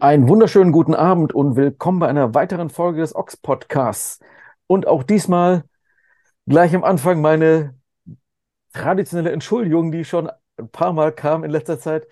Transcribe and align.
Einen 0.00 0.28
wunderschönen 0.28 0.72
guten 0.72 0.94
Abend 0.94 1.34
und 1.34 1.56
willkommen 1.56 1.98
bei 1.98 2.08
einer 2.08 2.32
weiteren 2.32 2.70
Folge 2.70 3.02
des 3.02 3.14
Ox 3.14 3.36
Podcasts. 3.36 4.18
Und 4.66 4.86
auch 4.86 5.02
diesmal 5.02 5.64
gleich 6.46 6.74
am 6.74 6.84
Anfang 6.84 7.20
meine 7.20 7.78
traditionelle 8.72 9.30
Entschuldigung, 9.30 9.92
die 9.92 10.06
schon 10.06 10.30
ein 10.56 10.70
paar 10.70 10.94
Mal 10.94 11.12
kam 11.12 11.44
in 11.44 11.50
letzter 11.50 11.78
Zeit. 11.78 12.08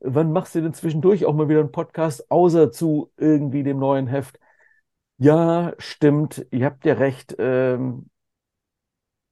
Wann 0.00 0.30
machst 0.30 0.54
du 0.54 0.60
denn 0.62 0.72
zwischendurch 0.72 1.26
auch 1.26 1.34
mal 1.34 1.48
wieder 1.48 1.58
einen 1.58 1.72
Podcast, 1.72 2.30
außer 2.30 2.70
zu 2.70 3.10
irgendwie 3.16 3.64
dem 3.64 3.80
neuen 3.80 4.06
Heft? 4.06 4.38
Ja, 5.18 5.72
stimmt, 5.78 6.46
ihr 6.52 6.66
habt 6.66 6.84
ja 6.84 6.94
recht. 6.94 7.34
Ähm, 7.40 8.08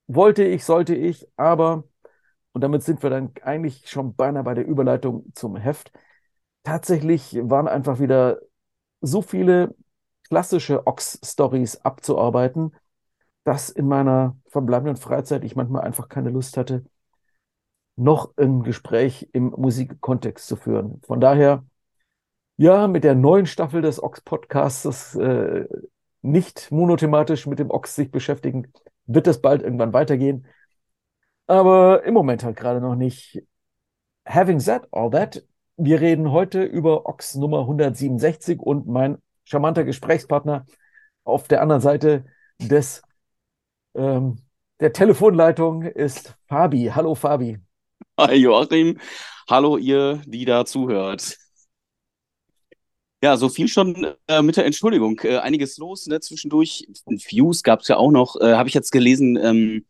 wollte 0.09 0.43
ich, 0.43 0.65
sollte 0.65 0.97
ich, 0.97 1.29
aber, 1.37 1.85
und 2.55 2.63
damit 2.63 2.83
sind 2.83 3.05
wir 3.05 3.11
dann 3.11 3.33
eigentlich 3.43 3.89
schon 3.89 4.17
beinahe 4.17 4.43
bei 4.43 4.55
der 4.55 4.67
Überleitung 4.67 5.33
zum 5.34 5.55
Heft 5.55 5.92
tatsächlich 6.62 7.37
waren 7.42 7.69
einfach 7.69 8.00
wieder 8.00 8.41
so 9.00 9.23
viele 9.23 9.74
klassische 10.28 10.86
Ox-Stories 10.86 11.83
abzuarbeiten, 11.84 12.74
dass 13.45 13.70
in 13.70 13.86
meiner 13.86 14.36
verbleibenden 14.48 14.96
Freizeit 14.96 15.45
ich 15.45 15.56
manchmal 15.56 15.83
einfach 15.83 16.09
keine 16.09 16.30
Lust 16.30 16.56
hatte, 16.56 16.84
noch 17.96 18.33
ein 18.36 18.62
Gespräch 18.62 19.28
im 19.33 19.46
Musikkontext 19.56 20.46
zu 20.46 20.56
führen. 20.56 21.00
Von 21.06 21.20
daher, 21.20 21.64
ja, 22.56 22.86
mit 22.86 23.05
der 23.05 23.14
neuen 23.14 23.47
Staffel 23.47 23.83
des 23.83 24.02
Ox-Podcasts, 24.02 24.83
das 24.83 25.14
äh, 25.16 25.66
nicht 26.22 26.70
monothematisch 26.70 27.47
mit 27.47 27.58
dem 27.58 27.70
Ox 27.70 27.95
sich 27.95 28.11
beschäftigen, 28.11 28.72
wird 29.06 29.27
es 29.27 29.41
bald 29.41 29.62
irgendwann 29.62 29.92
weitergehen. 29.92 30.47
Aber 31.47 32.05
im 32.05 32.14
Moment 32.14 32.45
halt 32.45 32.56
gerade 32.56 32.80
noch 32.80 32.95
nicht. 32.95 33.42
Having 34.27 34.61
said 34.61 34.83
all 34.92 35.11
that, 35.11 35.45
wir 35.83 36.01
reden 36.02 36.30
heute 36.30 36.62
über 36.62 37.07
Ox 37.07 37.36
Nummer 37.36 37.61
167 37.61 38.61
und 38.61 38.86
mein 38.86 39.17
charmanter 39.45 39.84
Gesprächspartner 39.84 40.67
auf 41.25 41.48
der 41.48 41.62
anderen 41.62 41.81
Seite 41.81 42.27
des, 42.59 43.00
ähm, 43.95 44.42
der 44.78 44.92
Telefonleitung 44.92 45.83
ist 45.83 46.36
Fabi. 46.48 46.91
Hallo 46.95 47.14
Fabi. 47.14 47.58
Hi 48.19 48.34
Joachim. 48.34 48.98
Hallo 49.48 49.78
ihr, 49.78 50.20
die 50.27 50.45
da 50.45 50.67
zuhört. 50.67 51.39
Ja, 53.23 53.39
so 53.39 53.48
viel 53.48 53.69
schon 53.69 54.14
äh, 54.28 54.42
mit 54.42 54.58
der 54.58 54.67
Entschuldigung. 54.67 55.19
Äh, 55.23 55.39
einiges 55.39 55.78
los 55.78 56.06
ne, 56.06 56.20
zwischendurch. 56.20 56.86
Views 57.06 57.62
gab 57.62 57.81
es 57.81 57.89
ja 57.89 57.97
auch 57.97 58.11
noch. 58.11 58.36
Äh, 58.39 58.53
Habe 58.53 58.69
ich 58.69 58.75
jetzt 58.75 58.92
gelesen, 58.92 59.36
ähm, 59.36 59.86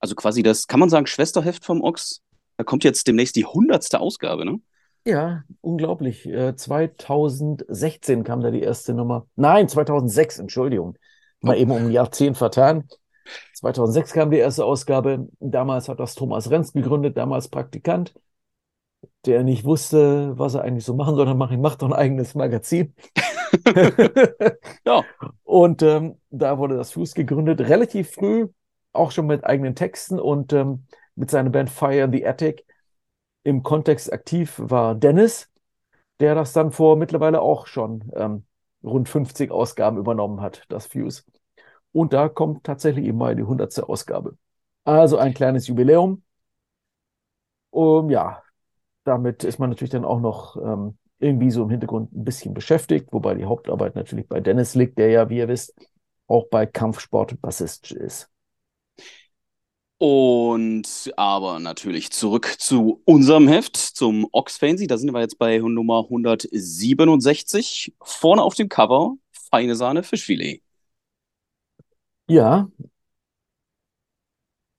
also 0.00 0.14
quasi 0.14 0.42
das, 0.42 0.66
kann 0.66 0.80
man 0.80 0.88
sagen, 0.88 1.06
Schwesterheft 1.06 1.66
vom 1.66 1.82
Ox. 1.82 2.22
Da 2.56 2.64
kommt 2.64 2.82
jetzt 2.82 3.06
demnächst 3.06 3.36
die 3.36 3.44
hundertste 3.44 4.00
Ausgabe, 4.00 4.46
ne? 4.46 4.60
Ja, 5.04 5.44
unglaublich. 5.60 6.22
2016 6.22 8.20
äh, 8.20 8.22
kam 8.24 8.40
da 8.40 8.50
die 8.50 8.62
erste 8.62 8.94
Nummer. 8.94 9.26
Nein, 9.36 9.68
2006, 9.68 10.38
Entschuldigung. 10.38 10.96
Mal 11.40 11.58
eben 11.58 11.70
um 11.70 11.86
ein 11.86 11.90
Jahrzehnt 11.90 12.38
vertan. 12.38 12.88
2006 13.54 14.12
kam 14.12 14.30
die 14.30 14.38
erste 14.38 14.64
Ausgabe. 14.64 15.28
Damals 15.40 15.88
hat 15.88 16.00
das 16.00 16.14
Thomas 16.14 16.50
Renz 16.50 16.72
gegründet, 16.72 17.18
damals 17.18 17.48
Praktikant, 17.48 18.14
der 19.26 19.42
nicht 19.44 19.64
wusste, 19.64 20.38
was 20.38 20.54
er 20.54 20.62
eigentlich 20.62 20.84
so 20.84 20.94
machen 20.94 21.16
soll. 21.16 21.26
Dann 21.26 21.36
macht, 21.38 21.56
macht 21.58 21.82
doch 21.82 21.88
ein 21.88 21.92
eigenes 21.92 22.34
Magazin. 22.34 22.94
ja. 24.86 25.04
Und 25.42 25.82
ähm, 25.82 26.18
da 26.30 26.58
wurde 26.58 26.76
das 26.76 26.92
Fuß 26.92 27.14
gegründet, 27.14 27.60
relativ 27.60 28.12
früh, 28.12 28.48
auch 28.92 29.10
schon 29.10 29.26
mit 29.26 29.44
eigenen 29.44 29.74
Texten 29.74 30.18
und 30.18 30.52
ähm, 30.54 30.86
mit 31.14 31.30
seiner 31.30 31.50
Band 31.50 31.68
Fire 31.68 32.00
in 32.04 32.12
the 32.12 32.26
Attic 32.26 32.64
im 33.44 33.62
Kontext 33.62 34.12
aktiv 34.12 34.54
war 34.58 34.94
Dennis, 34.96 35.50
der 36.20 36.34
das 36.34 36.52
dann 36.52 36.72
vor 36.72 36.96
mittlerweile 36.96 37.40
auch 37.40 37.66
schon 37.66 38.10
ähm, 38.16 38.44
rund 38.82 39.08
50 39.08 39.50
Ausgaben 39.50 39.98
übernommen 39.98 40.40
hat, 40.40 40.64
das 40.68 40.86
Fuse. 40.86 41.24
Und 41.92 42.12
da 42.12 42.28
kommt 42.28 42.64
tatsächlich 42.64 43.06
eben 43.06 43.18
mal 43.18 43.36
die 43.36 43.44
100. 43.44 43.84
Ausgabe. 43.84 44.36
Also 44.84 45.18
ein 45.18 45.34
kleines 45.34 45.68
Jubiläum. 45.68 46.22
Um, 47.70 48.10
ja, 48.10 48.42
damit 49.04 49.44
ist 49.44 49.58
man 49.58 49.70
natürlich 49.70 49.90
dann 49.90 50.04
auch 50.04 50.20
noch 50.20 50.56
ähm, 50.56 50.98
irgendwie 51.18 51.50
so 51.50 51.64
im 51.64 51.70
Hintergrund 51.70 52.12
ein 52.12 52.24
bisschen 52.24 52.54
beschäftigt, 52.54 53.12
wobei 53.12 53.34
die 53.34 53.44
Hauptarbeit 53.46 53.94
natürlich 53.96 54.28
bei 54.28 54.40
Dennis 54.40 54.74
liegt, 54.74 54.98
der 54.98 55.10
ja, 55.10 55.28
wie 55.30 55.38
ihr 55.38 55.48
wisst, 55.48 55.74
auch 56.26 56.48
bei 56.48 56.66
Kampfsport 56.66 57.40
Bassist 57.40 57.92
ist. 57.92 58.30
Und 59.98 61.12
aber 61.16 61.60
natürlich 61.60 62.10
zurück 62.10 62.56
zu 62.58 63.00
unserem 63.04 63.48
Heft, 63.48 63.76
zum 63.76 64.26
Ox 64.32 64.56
Fancy. 64.56 64.86
Da 64.86 64.98
sind 64.98 65.12
wir 65.12 65.20
jetzt 65.20 65.38
bei 65.38 65.58
Nummer 65.58 66.04
167. 66.04 67.94
Vorne 68.02 68.42
auf 68.42 68.54
dem 68.54 68.68
Cover 68.68 69.14
feine 69.54 69.76
Sahne 69.76 70.02
Fischfilet. 70.02 70.62
Ja, 72.26 72.68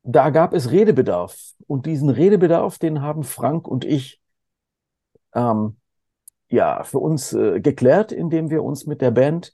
da 0.04 0.30
gab 0.30 0.54
es 0.54 0.72
Redebedarf. 0.72 1.54
Und 1.68 1.86
diesen 1.86 2.10
Redebedarf, 2.10 2.78
den 2.78 3.02
haben 3.02 3.24
Frank 3.24 3.68
und 3.68 3.86
ich 3.86 4.22
ähm, 5.34 5.78
ja 6.50 6.84
für 6.84 7.00
uns 7.00 7.34
äh, 7.34 7.60
geklärt, 7.60 8.12
indem 8.12 8.50
wir 8.50 8.64
uns 8.64 8.86
mit 8.86 9.02
der 9.02 9.12
Band 9.12 9.54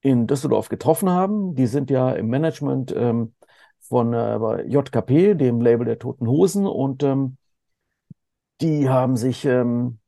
in 0.00 0.26
Düsseldorf 0.26 0.68
getroffen 0.68 1.10
haben. 1.10 1.54
Die 1.54 1.66
sind 1.66 1.90
ja 1.90 2.12
im 2.12 2.28
Management 2.28 2.94
ähm, 2.96 3.34
von 3.88 4.12
äh, 4.12 4.62
JKP, 4.66 5.34
dem 5.34 5.60
Label 5.60 5.86
der 5.86 5.98
Toten 5.98 6.26
Hosen. 6.28 6.66
Und 6.66 7.02
ähm, 7.02 7.36
die 8.60 8.88
haben 8.88 9.16
sich 9.16 9.44
ähm, 9.44 9.98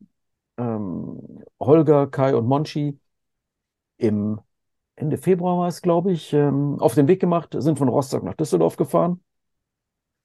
ähm, 0.58 1.44
Holger, 1.60 2.06
Kai 2.08 2.34
und 2.34 2.46
Monchi 2.46 2.98
im 3.96 4.40
Ende 4.96 5.16
Februar 5.18 5.58
war 5.58 5.68
es, 5.68 5.82
glaube 5.82 6.12
ich, 6.12 6.32
ähm, 6.32 6.78
auf 6.78 6.94
den 6.94 7.08
Weg 7.08 7.20
gemacht, 7.20 7.54
sind 7.56 7.78
von 7.78 7.88
Rostock 7.88 8.22
nach 8.22 8.34
Düsseldorf 8.34 8.76
gefahren, 8.76 9.22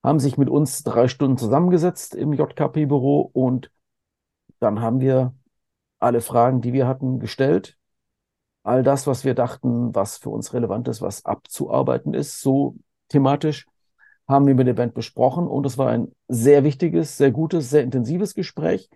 haben 0.03 0.19
sich 0.19 0.37
mit 0.37 0.49
uns 0.49 0.83
drei 0.83 1.07
Stunden 1.07 1.37
zusammengesetzt 1.37 2.15
im 2.15 2.33
JKP-Büro 2.33 3.29
und 3.33 3.71
dann 4.59 4.81
haben 4.81 4.99
wir 4.99 5.33
alle 5.99 6.21
Fragen, 6.21 6.61
die 6.61 6.73
wir 6.73 6.87
hatten, 6.87 7.19
gestellt. 7.19 7.77
All 8.63 8.83
das, 8.83 9.07
was 9.07 9.23
wir 9.23 9.35
dachten, 9.35 9.93
was 9.95 10.17
für 10.17 10.29
uns 10.29 10.53
relevant 10.53 10.87
ist, 10.87 11.01
was 11.01 11.23
abzuarbeiten 11.25 12.13
ist, 12.13 12.41
so 12.41 12.75
thematisch, 13.09 13.67
haben 14.27 14.47
wir 14.47 14.55
mit 14.55 14.67
der 14.67 14.73
Band 14.73 14.93
besprochen 14.93 15.47
und 15.47 15.65
es 15.65 15.77
war 15.77 15.89
ein 15.89 16.11
sehr 16.27 16.63
wichtiges, 16.63 17.17
sehr 17.17 17.31
gutes, 17.31 17.69
sehr 17.69 17.83
intensives 17.83 18.33
Gespräch. 18.33 18.89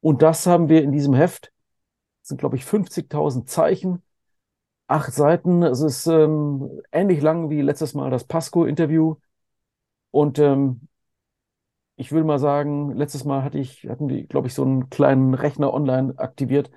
Und 0.00 0.22
das 0.22 0.46
haben 0.46 0.68
wir 0.68 0.82
in 0.82 0.92
diesem 0.92 1.14
Heft, 1.14 1.52
das 2.20 2.28
sind 2.28 2.38
glaube 2.38 2.56
ich 2.56 2.64
50.000 2.64 3.48
Zeichen, 3.48 4.02
acht 4.86 5.12
Seiten. 5.12 5.62
Es 5.62 5.80
ist 5.80 6.06
ähm, 6.06 6.82
ähnlich 6.92 7.20
lang 7.22 7.50
wie 7.50 7.62
letztes 7.62 7.94
Mal 7.94 8.10
das 8.10 8.24
Pasco-Interview. 8.24 9.16
Und 10.10 10.38
ähm, 10.38 10.88
ich 11.96 12.12
will 12.12 12.24
mal 12.24 12.38
sagen, 12.38 12.90
letztes 12.96 13.24
Mal 13.24 13.42
hatte 13.42 13.58
ich, 13.58 13.88
hatten 13.88 14.08
die, 14.08 14.26
glaube 14.26 14.48
ich, 14.48 14.54
so 14.54 14.62
einen 14.62 14.90
kleinen 14.90 15.34
Rechner 15.34 15.72
online 15.72 16.14
aktiviert, 16.18 16.70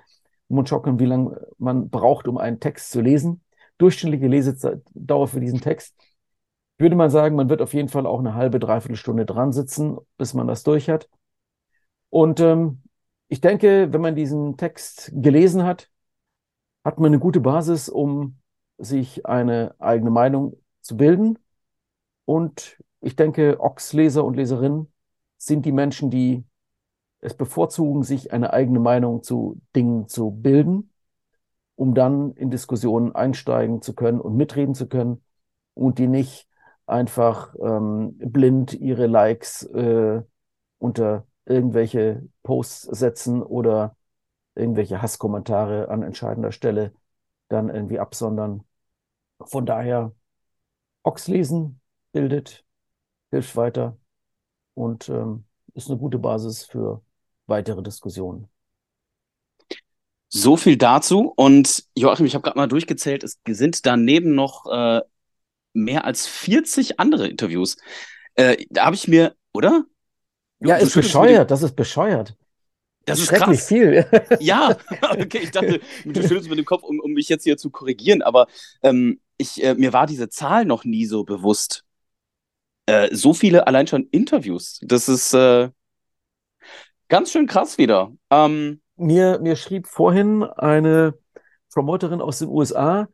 um 0.48 0.64
zu 0.64 0.70
schauen, 0.70 0.98
wie 0.98 1.06
lange 1.06 1.46
man 1.58 1.90
braucht, 1.90 2.28
um 2.28 2.38
einen 2.38 2.60
Text 2.60 2.90
zu 2.90 3.00
lesen. 3.00 3.42
Durchschnittliche 3.78 4.26
Lesedauer 4.26 5.28
für 5.28 5.40
diesen 5.40 5.60
Text 5.60 5.94
würde 6.78 6.96
man 6.96 7.10
sagen, 7.10 7.36
man 7.36 7.48
wird 7.48 7.62
auf 7.62 7.74
jeden 7.74 7.88
Fall 7.88 8.06
auch 8.06 8.20
eine 8.20 8.34
halbe, 8.34 8.58
dreiviertel 8.60 8.96
Stunde 8.96 9.26
dran 9.26 9.52
sitzen, 9.52 9.98
bis 10.16 10.34
man 10.34 10.46
das 10.46 10.62
durch 10.62 10.88
hat. 10.88 11.08
Und 12.10 12.40
ähm, 12.40 12.82
ich 13.28 13.40
denke, 13.40 13.92
wenn 13.92 14.00
man 14.00 14.16
diesen 14.16 14.56
Text 14.56 15.12
gelesen 15.14 15.64
hat, 15.64 15.90
hat 16.84 16.98
man 16.98 17.08
eine 17.08 17.18
gute 17.18 17.40
Basis, 17.40 17.88
um 17.88 18.38
sich 18.78 19.26
eine 19.26 19.74
eigene 19.78 20.10
Meinung 20.10 20.56
zu 20.80 20.96
bilden. 20.96 21.38
Und 22.24 22.82
ich 23.00 23.16
denke, 23.16 23.60
Ox-Leser 23.60 24.24
und 24.24 24.36
Leserinnen 24.36 24.92
sind 25.36 25.66
die 25.66 25.72
Menschen, 25.72 26.10
die 26.10 26.44
es 27.20 27.34
bevorzugen, 27.34 28.02
sich 28.04 28.32
eine 28.32 28.52
eigene 28.52 28.78
Meinung 28.78 29.22
zu 29.22 29.60
Dingen 29.74 30.08
zu 30.08 30.30
bilden, 30.30 30.92
um 31.74 31.94
dann 31.94 32.32
in 32.34 32.50
Diskussionen 32.50 33.14
einsteigen 33.14 33.82
zu 33.82 33.94
können 33.94 34.20
und 34.20 34.36
mitreden 34.36 34.74
zu 34.74 34.88
können 34.88 35.22
und 35.74 35.98
die 35.98 36.06
nicht 36.06 36.47
einfach 36.88 37.54
ähm, 37.60 38.16
blind 38.18 38.72
ihre 38.74 39.06
Likes 39.06 39.62
äh, 39.64 40.22
unter 40.78 41.26
irgendwelche 41.44 42.26
Posts 42.42 42.82
setzen 42.82 43.42
oder 43.42 43.96
irgendwelche 44.54 45.02
Hasskommentare 45.02 45.88
an 45.88 46.02
entscheidender 46.02 46.52
Stelle 46.52 46.92
dann 47.48 47.68
irgendwie 47.68 47.98
absondern. 47.98 48.64
Von 49.40 49.66
daher, 49.66 50.12
Ox 51.02 51.28
lesen 51.28 51.80
bildet, 52.12 52.64
hilft 53.30 53.56
weiter 53.56 53.96
und 54.74 55.08
ähm, 55.08 55.44
ist 55.74 55.90
eine 55.90 55.98
gute 55.98 56.18
Basis 56.18 56.64
für 56.64 57.02
weitere 57.46 57.82
Diskussionen. 57.82 58.48
So 60.30 60.56
viel 60.56 60.76
dazu. 60.76 61.32
Und 61.36 61.84
Joachim, 61.94 62.26
ich 62.26 62.34
habe 62.34 62.42
gerade 62.42 62.58
mal 62.58 62.66
durchgezählt, 62.66 63.24
es 63.24 63.38
sind 63.46 63.86
daneben 63.86 64.34
noch 64.34 64.66
äh, 64.66 65.00
mehr 65.84 66.04
als 66.04 66.26
40 66.26 67.00
andere 67.00 67.28
Interviews. 67.28 67.76
Äh, 68.34 68.64
da 68.70 68.86
habe 68.86 68.96
ich 68.96 69.08
mir, 69.08 69.34
oder? 69.52 69.84
Ja, 70.60 70.76
ist 70.76 70.94
bescheuert, 70.94 71.50
das 71.50 71.62
ist 71.62 71.76
bescheuert. 71.76 72.36
Das 73.04 73.20
ist 73.20 73.28
schrecklich 73.28 73.58
krass. 73.58 73.68
viel. 73.68 74.06
Ja, 74.40 74.76
okay, 75.10 75.40
ich 75.42 75.50
dachte, 75.50 75.80
du 76.04 76.22
schüttelst 76.22 76.48
mit 76.48 76.58
dem 76.58 76.64
Kopf, 76.64 76.82
um, 76.82 77.00
um 77.00 77.12
mich 77.12 77.28
jetzt 77.28 77.44
hier 77.44 77.56
zu 77.56 77.70
korrigieren, 77.70 78.22
aber 78.22 78.46
ähm, 78.82 79.20
ich, 79.38 79.62
äh, 79.62 79.74
mir 79.74 79.92
war 79.92 80.06
diese 80.06 80.28
Zahl 80.28 80.64
noch 80.64 80.84
nie 80.84 81.06
so 81.06 81.24
bewusst. 81.24 81.84
Äh, 82.86 83.14
so 83.14 83.34
viele 83.34 83.66
allein 83.66 83.86
schon 83.86 84.08
Interviews. 84.10 84.80
Das 84.82 85.08
ist 85.08 85.32
äh, 85.34 85.70
ganz 87.08 87.32
schön 87.32 87.46
krass 87.46 87.78
wieder. 87.78 88.12
Ähm, 88.30 88.80
Mir, 88.96 89.38
mir 89.40 89.56
schrieb 89.56 89.86
vorhin 89.86 90.42
eine 90.42 91.14
Promoterin 91.72 92.20
aus 92.20 92.40
den 92.40 92.48
USA, 92.48 93.08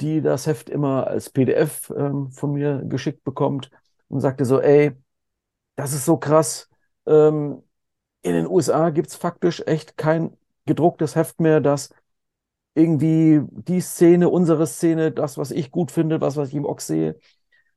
die 0.00 0.20
das 0.22 0.46
Heft 0.46 0.70
immer 0.70 1.06
als 1.08 1.30
PDF 1.30 1.90
ähm, 1.96 2.30
von 2.32 2.52
mir 2.52 2.82
geschickt 2.86 3.24
bekommt 3.24 3.70
und 4.08 4.20
sagte 4.20 4.44
so, 4.44 4.60
ey, 4.60 4.92
das 5.76 5.92
ist 5.92 6.04
so 6.04 6.16
krass. 6.18 6.68
Ähm, 7.06 7.62
in 8.22 8.34
den 8.34 8.46
USA 8.48 8.90
gibt 8.90 9.08
es 9.08 9.16
faktisch 9.16 9.62
echt 9.66 9.96
kein 9.96 10.36
gedrucktes 10.66 11.16
Heft 11.16 11.40
mehr, 11.40 11.60
das 11.60 11.90
irgendwie 12.74 13.40
die 13.50 13.80
Szene, 13.80 14.28
unsere 14.28 14.66
Szene, 14.66 15.12
das, 15.12 15.36
was 15.38 15.50
ich 15.50 15.70
gut 15.70 15.90
finde, 15.90 16.20
was, 16.20 16.36
was 16.36 16.48
ich 16.50 16.54
im 16.54 16.64
Ox 16.64 16.86
sehe, 16.86 17.18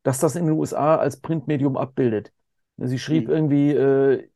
dass 0.04 0.20
das 0.20 0.36
in 0.36 0.46
den 0.46 0.56
USA 0.58 0.98
als 0.98 1.22
Printmedium 1.22 1.78
abbildet. 1.78 2.34
Sie 2.78 3.00
schrieb 3.00 3.28
Mhm. 3.28 3.32
irgendwie, 3.32 3.72
äh, 3.72 4.30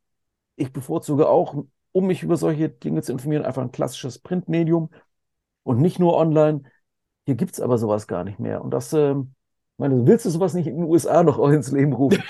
ich 0.57 0.73
bevorzuge 0.73 1.29
auch, 1.29 1.65
um 1.93 2.07
mich 2.07 2.23
über 2.23 2.37
solche 2.37 2.69
Dinge 2.69 3.01
zu 3.03 3.11
informieren, 3.13 3.45
einfach 3.45 3.63
ein 3.63 3.71
klassisches 3.71 4.19
Printmedium 4.19 4.89
und 5.63 5.81
nicht 5.81 5.99
nur 5.99 6.15
online. 6.17 6.63
Hier 7.25 7.35
gibt 7.35 7.53
es 7.53 7.61
aber 7.61 7.77
sowas 7.77 8.07
gar 8.07 8.23
nicht 8.23 8.39
mehr. 8.39 8.63
Und 8.63 8.71
das, 8.71 8.93
ähm, 8.93 9.33
meine, 9.77 10.05
willst 10.07 10.25
du 10.25 10.29
sowas 10.29 10.53
nicht 10.53 10.67
in 10.67 10.77
den 10.77 10.85
USA 10.85 11.23
noch 11.23 11.39
ins 11.49 11.71
Leben 11.71 11.93
rufen? 11.93 12.23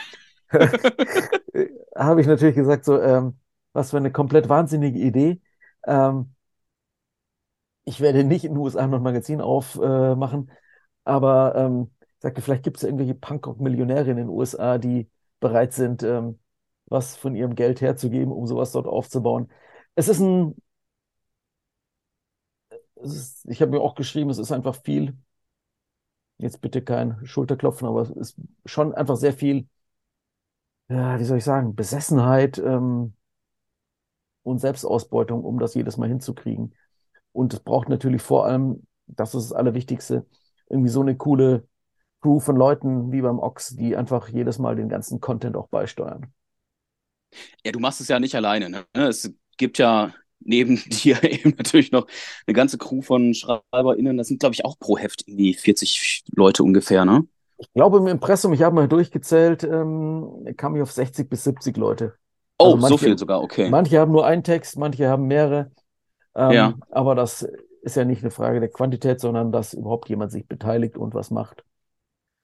Habe 1.95 2.21
ich 2.21 2.27
natürlich 2.27 2.55
gesagt, 2.55 2.85
so, 2.85 3.01
ähm, 3.01 3.39
was 3.73 3.91
für 3.91 3.97
eine 3.97 4.11
komplett 4.11 4.49
wahnsinnige 4.49 4.99
Idee. 4.99 5.41
Ähm, 5.85 6.33
ich 7.83 8.01
werde 8.01 8.23
nicht 8.23 8.45
in 8.45 8.53
den 8.53 8.57
USA 8.59 8.87
noch 8.87 8.97
ein 8.97 9.03
Magazin 9.03 9.41
aufmachen, 9.41 10.51
aber 11.03 11.55
ähm, 11.55 11.91
ich 12.01 12.21
sagte, 12.21 12.41
vielleicht 12.41 12.63
gibt 12.63 12.77
es 12.77 12.83
ja 12.83 12.89
irgendwelche 12.89 13.15
Punkrock-Millionäre 13.15 14.11
in 14.11 14.17
den 14.17 14.29
USA, 14.29 14.77
die 14.77 15.09
bereit 15.39 15.73
sind, 15.73 16.01
ähm, 16.03 16.39
was 16.87 17.15
von 17.15 17.35
ihrem 17.35 17.55
Geld 17.55 17.81
herzugeben, 17.81 18.31
um 18.31 18.47
sowas 18.47 18.71
dort 18.71 18.87
aufzubauen. 18.87 19.49
Es 19.95 20.07
ist 20.07 20.19
ein, 20.19 20.55
ist, 22.97 23.45
ich 23.49 23.61
habe 23.61 23.71
mir 23.71 23.81
auch 23.81 23.95
geschrieben, 23.95 24.29
es 24.29 24.37
ist 24.37 24.51
einfach 24.51 24.75
viel, 24.83 25.17
jetzt 26.37 26.61
bitte 26.61 26.81
kein 26.81 27.25
Schulterklopfen, 27.25 27.87
aber 27.87 28.01
es 28.01 28.09
ist 28.11 28.37
schon 28.65 28.93
einfach 28.93 29.15
sehr 29.15 29.33
viel, 29.33 29.67
ja, 30.89 31.19
wie 31.19 31.23
soll 31.23 31.37
ich 31.37 31.43
sagen, 31.43 31.75
Besessenheit 31.75 32.57
ähm, 32.59 33.13
und 34.43 34.59
Selbstausbeutung, 34.59 35.43
um 35.43 35.59
das 35.59 35.73
jedes 35.73 35.97
Mal 35.97 36.09
hinzukriegen. 36.09 36.75
Und 37.31 37.53
es 37.53 37.59
braucht 37.59 37.89
natürlich 37.89 38.21
vor 38.21 38.45
allem, 38.45 38.85
das 39.07 39.33
ist 39.35 39.51
das 39.51 39.53
Allerwichtigste, 39.53 40.25
irgendwie 40.69 40.89
so 40.89 41.01
eine 41.01 41.15
coole 41.15 41.67
Crew 42.21 42.39
von 42.39 42.55
Leuten 42.55 43.11
wie 43.11 43.21
beim 43.21 43.39
Ox, 43.39 43.75
die 43.75 43.95
einfach 43.95 44.29
jedes 44.29 44.59
Mal 44.59 44.75
den 44.75 44.89
ganzen 44.89 45.19
Content 45.19 45.55
auch 45.55 45.67
beisteuern. 45.67 46.33
ja, 47.65 47.71
du 47.71 47.79
machst 47.79 48.01
es 48.01 48.07
ja 48.07 48.19
nicht 48.19 48.35
alleine. 48.35 48.69
Ne? 48.69 48.85
Es 48.93 49.31
gibt 49.57 49.77
ja 49.77 50.13
neben 50.45 50.77
dir 50.89 51.23
eben 51.23 51.53
natürlich 51.57 51.91
noch 51.91 52.07
eine 52.47 52.53
ganze 52.53 52.77
Crew 52.77 53.01
von 53.01 53.33
SchreiberInnen. 53.33 54.17
Das 54.17 54.27
sind, 54.27 54.39
glaube 54.39 54.53
ich, 54.53 54.65
auch 54.65 54.79
pro 54.79 54.97
Heft 54.97 55.27
irgendwie 55.27 55.53
40 55.53 56.23
Leute 56.35 56.63
ungefähr, 56.63 57.05
ne? 57.05 57.27
Ich 57.57 57.71
glaube, 57.73 57.97
im 57.99 58.07
Impressum, 58.07 58.51
ich 58.53 58.63
habe 58.63 58.75
mal 58.75 58.87
durchgezählt, 58.87 59.63
ähm, 59.63 60.45
kam 60.57 60.75
ich 60.75 60.81
auf 60.81 60.91
60 60.91 61.29
bis 61.29 61.43
70 61.45 61.77
Leute. 61.77 62.15
Oh, 62.57 62.73
Also 62.73 62.77
so 62.77 62.81
manche, 62.81 63.05
viel 63.05 63.17
sogar, 63.17 63.41
okay. 63.41 63.69
manche 63.69 63.99
haben 63.99 64.11
nur 64.11 64.25
einen 64.25 64.43
Text, 64.43 64.77
manche 64.77 65.07
haben 65.07 65.27
mehrere. 65.27 65.71
Ja. 66.35 66.67
Ähm, 66.69 66.83
aber 66.91 67.15
das 67.15 67.47
ist 67.81 67.95
ja 67.95 68.03
nicht 68.03 68.23
eine 68.23 68.31
Frage 68.31 68.59
der 68.59 68.69
Quantität, 68.69 69.19
sondern 69.19 69.51
dass 69.51 69.73
überhaupt 69.73 70.09
jemand 70.09 70.31
sich 70.31 70.47
beteiligt 70.47 70.97
und 70.97 71.13
was 71.13 71.31
macht. 71.31 71.63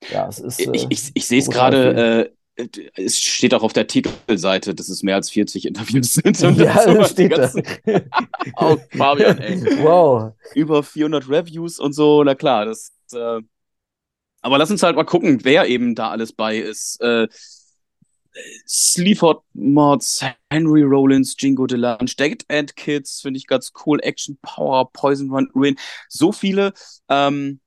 Ja, 0.09 0.27
es 0.27 0.39
ist 0.39 0.59
Ich, 0.59 0.67
äh, 0.67 0.87
ich, 0.89 1.11
ich 1.13 1.27
sehe 1.27 1.39
es 1.39 1.49
gerade, 1.49 2.33
es 2.55 3.19
steht 3.19 3.53
auch 3.53 3.63
auf 3.63 3.73
der 3.73 3.87
Titelseite, 3.87 4.75
dass 4.75 4.89
es 4.89 5.03
mehr 5.03 5.15
als 5.15 5.29
40 5.29 5.65
Interviews 5.65 6.13
sind. 6.23 6.41
Und 6.43 6.57
Ja, 6.57 6.73
dazu 6.85 6.93
das 6.95 7.11
steht 7.11 7.31
da. 7.37 7.37
ganzen, 7.37 7.63
oh, 8.57 8.77
Fabian, 8.97 9.37
ey. 9.39 9.61
Wow. 9.81 10.33
Über 10.53 10.83
400 10.83 11.29
Reviews 11.29 11.79
und 11.79 11.93
so, 11.93 12.23
na 12.23 12.35
klar, 12.35 12.65
das, 12.65 12.91
äh, 13.13 13.41
aber 14.41 14.57
lass 14.57 14.71
uns 14.71 14.83
halt 14.83 14.95
mal 14.95 15.03
gucken, 15.03 15.39
wer 15.43 15.67
eben 15.67 15.95
da 15.95 16.09
alles 16.09 16.33
bei 16.33 16.57
ist. 16.57 16.99
Äh, 17.01 17.27
Sleaford 18.67 19.43
Mods, 19.53 20.23
Henry 20.49 20.83
Rollins, 20.83 21.35
Jingo 21.37 21.67
DeLange, 21.67 22.05
Dead 22.17 22.43
End 22.47 22.75
Kids, 22.75 23.21
finde 23.21 23.37
ich 23.37 23.47
ganz 23.47 23.73
cool, 23.85 23.99
Action 24.01 24.37
Power, 24.41 24.89
Poison 24.93 25.29
Run 25.31 25.49
Rain, 25.53 25.75
so 26.07 26.31
viele. 26.31 26.73
Ähm, 27.09 27.59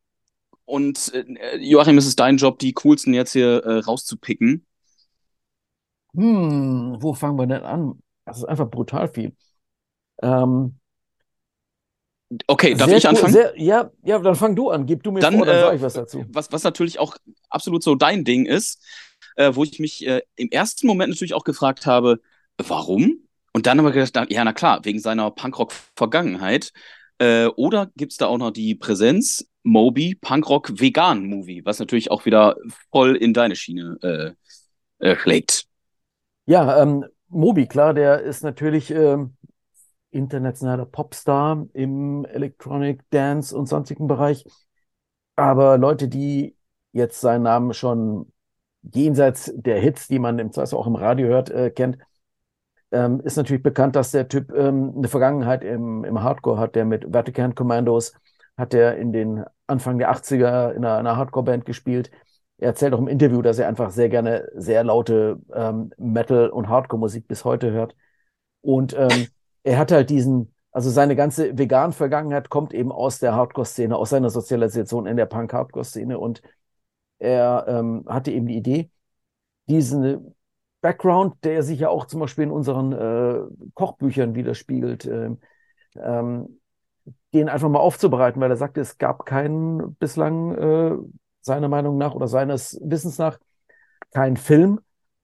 und 0.64 1.12
äh, 1.14 1.58
Joachim, 1.58 1.98
es 1.98 2.06
ist 2.06 2.19
dein 2.19 2.38
Job, 2.38 2.58
die 2.58 2.72
coolsten 2.72 3.12
jetzt 3.12 3.32
hier 3.32 3.62
äh, 3.64 3.78
rauszupicken. 3.81 4.64
Hm, 6.14 6.96
wo 7.00 7.14
fangen 7.14 7.38
wir 7.38 7.46
denn 7.46 7.62
an? 7.62 7.99
Das 8.25 8.38
ist 8.38 8.44
einfach 8.44 8.70
brutal 8.70 9.08
viel. 9.08 9.34
Ähm, 10.22 10.78
Okay, 12.46 12.75
darf 12.75 12.88
sehr 12.88 12.99
ich 12.99 13.05
cool, 13.05 13.11
anfangen? 13.11 13.32
sehr, 13.32 13.52
ja, 13.56 13.90
ja, 14.02 14.19
dann 14.19 14.34
fang 14.34 14.56
du 14.56 14.70
an. 14.70 14.87
Gib 14.87 15.02
du 15.02 15.12
mir 15.12 15.20
Dann, 15.20 15.37
vor, 15.37 15.46
dann 15.46 15.56
äh, 15.56 15.61
sage 15.61 15.76
ich 15.76 15.82
was 15.82 15.94
dazu. 15.94 16.25
was, 16.32 16.50
was 16.52 16.62
natürlich 16.64 16.99
auch 16.99 17.16
absolut 17.49 17.82
so 17.82 17.94
dein 17.94 18.25
Ding 18.25 18.46
ist, 18.46 18.82
äh, 19.37 19.55
wo 19.55 19.62
ich 19.62 19.78
mich 19.78 20.06
äh, 20.06 20.22
im 20.37 20.50
ersten 20.50 20.87
Moment 20.87 21.11
natürlich 21.11 21.34
auch 21.34 21.44
gefragt 21.44 21.87
habe, 21.87 22.20
warum? 22.58 23.19
Und 23.52 23.67
dann 23.67 23.78
aber 23.78 23.93
gedacht, 23.93 24.31
ja, 24.32 24.44
na 24.44 24.52
klar, 24.52 24.84
wegen 24.84 24.99
seiner 24.99 25.31
Punkrock-Vergangenheit. 25.31 26.72
Äh, 27.19 27.46
oder 27.46 27.90
gibt 27.96 28.12
es 28.12 28.19
da 28.19 28.26
auch 28.26 28.38
noch 28.38 28.50
die 28.50 28.75
Präsenz 28.75 29.46
Moby 29.62 30.17
Punkrock 30.20 30.81
Vegan 30.81 31.26
Movie, 31.26 31.64
was 31.64 31.78
natürlich 31.78 32.10
auch 32.10 32.25
wieder 32.26 32.56
voll 32.90 33.14
in 33.17 33.32
deine 33.32 33.55
Schiene 33.55 34.37
äh, 35.00 35.06
äh, 35.10 35.17
schlägt. 35.17 35.63
Ja, 36.46 36.82
ähm, 36.82 37.05
Moby, 37.29 37.67
klar, 37.67 37.94
der 37.94 38.20
ist 38.23 38.43
natürlich 38.43 38.91
ähm, 38.91 39.37
internationaler 40.11 40.87
Popstar 40.87 41.67
im 41.73 42.25
Electronic 42.26 43.02
Dance 43.11 43.56
und 43.56 43.67
sonstigen 43.67 44.06
Bereich. 44.06 44.44
Aber 45.37 45.79
Leute, 45.79 46.08
die 46.08 46.56
jetzt 46.93 47.20
seinen 47.20 47.43
Namen 47.43 47.75
schon 47.75 48.32
jenseits 48.82 49.52
der 49.56 49.81
Hits, 49.81 50.08
die 50.08 50.19
man 50.19 50.38
im 50.38 50.52
Zweifel 50.52 50.76
auch 50.76 50.87
im 50.87 50.96
Radio 50.96 51.29
hört, 51.29 51.50
äh, 51.50 51.70
kennt, 51.70 51.99
ähm, 52.93 53.20
ist 53.25 53.37
natürlich 53.37 53.62
bekannt, 53.62 53.96
dass 53.96 54.11
der 54.12 54.29
Typ 54.29 54.52
ähm, 54.52 54.94
eine 54.96 55.08
Vergangenheit 55.08 55.65
im, 55.65 56.05
im 56.05 56.22
Hardcore 56.22 56.58
hat, 56.58 56.74
der 56.77 56.84
mit 56.84 57.13
Vatican 57.13 57.55
Commandos 57.55 58.15
hat 58.56 58.74
er 58.74 58.96
in 58.98 59.13
den 59.13 59.44
Anfang 59.67 59.98
der 59.98 60.10
80er 60.10 60.70
in 60.72 60.84
einer, 60.84 60.98
einer 60.98 61.17
Hardcore-Band 61.17 61.65
gespielt. 61.65 62.10
Er 62.58 62.69
erzählt 62.69 62.94
auch 62.94 62.99
im 62.99 63.08
Interview, 63.08 63.43
dass 63.43 63.58
er 63.58 63.69
einfach 63.69 63.91
sehr 63.91 64.08
gerne 64.08 64.49
sehr 64.55 64.84
laute 64.84 65.41
ähm, 65.53 65.93
Metal- 65.99 66.51
und 66.51 66.69
Hardcore-Musik 66.69 67.27
bis 67.27 67.44
heute 67.44 67.73
hört. 67.73 67.96
Und 68.61 68.94
ähm, 68.96 69.27
er 69.65 69.79
hat 69.79 69.93
halt 69.93 70.11
diesen, 70.11 70.55
also 70.70 70.91
seine 70.91 71.17
ganze 71.17 71.58
Vegan-Vergangenheit 71.58 72.51
kommt 72.51 72.73
eben 72.73 72.93
aus 72.93 73.19
der 73.19 73.34
Hardcore-Szene, 73.34 73.96
aus 73.96 74.11
seiner 74.11 74.31
Sozialisation 74.31 75.06
in 75.06 75.17
der 75.17 75.27
Punk-Hardcore-Szene. 75.27 76.19
Und 76.19 76.43
er 77.19 77.65
ähm, 77.69 78.05
hatte 78.06 78.31
eben 78.31 78.46
die 78.46 78.56
Idee, 78.56 78.91
diesen 79.69 80.34
Background, 80.81 81.37
der 81.44 81.63
sich 81.63 81.81
ja 81.81 81.89
auch 81.89 82.06
zum 82.06 82.20
Beispiel 82.20 82.44
in 82.44 82.51
unseren 82.51 82.93
äh, 82.93 83.41
Kochbüchern 83.75 84.34
widerspiegelt, 84.34 85.06
ähm, 85.06 86.61
den 87.32 87.49
einfach 87.49 87.69
mal 87.69 87.81
aufzubereiten, 87.81 88.41
weil 88.41 88.51
er 88.51 88.56
sagte, 88.56 88.81
es 88.81 88.99
gab 88.99 89.27
keinen 89.27 89.94
bislang, 89.96 90.55
äh, 90.55 90.96
seiner 91.44 91.69
Meinung 91.69 91.98
nach 91.98 92.15
oder 92.15 92.27
seines 92.27 92.81
Wissens 92.82 93.19
nach, 93.19 93.39
keinen 94.13 94.36
Film, 94.36 94.81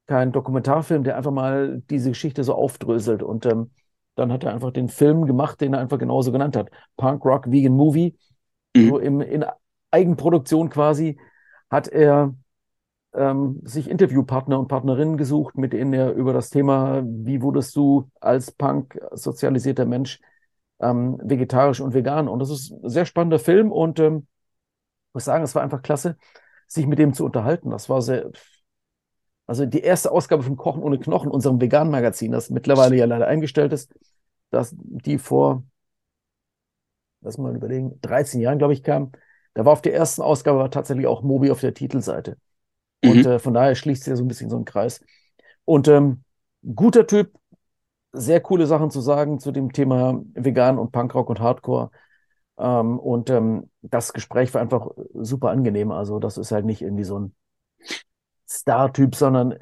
keinen 0.06 0.32
Dokumentarfilm, 0.32 1.04
der 1.04 1.16
einfach 1.16 1.30
mal 1.30 1.82
diese 1.88 2.10
Geschichte 2.10 2.44
so 2.44 2.54
aufdröselt. 2.54 3.22
Und 3.22 3.46
ähm, 3.46 3.70
dann 4.16 4.32
hat 4.32 4.44
er 4.44 4.52
einfach 4.52 4.72
den 4.72 4.88
Film 4.88 5.26
gemacht, 5.26 5.60
den 5.60 5.72
er 5.72 5.80
einfach 5.80 5.98
genauso 5.98 6.32
genannt 6.32 6.56
hat. 6.56 6.70
Punk 6.96 7.24
Rock 7.24 7.50
Vegan 7.50 7.72
Movie. 7.72 8.16
Mhm. 8.76 8.88
So 8.88 8.98
im, 8.98 9.20
in 9.20 9.44
Eigenproduktion 9.90 10.68
quasi 10.68 11.18
hat 11.70 11.88
er 11.88 12.34
ähm, 13.14 13.60
sich 13.64 13.88
Interviewpartner 13.88 14.58
und 14.58 14.68
Partnerinnen 14.68 15.16
gesucht, 15.16 15.56
mit 15.56 15.72
denen 15.72 15.92
er 15.92 16.12
über 16.12 16.32
das 16.32 16.50
Thema, 16.50 17.02
wie 17.04 17.40
wurdest 17.42 17.74
du 17.76 18.10
als 18.20 18.52
Punk 18.52 19.00
sozialisierter 19.12 19.86
Mensch 19.86 20.20
ähm, 20.80 21.18
vegetarisch 21.22 21.80
und 21.80 21.94
vegan. 21.94 22.28
Und 22.28 22.40
das 22.40 22.50
ist 22.50 22.72
ein 22.72 22.88
sehr 22.88 23.06
spannender 23.06 23.38
Film 23.38 23.72
und 23.72 23.98
ähm, 24.00 24.26
muss 25.14 25.24
sagen, 25.24 25.44
es 25.44 25.54
war 25.54 25.62
einfach 25.62 25.82
klasse, 25.82 26.16
sich 26.68 26.86
mit 26.86 26.98
dem 26.98 27.14
zu 27.14 27.24
unterhalten. 27.24 27.70
Das 27.70 27.88
war 27.88 28.02
sehr, 28.02 28.30
also 29.46 29.66
die 29.66 29.80
erste 29.80 30.10
Ausgabe 30.12 30.42
von 30.42 30.56
Kochen 30.56 30.82
ohne 30.82 30.98
Knochen, 30.98 31.30
unserem 31.30 31.60
veganen 31.60 31.90
Magazin, 31.90 32.32
das 32.32 32.50
mittlerweile 32.50 32.96
ja 32.96 33.04
leider 33.06 33.26
eingestellt 33.26 33.72
ist, 33.72 33.92
dass 34.50 34.74
die 34.78 35.18
vor, 35.18 35.64
lass 37.20 37.38
mal 37.38 37.54
überlegen, 37.54 37.98
13 38.02 38.40
Jahren, 38.40 38.58
glaube 38.58 38.72
ich, 38.72 38.82
kam. 38.82 39.12
Da 39.54 39.64
war 39.64 39.72
auf 39.72 39.82
der 39.82 39.94
ersten 39.94 40.22
Ausgabe 40.22 40.68
tatsächlich 40.70 41.06
auch 41.06 41.22
Mobi 41.22 41.50
auf 41.50 41.60
der 41.60 41.74
Titelseite. 41.74 42.36
Und 43.02 43.24
Mhm. 43.24 43.26
äh, 43.26 43.38
von 43.38 43.54
daher 43.54 43.74
schließt 43.74 44.04
sich 44.04 44.10
ja 44.12 44.16
so 44.16 44.24
ein 44.24 44.28
bisschen 44.28 44.50
so 44.50 44.56
ein 44.58 44.64
Kreis. 44.64 45.02
Und 45.64 45.88
ähm, 45.88 46.24
guter 46.74 47.06
Typ, 47.06 47.32
sehr 48.12 48.40
coole 48.40 48.66
Sachen 48.66 48.90
zu 48.90 49.00
sagen 49.02 49.40
zu 49.40 49.52
dem 49.52 49.72
Thema 49.72 50.22
Vegan 50.34 50.78
und 50.78 50.92
Punkrock 50.92 51.30
und 51.30 51.40
Hardcore. 51.40 51.90
Ähm, 52.60 52.98
und 52.98 53.30
ähm, 53.30 53.70
das 53.80 54.12
Gespräch 54.12 54.52
war 54.52 54.60
einfach 54.60 54.88
super 55.14 55.50
angenehm. 55.50 55.90
Also 55.90 56.18
das 56.18 56.36
ist 56.36 56.52
halt 56.52 56.66
nicht 56.66 56.82
irgendwie 56.82 57.04
so 57.04 57.18
ein 57.18 57.34
Star-Typ, 58.48 59.14
sondern 59.14 59.54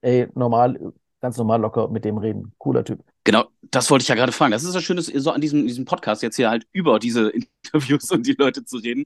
ey, 0.00 0.28
normal, 0.34 0.78
ganz 1.20 1.36
normal 1.36 1.60
locker 1.60 1.88
mit 1.88 2.04
dem 2.04 2.16
reden. 2.16 2.54
Cooler 2.58 2.84
Typ. 2.84 3.04
Genau, 3.24 3.44
das 3.62 3.90
wollte 3.90 4.02
ich 4.02 4.08
ja 4.08 4.14
gerade 4.14 4.32
fragen. 4.32 4.52
Das 4.52 4.64
ist 4.64 4.74
das 4.74 4.82
Schöne, 4.82 5.02
so 5.02 5.30
an 5.30 5.40
diesem, 5.40 5.66
diesem 5.66 5.84
Podcast 5.84 6.22
jetzt 6.22 6.36
hier 6.36 6.48
halt 6.48 6.66
über 6.72 6.98
diese 6.98 7.30
Interviews 7.62 8.10
und 8.10 8.26
die 8.26 8.36
Leute 8.38 8.64
zu 8.64 8.78
reden. 8.78 9.04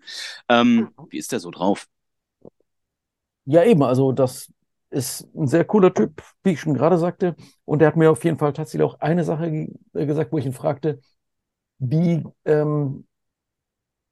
Ähm, 0.48 0.90
wie 1.10 1.18
ist 1.18 1.32
der 1.32 1.40
so 1.40 1.50
drauf? 1.50 1.87
Ja, 3.46 3.64
eben, 3.64 3.82
also 3.82 4.12
das 4.12 4.52
ist 4.90 5.28
ein 5.34 5.48
sehr 5.48 5.64
cooler 5.64 5.92
Typ, 5.92 6.22
wie 6.44 6.50
ich 6.50 6.60
schon 6.60 6.75
gerade 6.75 6.98
sagte. 6.98 7.34
Und 7.64 7.82
er 7.82 7.88
hat 7.88 7.96
mir 7.96 8.10
auf 8.10 8.25
jeden 8.25 8.38
Fall 8.38 8.52
tatsächlich 8.52 8.82
auch 8.82 9.00
eine 9.00 9.25
Sache 9.25 9.68
gesagt, 9.92 10.32
wo 10.32 10.38
ich 10.38 10.46
ihn 10.46 10.52
fragte, 10.52 11.00
wie, 11.78 12.25
ähm, 12.44 13.07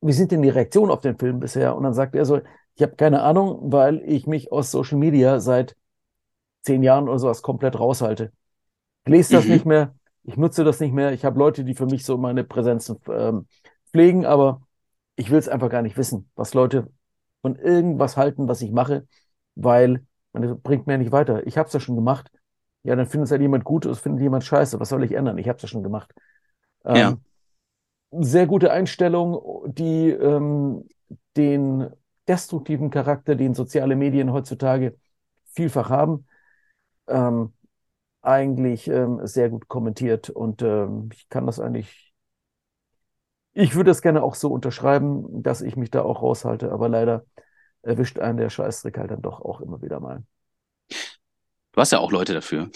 wie 0.00 0.12
sind 0.12 0.32
denn 0.32 0.42
die 0.42 0.48
Reaktionen 0.48 0.90
auf 0.90 1.00
den 1.00 1.18
Film 1.18 1.40
bisher? 1.40 1.76
Und 1.76 1.84
dann 1.84 1.94
sagte 1.94 2.18
er 2.18 2.24
so, 2.24 2.40
ich 2.74 2.82
habe 2.82 2.96
keine 2.96 3.22
Ahnung, 3.22 3.72
weil 3.72 4.02
ich 4.04 4.26
mich 4.26 4.52
aus 4.52 4.70
Social 4.70 4.98
Media 4.98 5.40
seit 5.40 5.76
zehn 6.62 6.82
Jahren 6.82 7.08
oder 7.08 7.18
sowas 7.18 7.42
komplett 7.42 7.78
raushalte. 7.78 8.32
Ich 9.04 9.12
lese 9.12 9.34
das 9.34 9.44
mhm. 9.46 9.52
nicht 9.52 9.66
mehr, 9.66 9.94
ich 10.24 10.36
nutze 10.36 10.64
das 10.64 10.80
nicht 10.80 10.92
mehr. 10.92 11.12
Ich 11.12 11.24
habe 11.24 11.38
Leute, 11.38 11.64
die 11.64 11.74
für 11.74 11.86
mich 11.86 12.04
so 12.04 12.18
meine 12.18 12.44
Präsenzen 12.44 12.98
ähm, 13.08 13.46
pflegen, 13.90 14.26
aber 14.26 14.62
ich 15.14 15.30
will 15.30 15.38
es 15.38 15.48
einfach 15.48 15.70
gar 15.70 15.82
nicht 15.82 15.96
wissen, 15.96 16.28
was 16.34 16.54
Leute 16.54 16.88
von 17.40 17.56
irgendwas 17.56 18.16
halten, 18.16 18.48
was 18.48 18.60
ich 18.60 18.72
mache, 18.72 19.06
weil 19.54 20.04
das 20.32 20.58
bringt 20.60 20.86
mir 20.86 20.98
nicht 20.98 21.12
weiter. 21.12 21.46
Ich 21.46 21.56
habe 21.56 21.68
es 21.68 21.72
ja 21.72 21.80
schon 21.80 21.96
gemacht. 21.96 22.30
Ja, 22.82 22.94
dann 22.94 23.06
findet 23.06 23.26
es 23.26 23.30
halt 23.30 23.40
jemand 23.40 23.64
gut, 23.64 23.86
es 23.86 24.00
findet 24.00 24.22
jemand 24.22 24.44
scheiße. 24.44 24.78
Was 24.78 24.90
soll 24.90 25.02
ich 25.04 25.12
ändern? 25.12 25.38
Ich 25.38 25.48
habe 25.48 25.56
es 25.56 25.62
ja 25.62 25.68
schon 25.68 25.82
gemacht. 25.82 26.12
Ähm, 26.84 26.96
ja. 26.96 27.16
Sehr 28.10 28.46
gute 28.46 28.70
Einstellung, 28.72 29.64
die 29.66 30.10
ähm, 30.10 30.88
den 31.36 31.90
destruktiven 32.28 32.90
Charakter, 32.90 33.34
den 33.34 33.54
soziale 33.54 33.96
Medien 33.96 34.32
heutzutage 34.32 34.96
vielfach 35.52 35.90
haben, 35.90 36.26
ähm, 37.08 37.52
eigentlich 38.22 38.88
ähm, 38.88 39.20
sehr 39.26 39.50
gut 39.50 39.68
kommentiert. 39.68 40.30
Und 40.30 40.62
ähm, 40.62 41.10
ich 41.12 41.28
kann 41.28 41.46
das 41.46 41.60
eigentlich, 41.60 42.12
ich 43.52 43.74
würde 43.74 43.90
es 43.90 44.02
gerne 44.02 44.22
auch 44.22 44.34
so 44.34 44.52
unterschreiben, 44.52 45.42
dass 45.42 45.60
ich 45.60 45.76
mich 45.76 45.90
da 45.90 46.02
auch 46.02 46.22
raushalte, 46.22 46.72
aber 46.72 46.88
leider 46.88 47.24
erwischt 47.82 48.18
einen 48.18 48.38
der 48.38 48.50
Scheißdreck 48.50 48.98
halt 48.98 49.10
dann 49.10 49.22
doch 49.22 49.40
auch 49.40 49.60
immer 49.60 49.82
wieder 49.82 50.00
mal. 50.00 50.22
Du 51.72 51.80
hast 51.80 51.92
ja 51.92 51.98
auch 51.98 52.10
Leute 52.12 52.34
dafür. 52.34 52.70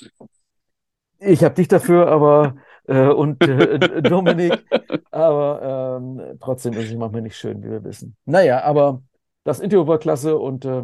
Ich 1.19 1.45
habe 1.45 1.55
dich 1.55 1.69
dafür, 1.69 2.09
aber 2.09 2.57
äh, 2.91 3.09
und 3.09 3.41
äh, 3.47 4.03
Dominik, 4.03 4.65
aber 5.13 5.99
ähm, 6.01 6.39
trotzdem 6.41 6.73
ist 6.75 6.91
es 6.91 6.97
manchmal 6.97 7.23
nicht 7.23 7.37
schön, 7.37 7.63
wie 7.63 7.71
wir 7.71 7.85
wissen. 7.85 8.17
Naja, 8.25 8.63
aber 8.65 9.03
das 9.45 9.61
Interview 9.61 9.87
war 9.87 9.99
klasse 9.99 10.37
und 10.37 10.65
äh, 10.65 10.83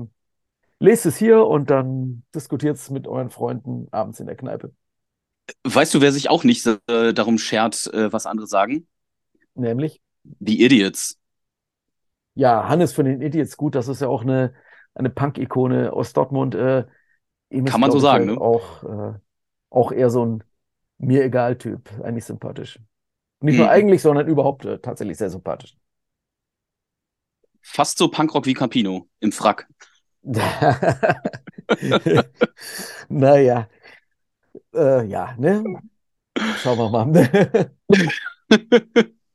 lest 0.79 1.07
es 1.07 1.17
hier 1.17 1.45
und 1.45 1.69
dann 1.69 2.23
diskutiert 2.35 2.77
es 2.77 2.91
mit 2.91 3.09
euren 3.09 3.31
Freunden 3.31 3.89
abends 3.91 4.21
in 4.21 4.27
der 4.27 4.37
Kneipe. 4.37 4.73
Weißt 5.65 5.95
du, 5.95 6.01
wer 6.01 6.13
sich 6.13 6.31
auch 6.31 6.45
nicht 6.45 6.67
äh, 6.87 7.13
darum 7.13 7.39
schert, 7.39 7.93
äh, 7.93 8.13
was 8.13 8.27
andere 8.27 8.47
sagen? 8.47 8.87
Nämlich? 9.55 10.01
Die 10.23 10.65
Idiots. 10.65 11.19
Ja, 12.35 12.69
Hannes 12.69 12.93
von 12.93 13.07
den 13.07 13.21
Idiots, 13.21 13.57
gut, 13.57 13.75
das 13.75 13.89
ist 13.89 14.01
ja 14.01 14.09
auch 14.09 14.23
eine, 14.23 14.55
eine 14.95 15.11
Punk-Ikone 15.11 15.93
aus 15.93 16.13
Dortmund. 16.13 16.55
Äh, 16.55 16.85
Kann 17.65 17.81
man 17.81 17.91
so 17.91 17.99
sagen, 17.99 18.29
halt 18.29 18.39
ne? 18.39 18.45
Auch, 18.45 18.85
äh, 18.85 19.19
auch 19.71 19.91
eher 19.91 20.11
so 20.11 20.25
ein 20.25 20.45
mir 20.99 21.25
egal 21.25 21.57
Typ, 21.59 21.91
eigentlich 22.03 22.25
sympathisch. 22.25 22.79
Nicht 23.41 23.55
mhm. 23.55 23.61
nur 23.61 23.71
eigentlich, 23.71 24.03
sondern 24.03 24.29
überhaupt 24.29 24.65
äh, 24.65 24.79
tatsächlich 24.79 25.19
sehr 25.19 25.31
sympathisch. 25.31 25.77
Fast 27.63 27.99
so 27.99 28.09
Punkrock 28.09 28.47
wie 28.47 28.55
Campino 28.55 29.09
im 29.21 29.33
Frack. 29.33 29.69
naja, 33.09 33.69
äh, 34.75 35.07
ja, 35.07 35.35
ne? 35.37 35.63
Schauen 36.59 36.79
wir 36.79 36.91
mal. 36.91 37.71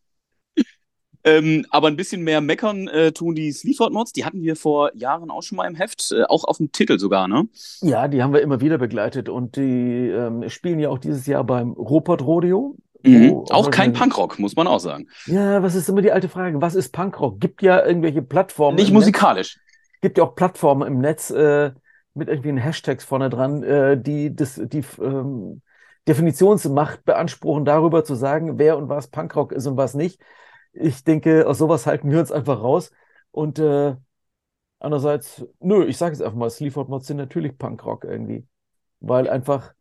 ähm, 1.24 1.66
aber 1.70 1.88
ein 1.88 1.96
bisschen 1.96 2.24
mehr 2.24 2.42
meckern 2.42 2.88
äh, 2.88 3.12
tun 3.12 3.36
die 3.36 3.52
Sleaford-Mods. 3.52 4.14
Die 4.14 4.26
hatten 4.26 4.42
wir 4.42 4.56
vor 4.56 4.96
Jahren 4.96 5.30
auch 5.30 5.44
schon 5.44 5.58
mal 5.58 5.68
im 5.68 5.76
Heft, 5.76 6.12
äh, 6.12 6.24
auch 6.24 6.44
auf 6.44 6.58
dem 6.58 6.72
Titel 6.72 7.00
sogar, 7.00 7.28
ne? 7.28 7.48
Ja, 7.82 8.08
die 8.08 8.24
haben 8.24 8.34
wir 8.34 8.42
immer 8.42 8.62
wieder 8.62 8.78
begleitet 8.78 9.30
und 9.30 9.56
die 9.56 10.10
ähm, 10.10 10.50
spielen 10.50 10.80
ja 10.80 10.90
auch 10.90 11.00
dieses 11.00 11.28
Jahr 11.28 11.44
beim 11.44 11.72
Robert 11.72 12.22
Rodeo. 12.22 12.76
Mhm. 13.04 13.46
Auch 13.50 13.72
kein 13.72 13.94
Punkrock, 13.94 14.40
muss 14.40 14.56
man 14.56 14.68
auch 14.68 14.80
sagen. 14.80 15.08
Ja, 15.26 15.64
was 15.64 15.76
ist 15.76 15.90
immer 15.90 16.02
die 16.02 16.12
alte 16.12 16.30
Frage? 16.30 16.62
Was 16.62 16.76
ist 16.76 16.92
Punkrock? 16.92 17.40
Gibt 17.40 17.62
ja 17.62 17.84
irgendwelche 17.84 18.22
Plattformen. 18.22 18.76
Nicht 18.76 18.92
musikalisch. 18.92 19.56
Netz. 19.56 20.02
Gibt 20.02 20.18
ja 20.18 20.24
auch 20.24 20.36
Plattformen 20.36 20.88
im 20.88 21.00
Netz 21.00 21.30
äh, 21.32 21.72
mit 22.14 22.28
irgendwie 22.28 22.60
Hashtags 22.60 23.04
vorne 23.04 23.30
dran, 23.30 23.64
äh, 23.64 24.00
die 24.00 24.36
das, 24.36 24.62
die 24.64 24.84
ähm, 25.02 25.62
Definitionsmacht 26.08 27.06
beanspruchen, 27.06 27.66
darüber 27.66 28.04
zu 28.04 28.16
sagen, 28.16 28.58
wer 28.58 28.78
und 28.78 28.90
was 28.90 29.08
Punkrock 29.08 29.52
ist 29.52 29.68
und 29.68 29.78
was 29.78 29.94
nicht. 29.94 30.20
Ich 30.74 31.04
denke, 31.04 31.48
aus 31.48 31.58
sowas 31.58 31.86
halten 31.86 32.12
wir 32.12 32.20
uns 32.20 32.32
einfach 32.32 32.62
raus. 32.62 32.92
Und 33.32 33.60
äh, 33.60 33.96
andererseits, 34.80 35.46
nö, 35.60 35.86
ich 35.88 35.98
sage 35.98 36.14
es 36.16 36.22
einfach 36.22 36.38
mal, 36.38 36.50
Sleaford 36.50 36.90
Mods 36.90 37.08
sind 37.08 37.18
natürlich 37.18 37.58
Punkrock 37.58 38.06
irgendwie. 38.06 38.48
Weil 39.02 39.30
einfach 39.30 39.74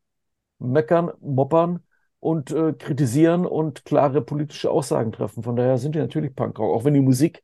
meckern, 0.58 1.12
moppern 1.20 1.84
und 2.20 2.50
äh, 2.52 2.72
kritisieren 2.74 3.46
und 3.46 3.84
klare 3.84 4.22
politische 4.22 4.70
Aussagen 4.70 5.12
treffen. 5.12 5.42
Von 5.42 5.56
daher 5.56 5.78
sind 5.78 5.94
die 5.94 6.00
natürlich 6.00 6.34
Punkrock, 6.34 6.74
auch 6.74 6.84
wenn 6.84 6.94
die 6.94 7.00
Musik 7.00 7.42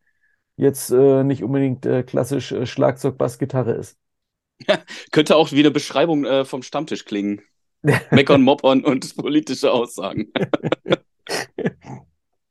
jetzt 0.57 0.91
äh, 0.91 1.25
nicht 1.25 1.45
unbedingt 1.45 1.87
äh, 1.87 2.03
klassisch 2.03 2.53
äh, 2.53 2.67
Schlagzeug, 2.67 3.19
Bass, 3.19 3.39
Gitarre 3.39 3.73
ist. 3.75 3.99
Ja, 4.69 4.79
könnte 5.13 5.37
auch 5.37 5.53
wie 5.53 5.61
eine 5.61 5.71
Beschreibung 5.71 6.25
äh, 6.25 6.45
vom 6.45 6.63
Stammtisch 6.63 7.05
klingen. 7.05 7.43
Meckern, 8.11 8.43
moppern 8.43 8.85
und 8.85 9.17
politische 9.17 9.73
Aussagen. 9.73 10.33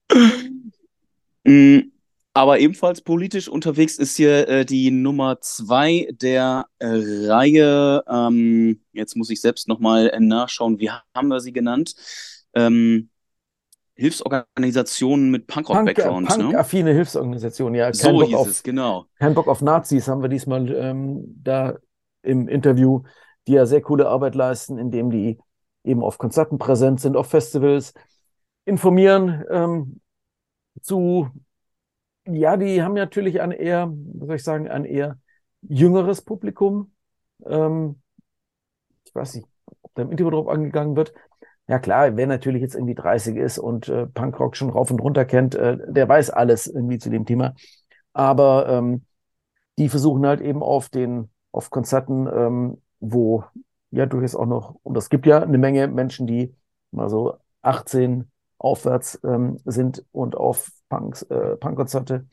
Mm, 1.46 1.92
aber 2.34 2.60
ebenfalls 2.60 3.02
politisch 3.02 3.48
unterwegs 3.48 3.98
ist 3.98 4.18
hier 4.18 4.50
äh, 4.50 4.66
die 4.66 4.92
Nummer 4.92 5.40
zwei 5.40 6.10
der 6.12 6.66
äh, 6.80 6.88
Reihe. 7.28 8.04
Ähm, 8.10 8.82
jetzt 8.92 9.16
muss 9.16 9.30
ich 9.30 9.40
selbst 9.40 9.70
nochmal 9.70 10.10
äh, 10.10 10.20
nachschauen, 10.20 10.80
wie 10.80 10.90
haben 10.90 11.28
wir 11.30 11.40
sie 11.40 11.54
genannt? 11.54 11.96
Ähm, 12.54 13.10
Hilfsorganisationen 13.96 15.32
mit 15.32 15.48
Punkrock-Background. 15.48 16.28
Punk, 16.28 16.42
Punk-affine 16.42 16.90
ne? 16.90 16.96
Hilfsorganisationen, 16.96 17.76
ja. 17.76 17.86
Kein 17.86 17.94
so 17.94 18.12
Bock 18.12 18.28
hieß 18.28 18.36
auf, 18.36 18.48
es, 18.50 18.64
genau. 18.64 19.06
Kein 19.18 19.34
Bock 19.34 19.48
auf 19.48 19.62
Nazis 19.62 20.10
haben 20.10 20.22
wir 20.22 20.28
diesmal 20.28 20.70
ähm, 20.74 21.24
da 21.42 21.78
im 22.22 22.50
Interview, 22.50 23.04
die 23.48 23.54
ja 23.54 23.66
sehr 23.66 23.82
coole 23.82 24.10
Arbeit 24.10 24.36
leisten, 24.36 24.78
indem 24.78 25.10
die 25.10 25.38
eben 25.86 26.04
auf 26.04 26.18
Konzerten 26.18 26.58
präsent 26.58 27.00
sind, 27.00 27.16
auf 27.16 27.28
Festivals, 27.28 27.94
informieren 28.66 29.46
ähm, 29.50 30.02
zu, 30.82 31.30
ja, 32.26 32.58
die 32.58 32.82
haben 32.82 32.94
natürlich 32.94 33.42
ein 33.42 33.52
eher, 33.52 33.92
was 33.92 34.28
soll 34.28 34.36
ich 34.36 34.44
sagen, 34.44 34.68
ein 34.68 34.86
eher 34.86 35.20
jüngeres 35.62 36.22
Publikum. 36.22 36.94
Ähm, 37.46 38.02
ich 39.06 39.16
weiß 39.16 39.36
nicht, 39.36 39.48
ob 39.82 39.94
da 39.96 40.02
im 40.04 40.12
Interview 40.12 40.32
drauf 40.32 40.48
angegangen 40.48 40.96
wird. 40.96 41.14
Ja 41.68 41.80
klar, 41.80 42.16
wer 42.16 42.28
natürlich 42.28 42.62
jetzt 42.62 42.76
irgendwie 42.76 42.96
30 42.96 43.38
ist 43.38 43.58
und 43.58 43.90
äh, 43.90 44.06
Punkrock 44.08 44.56
schon 44.56 44.70
rauf 44.70 44.92
und 44.92 45.00
runter 45.02 45.26
kennt, 45.26 45.56
äh, 45.56 45.78
der 45.88 46.08
weiß 46.08 46.30
alles 46.30 46.68
irgendwie 46.68 47.00
zu 47.00 47.10
dem 47.10 47.26
Thema. 47.26 47.56
Aber 48.14 48.70
ähm, 48.70 49.06
die 49.78 49.90
versuchen 49.90 50.26
halt 50.26 50.42
eben 50.42 50.62
auf 50.62 50.90
den, 50.90 51.30
auf 51.52 51.70
Konzerten, 51.70 52.28
ähm, 52.28 52.82
wo 53.00 53.44
ja 53.92 54.06
durchaus 54.06 54.36
auch 54.36 54.46
noch, 54.46 54.76
und 54.84 54.98
es 54.98 55.10
gibt 55.10 55.26
ja 55.26 55.42
eine 55.42 55.58
Menge 55.58 55.88
Menschen, 55.88 56.28
die 56.28 56.56
mal 56.92 57.10
so 57.10 57.38
18 57.62 58.30
aufwärts 58.66 59.20
ähm, 59.24 59.60
sind 59.66 60.04
und 60.12 60.36
auf 60.36 60.72
Punks, 60.90 61.24
äh, 61.24 61.56
Punkkonzerte, 61.58 62.28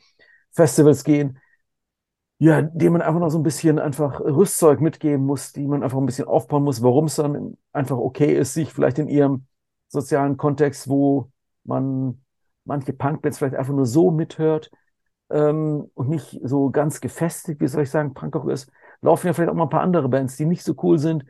Festivals 0.51 1.05
gehen, 1.05 1.39
ja, 2.39 2.63
dem 2.63 2.95
man 2.95 3.03
einfach 3.03 3.21
noch 3.21 3.31
so 3.31 3.39
ein 3.39 3.45
bisschen 3.45 3.79
einfach 3.79 4.21
Rüstzeug 4.21 4.81
mitgeben 4.81 5.25
muss, 5.25 5.53
die 5.53 5.67
man 5.67 5.83
einfach 5.83 5.99
ein 5.99 6.07
bisschen 6.07 6.27
aufbauen 6.27 6.65
muss, 6.65 6.83
warum 6.83 7.05
es 7.05 7.17
dann 7.17 7.57
einfach 7.73 7.97
okay 7.97 8.37
ist, 8.37 8.55
sich 8.55 8.73
vielleicht 8.73 8.99
in 8.99 9.09
ihrem 9.09 9.47
sozialen 9.89 10.37
Kontext, 10.37 10.89
wo 10.89 11.31
man 11.65 12.21
manche 12.65 12.93
Punkbands 12.93 13.39
vielleicht 13.39 13.55
einfach 13.55 13.75
nur 13.75 13.87
so 13.87 14.11
mithört 14.11 14.71
ähm, 15.31 15.89
und 15.95 16.09
nicht 16.09 16.41
so 16.43 16.71
ganz 16.71 17.01
gefestigt, 17.01 17.61
wie 17.61 17.69
soll 17.69 17.85
ich 17.85 17.91
sagen, 17.91 18.15
Punkrock 18.15 18.49
ist, 18.51 18.71
laufen 19.03 19.29
ja 19.29 19.33
vielleicht 19.35 19.51
auch 19.51 19.55
mal 19.55 19.65
ein 19.65 19.71
paar 19.71 19.83
andere 19.83 20.09
Bands, 20.09 20.37
die 20.37 20.47
nicht 20.47 20.65
so 20.65 20.75
cool 20.83 20.99
sind, 20.99 21.25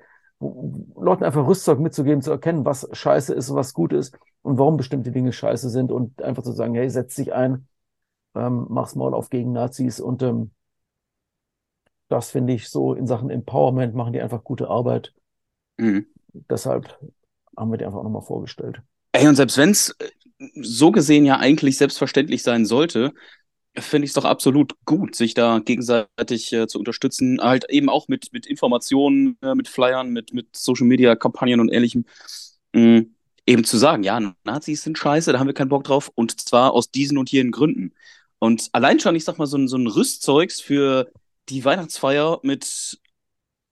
Leuten 0.97 1.25
einfach 1.25 1.47
Rüstzeug 1.47 1.79
mitzugeben, 1.79 2.23
zu 2.23 2.31
erkennen, 2.31 2.65
was 2.65 2.89
scheiße 2.93 3.35
ist 3.35 3.51
und 3.51 3.57
was 3.57 3.75
gut 3.75 3.93
ist 3.93 4.19
und 4.43 4.59
warum 4.59 4.77
bestimmte 4.77 5.13
Dinge 5.13 5.33
scheiße 5.33 5.71
sind 5.71 5.93
und 5.93 6.21
einfach 6.23 6.43
zu 6.43 6.53
sagen, 6.53 6.75
hey, 6.75 6.91
setz 6.91 7.15
dich 7.15 7.33
ein, 7.33 7.69
ähm, 8.35 8.67
mach's 8.69 8.95
mal 8.95 9.15
auf 9.15 9.31
gegen 9.31 9.53
Nazis 9.53 10.01
und 10.01 10.23
ähm, 10.23 10.51
das 12.09 12.31
finde 12.31 12.53
ich 12.53 12.69
so 12.69 12.95
in 12.95 13.07
Sachen 13.07 13.31
Empowerment 13.31 13.95
machen 13.95 14.13
die 14.13 14.21
einfach 14.21 14.45
gute 14.45 14.69
Arbeit. 14.69 15.15
Mhm. 15.79 16.07
Deshalb 16.51 16.99
haben 17.57 17.71
wir 17.71 17.79
die 17.79 17.87
einfach 17.87 18.03
nochmal 18.03 18.23
vorgestellt. 18.23 18.83
Ey, 19.13 19.29
und 19.29 19.37
selbst 19.37 19.57
wenn 19.59 19.71
es 19.71 19.97
so 20.61 20.91
gesehen 20.91 21.25
ja 21.25 21.39
eigentlich 21.39 21.79
selbstverständlich 21.79 22.43
sein 22.43 22.65
sollte, 22.65 23.13
finde 23.79 24.05
ich 24.05 24.11
es 24.11 24.15
doch 24.15 24.25
absolut 24.25 24.75
gut, 24.85 25.15
sich 25.15 25.35
da 25.35 25.61
gegenseitig 25.61 26.53
äh, 26.53 26.67
zu 26.67 26.79
unterstützen, 26.79 27.41
halt 27.41 27.71
eben 27.71 27.89
auch 27.89 28.09
mit, 28.09 28.33
mit 28.33 28.47
Informationen, 28.47 29.39
äh, 29.43 29.55
mit 29.55 29.69
Flyern, 29.69 30.11
mit, 30.11 30.35
mit 30.35 30.55
Social 30.57 30.87
Media 30.87 31.17
Kampagnen 31.17 31.61
und 31.61 31.71
ähnlichem. 31.71 32.05
Mh, 32.75 33.05
eben 33.47 33.65
zu 33.65 33.77
sagen, 33.79 34.03
ja, 34.03 34.35
Nazis 34.45 34.83
sind 34.83 34.99
scheiße, 34.99 35.33
da 35.33 35.39
haben 35.39 35.47
wir 35.47 35.55
keinen 35.55 35.69
Bock 35.69 35.85
drauf 35.85 36.11
und 36.15 36.41
zwar 36.41 36.73
aus 36.73 36.91
diesen 36.91 37.19
und 37.19 37.31
jenen 37.31 37.51
Gründen. 37.51 37.95
Und 38.39 38.69
allein 38.73 39.01
schon, 39.01 39.15
ich 39.15 39.25
sag 39.25 39.39
mal, 39.39 39.47
so 39.47 39.57
ein, 39.57 39.69
so 39.69 39.77
ein 39.77 39.87
Rüstzeugs 39.87 40.61
für 40.61 41.11
die 41.49 41.65
Weihnachtsfeier 41.65 42.41
mit 42.43 42.99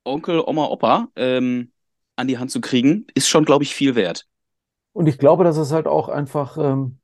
Onkel, 0.03 0.41
Oma, 0.45 0.65
Opa 0.65 1.09
ähm, 1.15 1.71
an 2.15 2.27
die 2.27 2.37
Hand 2.37 2.51
zu 2.51 2.61
kriegen, 2.61 3.05
ist 3.13 3.29
schon, 3.29 3.45
glaube 3.45 3.63
ich, 3.63 3.75
viel 3.75 3.95
wert. 3.95 4.27
Und 4.93 5.07
ich 5.07 5.17
glaube, 5.17 5.43
dass 5.43 5.57
es 5.57 5.71
halt 5.71 5.87
auch 5.87 6.09
einfach 6.09 6.57
ähm, 6.57 7.00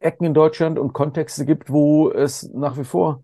Ecken 0.00 0.24
in 0.24 0.34
Deutschland 0.34 0.78
und 0.78 0.92
Kontexte 0.92 1.44
gibt, 1.44 1.70
wo 1.70 2.10
es 2.10 2.48
nach 2.52 2.76
wie 2.76 2.84
vor 2.84 3.22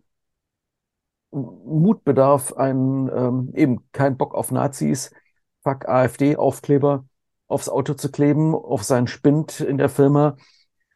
Mut 1.30 2.04
bedarf, 2.04 2.52
einen 2.52 3.08
ähm, 3.08 3.52
eben 3.54 3.90
kein 3.92 4.16
Bock 4.16 4.34
auf 4.34 4.52
Nazis, 4.52 5.10
fuck 5.62 5.88
AfD-Aufkleber 5.88 7.04
aufs 7.48 7.68
Auto 7.68 7.94
zu 7.94 8.10
kleben, 8.10 8.54
auf 8.54 8.82
seinen 8.84 9.06
Spind 9.06 9.60
in 9.60 9.78
der 9.78 9.88
Firma 9.88 10.36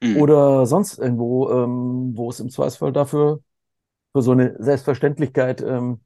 mhm. 0.03 0.17
oder 0.17 0.67
sonst 0.67 0.99
irgendwo, 0.99 1.51
ähm, 1.51 2.13
wo 2.17 2.31
es 2.31 2.41
im 2.41 2.51
Zweifelsfall 2.51 2.93
dafür 2.93 3.43
für 4.13 4.23
so 4.23 4.33
eine 4.33 4.57
Selbstverständlichkeit 4.59 5.63
ähm, 5.63 6.01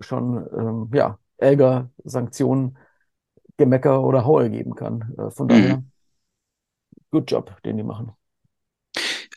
schon 0.00 0.46
ähm, 0.56 0.90
ja 0.92 1.18
Ärger, 1.36 1.90
Sanktionen, 2.04 2.78
Gemecker 3.56 4.02
oder 4.02 4.24
Haue 4.24 4.50
geben 4.50 4.74
kann. 4.74 5.14
Äh, 5.18 5.30
von 5.30 5.48
daher, 5.48 5.78
mhm. 5.78 5.90
good 7.10 7.30
job, 7.30 7.62
den 7.64 7.76
die 7.76 7.82
machen. 7.82 8.12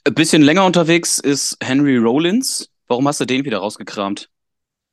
Ein 0.08 0.14
bisschen 0.14 0.42
länger 0.42 0.66
unterwegs 0.66 1.20
ist 1.20 1.58
Henry 1.62 1.98
Rollins. 1.98 2.72
Warum 2.88 3.06
hast 3.10 3.20
du 3.20 3.26
den 3.26 3.44
wieder 3.44 3.58
rausgekramt? 3.58 4.30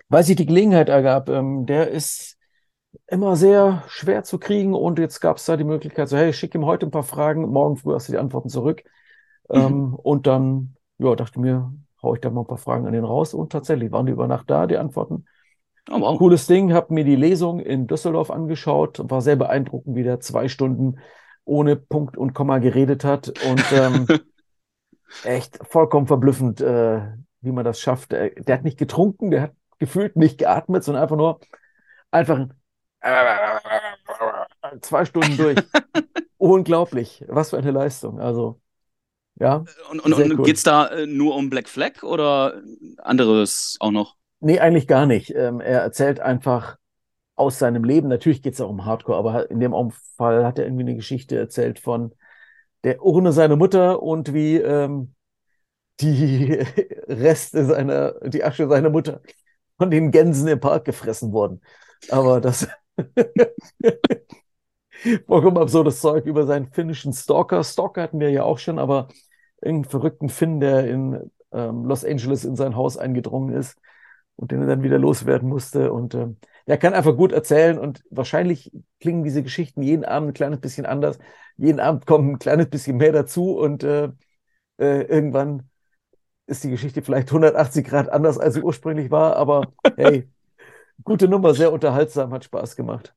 Weil 0.09 0.25
sich 0.25 0.35
die 0.35 0.45
Gelegenheit 0.45 0.89
ergab. 0.89 1.29
Ähm, 1.29 1.67
der 1.67 1.87
ist 1.87 2.37
immer 3.07 3.37
sehr 3.37 3.85
schwer 3.87 4.25
zu 4.25 4.39
kriegen 4.39 4.75
und 4.75 4.99
jetzt 4.99 5.21
gab 5.21 5.37
es 5.37 5.45
da 5.45 5.57
die 5.57 5.63
Möglichkeit, 5.63 6.09
so 6.09 6.17
hey, 6.17 6.33
schick 6.33 6.57
ihm 6.57 6.67
heute 6.67 6.87
ein 6.87 6.91
paar 6.91 7.05
Fragen, 7.05 7.49
morgen 7.49 7.77
früh 7.77 7.95
hast 7.95 8.09
du 8.09 8.13
die 8.13 8.19
Antworten 8.19 8.49
zurück. 8.49 8.83
Mhm. 9.49 9.57
Ähm, 9.57 9.95
und 9.95 10.27
dann, 10.27 10.75
ja, 10.99 11.15
dachte 11.15 11.39
mir, 11.39 11.73
hau 12.03 12.15
ich 12.17 12.21
da 12.21 12.31
mal 12.31 12.41
ein 12.41 12.49
paar 12.49 12.59
Fragen 12.59 12.89
an 12.89 12.93
den 12.93 13.05
raus 13.05 13.35
und 13.35 13.53
tatsächlich 13.53 13.93
waren 13.93 14.07
die 14.07 14.13
über 14.13 14.27
Nacht 14.27 14.51
da, 14.51 14.67
die 14.67 14.79
Antworten. 14.79 15.27
Oh, 15.93 16.01
wow. 16.01 16.19
Cooles 16.19 16.49
Ding, 16.49 16.73
habe 16.73 16.93
mir 16.93 17.05
die 17.05 17.15
Lesung 17.15 17.61
in 17.61 17.87
Düsseldorf 17.87 18.33
angeschaut, 18.33 19.01
war 19.05 19.23
sehr 19.23 19.37
beeindruckend, 19.37 19.95
wie 19.95 20.03
der 20.03 20.19
zwei 20.19 20.49
Stunden 20.49 20.99
ohne 21.45 21.77
Punkt 21.77 22.17
und 22.17 22.35
Komma 22.35 22.59
geredet 22.59 23.05
hat 23.05 23.29
und 23.49 23.65
ähm, 23.73 24.09
echt 25.23 25.59
vollkommen 25.69 26.07
verblüffend, 26.07 26.61
äh, 26.61 27.03
wie 27.41 27.53
man 27.53 27.65
das 27.65 27.81
schafft. 27.81 28.13
Der, 28.13 28.31
der, 28.31 28.57
hat 28.57 28.65
nicht 28.65 28.79
getrunken, 28.79 29.31
der 29.31 29.43
hat 29.43 29.53
gefühlt 29.79 30.17
nicht 30.17 30.39
geatmet, 30.39 30.85
sondern 30.85 31.03
einfach 31.03 31.17
nur 31.17 31.41
einfach 32.11 32.49
zwei 34.81 35.05
Stunden 35.05 35.37
durch. 35.37 35.59
Unglaublich, 36.39 37.25
was 37.29 37.51
für 37.51 37.59
eine 37.59 37.71
Leistung. 37.71 38.21
Also 38.21 38.61
ja. 39.37 39.65
Und, 39.91 40.01
und, 40.01 40.13
und 40.15 40.39
cool. 40.39 40.45
geht 40.45 40.57
es 40.57 40.63
da 40.63 40.87
äh, 40.87 41.07
nur 41.07 41.35
um 41.37 41.51
Black 41.51 41.69
Flag 41.69 42.03
oder 42.03 42.63
anderes 42.99 43.77
auch 43.81 43.91
noch? 43.91 44.17
Nee, 44.41 44.61
eigentlich 44.61 44.87
gar 44.87 45.07
nicht. 45.07 45.31
Ähm, 45.35 45.61
er 45.61 45.81
erzählt 45.81 46.21
einfach 46.21 46.77
aus 47.35 47.59
seinem 47.59 47.85
Leben. 47.85 48.09
Natürlich 48.09 48.43
geht 48.43 48.55
es 48.55 48.61
auch 48.61 48.71
um 48.71 48.85
Hardcore, 48.85 49.19
aber 49.19 49.51
in 49.51 49.61
dem 49.61 49.75
Fall 50.17 50.45
hat 50.45 50.59
er 50.59 50.67
irgendwie 50.67 50.85
eine 50.85 50.97
Geschichte 50.97 51.37
erzählt 51.37 51.79
von 51.79 52.15
der 52.85 53.05
Urne 53.05 53.33
seiner 53.33 53.57
Mutter 53.57 54.03
und 54.03 54.33
wie 54.35 54.57
ähm, 54.59 55.15
die 56.01 56.53
Reste 57.09 57.65
seiner, 57.67 58.13
die 58.29 58.45
Asche 58.45 58.69
seiner 58.69 58.91
Mutter 58.91 59.21
von 59.79 59.91
den 59.91 60.11
Gänsen 60.11 60.49
im 60.49 60.61
Park 60.61 60.85
gefressen 60.85 61.33
wurden. 61.33 61.61
Aber 62.11 62.41
das 62.41 62.69
vollkommen 65.27 65.59
absurdes 65.59 66.01
Zeug 66.01 66.27
über 66.27 66.47
seinen 66.47 66.71
finnischen 66.73 67.13
Stalker. 67.13 67.65
Stalker 67.65 68.03
hatten 68.03 68.21
wir 68.21 68.31
ja 68.31 68.45
auch 68.45 68.59
schon, 68.59 68.79
aber 68.79 69.09
irgendeinen 69.61 69.91
verrückten 69.91 70.29
Finn, 70.29 70.61
der 70.61 70.89
in 70.89 71.31
ähm, 71.53 71.85
Los 71.85 72.05
Angeles 72.05 72.45
in 72.45 72.57
sein 72.57 72.77
Haus 72.77 72.97
eingedrungen 72.97 73.55
ist 73.55 73.79
und 74.37 74.51
den 74.53 74.61
er 74.61 74.67
dann 74.67 74.83
wieder 74.83 74.99
loswerden 74.99 75.49
musste. 75.49 75.93
Und 75.93 76.15
ähm, 76.15 76.37
er 76.67 76.79
kann 76.79 76.95
einfach 76.95 77.17
gut 77.17 77.33
erzählen 77.33 77.79
und 77.79 78.03
wahrscheinlich 78.11 78.73
klingen 79.01 79.25
diese 79.25 79.43
Geschichten 79.43 79.83
jeden 79.83 80.05
Abend 80.05 80.31
ein 80.31 80.35
kleines 80.35 80.61
bisschen 80.61 80.87
anders. 80.87 81.19
Jeden 81.57 81.81
Abend 81.81 82.07
kommt 82.07 82.29
ein 82.29 82.39
kleines 82.39 82.69
bisschen 82.69 82.97
mehr 82.97 83.13
dazu 83.13 83.57
und 83.57 83.85
äh, 83.85 84.09
äh, 84.79 85.03
irgendwann 85.03 85.69
ist 86.47 86.65
die 86.65 86.71
Geschichte 86.71 87.03
vielleicht 87.03 87.29
180 87.29 87.87
Grad 87.87 88.09
anders, 88.11 88.39
als 88.39 88.55
sie 88.55 88.63
ursprünglich 88.63 89.11
war. 89.11 89.37
Aber 89.37 89.73
hey, 89.97 90.29
gute 91.05 91.29
Nummer, 91.29 91.55
sehr 91.55 91.73
unterhaltsam, 91.73 92.33
hat 92.33 92.45
Spaß 92.45 92.77
gemacht. 92.77 93.15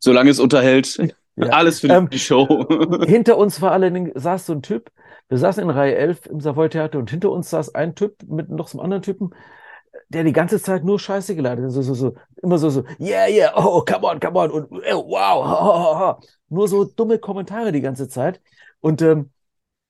Solange 0.00 0.30
es 0.30 0.40
unterhält, 0.40 0.96
ja. 1.36 1.46
alles 1.48 1.80
für 1.80 1.88
ähm, 1.88 2.08
die 2.08 2.18
Show. 2.18 2.66
hinter 3.06 3.36
uns 3.36 3.60
war 3.60 3.72
allerdings, 3.72 4.10
saß 4.14 4.46
so 4.46 4.52
ein 4.52 4.62
Typ, 4.62 4.90
wir 5.28 5.38
saßen 5.38 5.62
in 5.62 5.70
Reihe 5.70 5.94
11 5.94 6.26
im 6.26 6.40
Savoy 6.40 6.68
Theater 6.68 6.98
und 6.98 7.10
hinter 7.10 7.30
uns 7.30 7.50
saß 7.50 7.74
ein 7.74 7.94
Typ 7.94 8.22
mit 8.26 8.48
noch 8.48 8.68
so 8.68 8.78
einem 8.78 8.84
anderen 8.84 9.02
Typen, 9.02 9.34
der 10.08 10.24
die 10.24 10.32
ganze 10.32 10.60
Zeit 10.60 10.84
nur 10.84 10.98
Scheiße 10.98 11.34
geladen 11.34 11.64
hat. 11.64 11.72
So, 11.72 11.82
so, 11.82 11.94
so, 11.94 12.14
immer 12.42 12.58
so, 12.58 12.70
so, 12.70 12.84
yeah, 12.98 13.28
yeah, 13.28 13.52
oh, 13.56 13.84
come 13.84 14.06
on, 14.06 14.20
come 14.20 14.38
on, 14.38 14.50
und 14.50 14.72
oh, 14.72 15.08
wow, 15.08 15.44
ha, 15.44 15.60
ha, 15.60 15.98
ha. 15.98 16.20
nur 16.48 16.68
so 16.68 16.84
dumme 16.84 17.18
Kommentare 17.18 17.72
die 17.72 17.80
ganze 17.80 18.08
Zeit. 18.08 18.40
Und 18.80 19.02
ähm, 19.02 19.30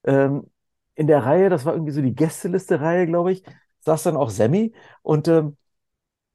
ähm, 0.04 0.50
in 0.94 1.06
der 1.06 1.24
Reihe, 1.24 1.48
das 1.48 1.64
war 1.64 1.74
irgendwie 1.74 1.92
so 1.92 2.02
die 2.02 2.14
Gästeliste-Reihe, 2.14 3.06
glaube 3.06 3.32
ich, 3.32 3.42
saß 3.80 4.02
dann 4.02 4.16
auch 4.16 4.30
Sammy 4.30 4.74
und 5.02 5.28
ähm, 5.28 5.56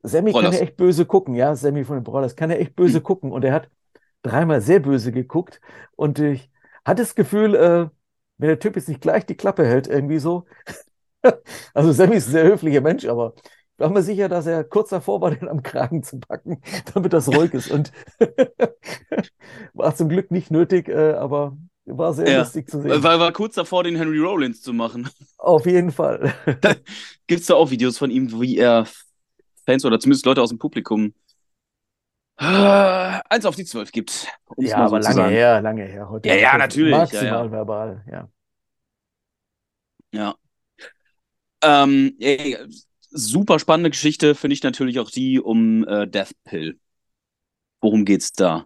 Sammy 0.03 0.31
Brollers. 0.31 0.51
kann 0.51 0.59
ja 0.59 0.65
echt 0.67 0.77
böse 0.77 1.05
gucken, 1.05 1.35
ja, 1.35 1.55
Sammy 1.55 1.83
von 1.83 1.97
den 1.97 2.03
Brothers 2.03 2.35
kann 2.35 2.49
ja 2.49 2.57
echt 2.57 2.75
böse 2.75 2.97
hm. 2.97 3.03
gucken 3.03 3.31
und 3.31 3.43
er 3.43 3.53
hat 3.53 3.69
dreimal 4.21 4.61
sehr 4.61 4.79
böse 4.79 5.11
geguckt 5.11 5.59
und 5.95 6.19
ich 6.19 6.49
hatte 6.85 7.01
das 7.01 7.15
Gefühl, 7.15 7.55
äh, 7.55 7.89
wenn 8.37 8.47
der 8.47 8.59
Typ 8.59 8.75
jetzt 8.75 8.89
nicht 8.89 9.01
gleich 9.01 9.25
die 9.25 9.35
Klappe 9.35 9.65
hält, 9.65 9.87
irgendwie 9.87 10.19
so. 10.19 10.45
also 11.73 11.91
Sammy 11.91 12.15
ist 12.15 12.27
ein 12.27 12.31
sehr 12.31 12.45
höflicher 12.45 12.81
Mensch, 12.81 13.05
aber 13.05 13.33
war 13.77 13.89
mir 13.89 14.01
sicher, 14.01 14.29
dass 14.29 14.45
er 14.45 14.63
kurz 14.63 14.89
davor 14.89 15.21
war, 15.21 15.31
den 15.35 15.47
am 15.47 15.63
Kragen 15.63 16.03
zu 16.03 16.19
packen, 16.19 16.61
damit 16.93 17.13
das 17.13 17.27
ruhig 17.27 17.53
ist. 17.53 17.71
Und 17.71 17.91
war 19.73 19.95
zum 19.95 20.09
Glück 20.09 20.31
nicht 20.31 20.51
nötig, 20.51 20.89
äh, 20.89 21.13
aber 21.13 21.57
war 21.85 22.13
sehr 22.13 22.29
ja. 22.29 22.39
lustig 22.39 22.69
zu 22.69 22.81
sehen. 22.81 23.03
War, 23.03 23.19
war 23.19 23.31
kurz 23.33 23.55
davor, 23.55 23.83
den 23.83 23.95
Henry 23.95 24.19
Rollins 24.19 24.61
zu 24.61 24.71
machen. 24.71 25.09
Auf 25.37 25.65
jeden 25.65 25.91
Fall. 25.91 26.33
Gibt 27.27 27.41
es 27.41 27.47
da 27.47 27.55
auch 27.55 27.71
Videos 27.71 27.97
von 27.97 28.09
ihm, 28.09 28.39
wie 28.39 28.57
er 28.57 28.87
Fans 29.65 29.83
oder 29.83 29.99
zumindest 29.99 30.25
Leute 30.25 30.41
aus 30.41 30.49
dem 30.49 30.59
Publikum 30.59 31.13
äh, 32.37 33.19
eins 33.29 33.45
auf 33.45 33.55
die 33.55 33.65
zwölf 33.65 33.91
gibt. 33.91 34.27
Ja, 34.57 34.77
aber 34.77 35.01
so 35.01 35.19
lange 35.19 35.33
her, 35.33 35.61
lange 35.61 35.83
her. 35.83 36.09
Heute 36.09 36.29
ja, 36.29 36.35
ja, 36.35 36.57
natürlich. 36.57 36.91
Maximal 36.91 37.25
ja, 37.25 37.45
ja. 37.45 37.51
verbal, 37.51 38.03
ja. 38.11 38.29
Ja. 40.11 40.35
Ähm, 41.63 42.15
ey, 42.19 42.57
super 43.13 43.59
spannende 43.59 43.89
Geschichte 43.89 44.35
finde 44.35 44.53
ich 44.53 44.63
natürlich 44.63 44.99
auch 44.99 45.09
die 45.09 45.39
um 45.39 45.87
äh, 45.87 46.07
Death 46.07 46.33
Pill. 46.43 46.79
Worum 47.81 48.05
geht's 48.05 48.31
da? 48.33 48.65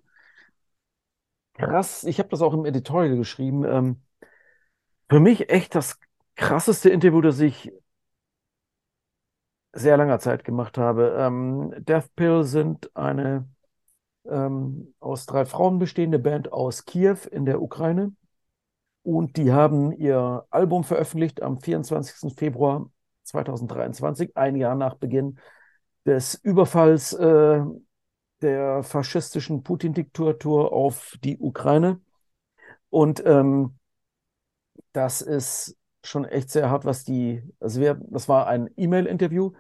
Krass, 1.54 2.04
ich 2.04 2.20
habe 2.20 2.30
das 2.30 2.42
auch 2.42 2.54
im 2.54 2.66
Editorial 2.66 3.18
geschrieben. 3.18 3.66
Ähm, 3.66 4.02
für 5.10 5.20
mich 5.20 5.50
echt 5.50 5.76
das 5.76 6.00
krasseste 6.36 6.90
Interview, 6.90 7.22
das 7.22 7.40
ich 7.40 7.72
sehr 9.74 9.98
langer 9.98 10.20
Zeit 10.20 10.44
gemacht 10.44 10.78
habe. 10.78 11.16
Ähm, 11.18 11.74
Death 11.78 12.16
Pill 12.16 12.44
sind 12.44 12.96
eine 12.96 13.48
ähm, 14.30 14.94
aus 15.00 15.26
drei 15.26 15.46
Frauen 15.46 15.80
bestehende 15.80 16.20
Band 16.20 16.52
aus 16.52 16.86
Kiew 16.86 17.18
in 17.32 17.46
der 17.46 17.62
Ukraine. 17.62 18.14
Und 19.04 19.38
die 19.38 19.52
haben 19.52 19.94
ihr 19.94 20.46
Album 20.50 20.84
veröffentlicht 20.84 21.42
am 21.42 21.60
24. 21.60 22.36
Februar 22.36 22.90
2023, 23.28 24.36
ein 24.36 24.56
Jahr 24.56 24.76
nach 24.76 24.96
Beginn 24.96 25.40
des 26.06 26.36
Überfalls 26.36 27.14
äh, 27.14 27.62
der 28.42 28.84
faschistischen 28.84 29.64
Putin-Diktatur 29.64 30.72
auf 30.72 31.18
die 31.24 31.38
Ukraine. 31.38 32.00
Und 32.90 33.24
ähm, 33.26 33.78
das 34.94 35.22
ist 35.22 35.76
schon 36.04 36.26
echt 36.26 36.50
sehr 36.50 36.70
hart, 36.70 36.86
was 36.86 37.04
die, 37.04 37.44
also 37.60 37.82
wir, 37.82 38.00
das 38.10 38.30
war 38.30 38.48
ein 38.48 38.70
E-Mail-Interview. 38.78 39.52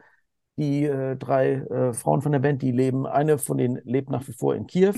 Die 0.58 0.86
äh, 0.86 1.16
drei 1.18 1.54
äh, 1.54 1.94
Frauen 1.94 2.22
von 2.22 2.32
der 2.32 2.40
Band, 2.40 2.64
die 2.64 2.72
leben, 2.72 3.06
eine 3.06 3.38
von 3.38 3.58
denen 3.58 3.80
lebt 3.84 4.10
nach 4.10 4.28
wie 4.28 4.34
vor 4.34 4.56
in 4.56 4.66
Kiew, 4.66 4.96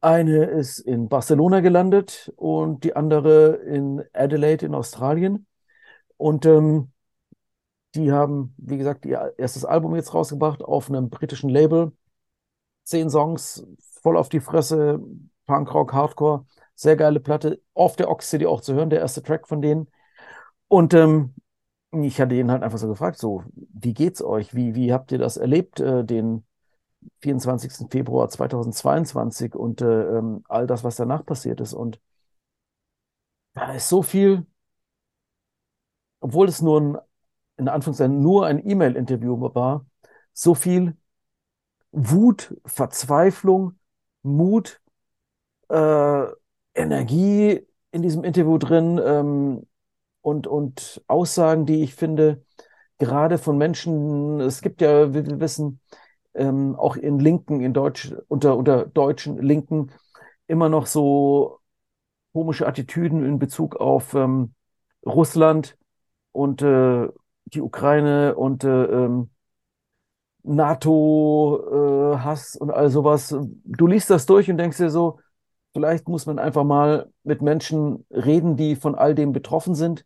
eine 0.00 0.44
ist 0.44 0.80
in 0.80 1.08
Barcelona 1.08 1.60
gelandet 1.60 2.30
und 2.36 2.84
die 2.84 2.94
andere 2.94 3.56
in 3.56 4.04
Adelaide 4.12 4.66
in 4.66 4.74
Australien. 4.74 5.46
Und 6.16 6.46
ähm, 6.46 6.92
die 7.94 8.12
haben, 8.12 8.54
wie 8.58 8.78
gesagt, 8.78 9.06
ihr 9.06 9.34
erstes 9.38 9.64
Album 9.64 9.94
jetzt 9.96 10.14
rausgebracht 10.14 10.62
auf 10.62 10.88
einem 10.88 11.10
britischen 11.10 11.50
Label 11.50 11.92
zehn 12.84 13.10
Songs, 13.10 13.66
voll 14.02 14.16
auf 14.16 14.28
die 14.28 14.40
Fresse, 14.40 15.00
Punkrock, 15.46 15.92
Hardcore, 15.92 16.46
sehr 16.74 16.96
geile 16.96 17.20
Platte, 17.20 17.60
auf 17.74 17.96
der 17.96 18.10
Ox 18.10 18.30
City 18.30 18.46
auch 18.46 18.60
zu 18.60 18.74
hören, 18.74 18.90
der 18.90 19.00
erste 19.00 19.22
Track 19.22 19.48
von 19.48 19.62
denen. 19.62 19.88
Und 20.68 20.94
ähm, 20.94 21.34
ich 21.92 22.20
hatte 22.20 22.34
ihn 22.34 22.50
halt 22.50 22.62
einfach 22.62 22.78
so 22.78 22.88
gefragt, 22.88 23.18
so, 23.18 23.44
wie 23.54 23.94
geht's 23.94 24.22
euch? 24.22 24.54
Wie, 24.54 24.74
wie 24.74 24.92
habt 24.92 25.12
ihr 25.12 25.18
das 25.18 25.36
erlebt, 25.36 25.80
äh, 25.80 26.04
den 26.04 26.44
24. 27.20 27.90
Februar 27.90 28.28
2022 28.28 29.54
und 29.54 29.80
äh, 29.82 30.18
ähm, 30.18 30.44
all 30.48 30.66
das, 30.66 30.84
was 30.84 30.96
danach 30.96 31.24
passiert 31.24 31.60
ist? 31.60 31.74
Und 31.74 32.00
da 33.54 33.72
ist 33.74 33.88
so 33.88 34.02
viel, 34.02 34.46
obwohl 36.20 36.48
es 36.48 36.60
nur 36.62 36.80
ein, 36.80 36.98
in 37.56 37.68
Anführungszeichen, 37.68 38.20
nur 38.22 38.46
ein 38.46 38.66
E-Mail-Interview 38.66 39.40
war, 39.54 39.86
so 40.32 40.54
viel 40.54 40.96
Wut, 41.92 42.56
Verzweiflung, 42.66 43.78
Mut, 44.22 44.80
äh, 45.68 46.24
Energie 46.74 47.66
in 47.92 48.02
diesem 48.02 48.24
Interview 48.24 48.58
drin 48.58 49.00
ähm, 49.04 49.66
und, 50.22 50.46
und 50.46 51.02
Aussagen, 51.06 51.66
die 51.66 51.82
ich 51.82 51.94
finde, 51.94 52.44
gerade 52.98 53.38
von 53.38 53.58
Menschen, 53.58 54.40
es 54.40 54.60
gibt 54.62 54.80
ja, 54.80 55.14
wie 55.14 55.26
wir 55.26 55.40
wissen, 55.40 55.80
ähm, 56.34 56.74
auch 56.76 56.96
in 56.96 57.18
Linken, 57.20 57.60
in 57.60 57.72
Deutsch, 57.74 58.12
unter, 58.28 58.56
unter 58.56 58.86
deutschen 58.86 59.38
Linken, 59.38 59.92
immer 60.46 60.68
noch 60.68 60.86
so 60.86 61.60
komische 62.32 62.66
Attitüden 62.66 63.24
in 63.24 63.38
Bezug 63.38 63.76
auf 63.76 64.14
ähm, 64.14 64.54
Russland 65.06 65.78
und 66.32 66.62
äh, 66.62 67.08
die 67.46 67.60
Ukraine 67.60 68.34
und 68.34 68.64
äh, 68.64 68.84
ähm, 68.84 69.30
NATO-Hass 70.44 71.36
äh, 72.54 72.58
und 72.58 72.70
all 72.70 72.90
sowas. 72.90 73.34
Du 73.64 73.86
liest 73.86 74.10
das 74.10 74.26
durch 74.26 74.50
und 74.50 74.58
denkst 74.58 74.76
dir 74.76 74.90
so, 74.90 75.18
vielleicht 75.72 76.08
muss 76.08 76.26
man 76.26 76.38
einfach 76.38 76.64
mal 76.64 77.10
mit 77.22 77.42
Menschen 77.42 78.06
reden, 78.10 78.56
die 78.56 78.76
von 78.76 78.94
all 78.94 79.14
dem 79.14 79.32
betroffen 79.32 79.74
sind, 79.74 80.04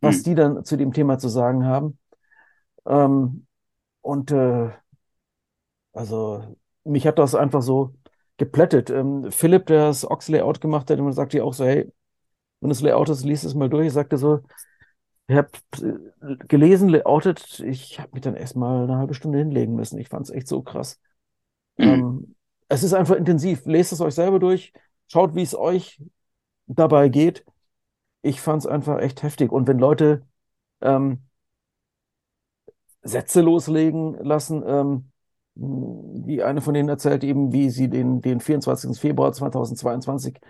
was 0.00 0.18
mhm. 0.18 0.22
die 0.24 0.34
dann 0.34 0.64
zu 0.64 0.76
dem 0.76 0.92
Thema 0.92 1.18
zu 1.18 1.28
sagen 1.28 1.64
haben. 1.64 1.98
Ähm, 2.86 3.46
und 4.02 4.30
äh, 4.32 4.70
also 5.92 6.56
mich 6.84 7.06
hat 7.06 7.18
das 7.18 7.34
einfach 7.34 7.62
so 7.62 7.94
geplättet. 8.36 8.90
Ähm, 8.90 9.30
Philipp, 9.30 9.66
der 9.66 9.88
das 9.88 10.08
Ox-Layout 10.08 10.60
gemacht 10.60 10.90
hat, 10.90 10.98
und 10.98 11.12
sagt 11.12 11.34
ja 11.34 11.44
auch 11.44 11.52
so, 11.54 11.64
hey, 11.64 11.92
wenn 12.60 12.70
das 12.70 12.80
Layout 12.80 13.08
ist, 13.08 13.24
liest 13.24 13.44
es 13.44 13.54
mal 13.54 13.68
durch. 13.68 13.88
Ich 13.88 13.92
sagte 13.92 14.16
so, 14.16 14.40
ich 15.30 15.36
habe 15.36 15.50
äh, 16.22 16.36
gelesen, 16.48 16.88
layoutet, 16.88 17.60
ich 17.60 18.00
habe 18.00 18.10
mich 18.12 18.22
dann 18.22 18.34
erstmal 18.34 18.82
eine 18.84 18.96
halbe 18.96 19.14
Stunde 19.14 19.38
hinlegen 19.38 19.76
müssen. 19.76 19.98
Ich 19.98 20.08
fand 20.08 20.26
es 20.26 20.30
echt 20.30 20.48
so 20.48 20.62
krass. 20.62 21.00
Mhm. 21.76 21.84
Ähm, 21.84 22.34
es 22.68 22.82
ist 22.82 22.94
einfach 22.94 23.14
intensiv. 23.14 23.64
Lest 23.64 23.92
es 23.92 24.00
euch 24.00 24.14
selber 24.14 24.40
durch, 24.40 24.72
schaut, 25.06 25.36
wie 25.36 25.42
es 25.42 25.54
euch 25.54 26.02
dabei 26.66 27.08
geht. 27.08 27.44
Ich 28.22 28.40
fand 28.40 28.62
es 28.62 28.66
einfach 28.66 28.98
echt 28.98 29.22
heftig. 29.22 29.52
Und 29.52 29.68
wenn 29.68 29.78
Leute 29.78 30.26
ähm, 30.80 31.22
Sätze 33.02 33.40
loslegen 33.40 34.14
lassen, 34.14 34.64
ähm, 34.66 35.12
die 35.54 36.42
eine 36.42 36.60
von 36.60 36.74
denen 36.74 36.88
erzählt 36.88 37.22
eben, 37.22 37.52
wie 37.52 37.70
sie 37.70 37.88
den, 37.88 38.20
den 38.20 38.40
24. 38.40 38.98
Februar 38.98 39.32
2022 39.32 40.40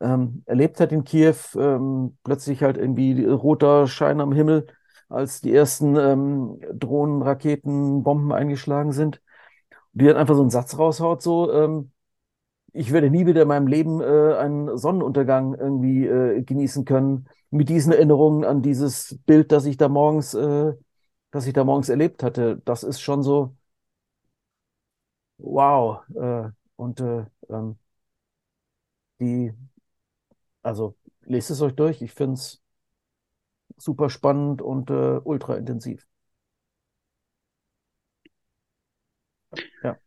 ähm, 0.00 0.42
erlebt 0.46 0.80
hat 0.80 0.92
in 0.92 1.04
Kiew. 1.04 1.34
Ähm, 1.56 2.18
plötzlich 2.24 2.62
halt 2.62 2.76
irgendwie 2.78 3.24
roter 3.26 3.86
Schein 3.86 4.20
am 4.20 4.32
Himmel, 4.32 4.66
als 5.08 5.40
die 5.40 5.54
ersten 5.54 5.96
ähm, 5.96 6.60
Drohnen, 6.72 7.22
Raketen, 7.22 8.02
Bomben 8.02 8.32
eingeschlagen 8.32 8.92
sind. 8.92 9.20
Die 9.92 10.06
dann 10.06 10.16
einfach 10.16 10.34
so 10.34 10.42
einen 10.42 10.50
Satz 10.50 10.78
raushaut, 10.78 11.22
so, 11.22 11.52
ähm, 11.52 11.92
ich 12.72 12.92
werde 12.92 13.10
nie 13.10 13.26
wieder 13.26 13.42
in 13.42 13.48
meinem 13.48 13.66
Leben 13.68 14.00
äh, 14.00 14.34
einen 14.36 14.76
Sonnenuntergang 14.76 15.54
irgendwie 15.54 16.06
äh, 16.06 16.42
genießen 16.42 16.84
können. 16.84 17.28
Mit 17.50 17.68
diesen 17.68 17.92
Erinnerungen 17.92 18.44
an 18.44 18.62
dieses 18.62 19.18
Bild, 19.26 19.52
das 19.52 19.64
ich 19.66 19.76
da 19.76 19.88
morgens, 19.88 20.34
äh, 20.34 20.72
das 21.30 21.46
ich 21.46 21.52
da 21.54 21.64
morgens 21.64 21.88
erlebt 21.88 22.22
hatte. 22.22 22.60
Das 22.64 22.82
ist 22.82 23.00
schon 23.00 23.22
so, 23.22 23.56
wow. 25.38 26.02
Äh, 26.16 26.50
und 26.76 27.00
äh, 27.00 27.24
ähm, 27.48 27.78
die 29.20 29.52
also 30.64 30.96
lest 31.22 31.50
es 31.50 31.60
euch 31.60 31.74
durch. 31.74 32.02
Ich 32.02 32.12
finde 32.12 32.34
es 32.34 32.60
super 33.76 34.10
spannend 34.10 34.62
und 34.62 34.90
äh, 34.90 35.20
ultra 35.22 35.56
intensiv. 35.56 36.06
Ja. 39.82 39.98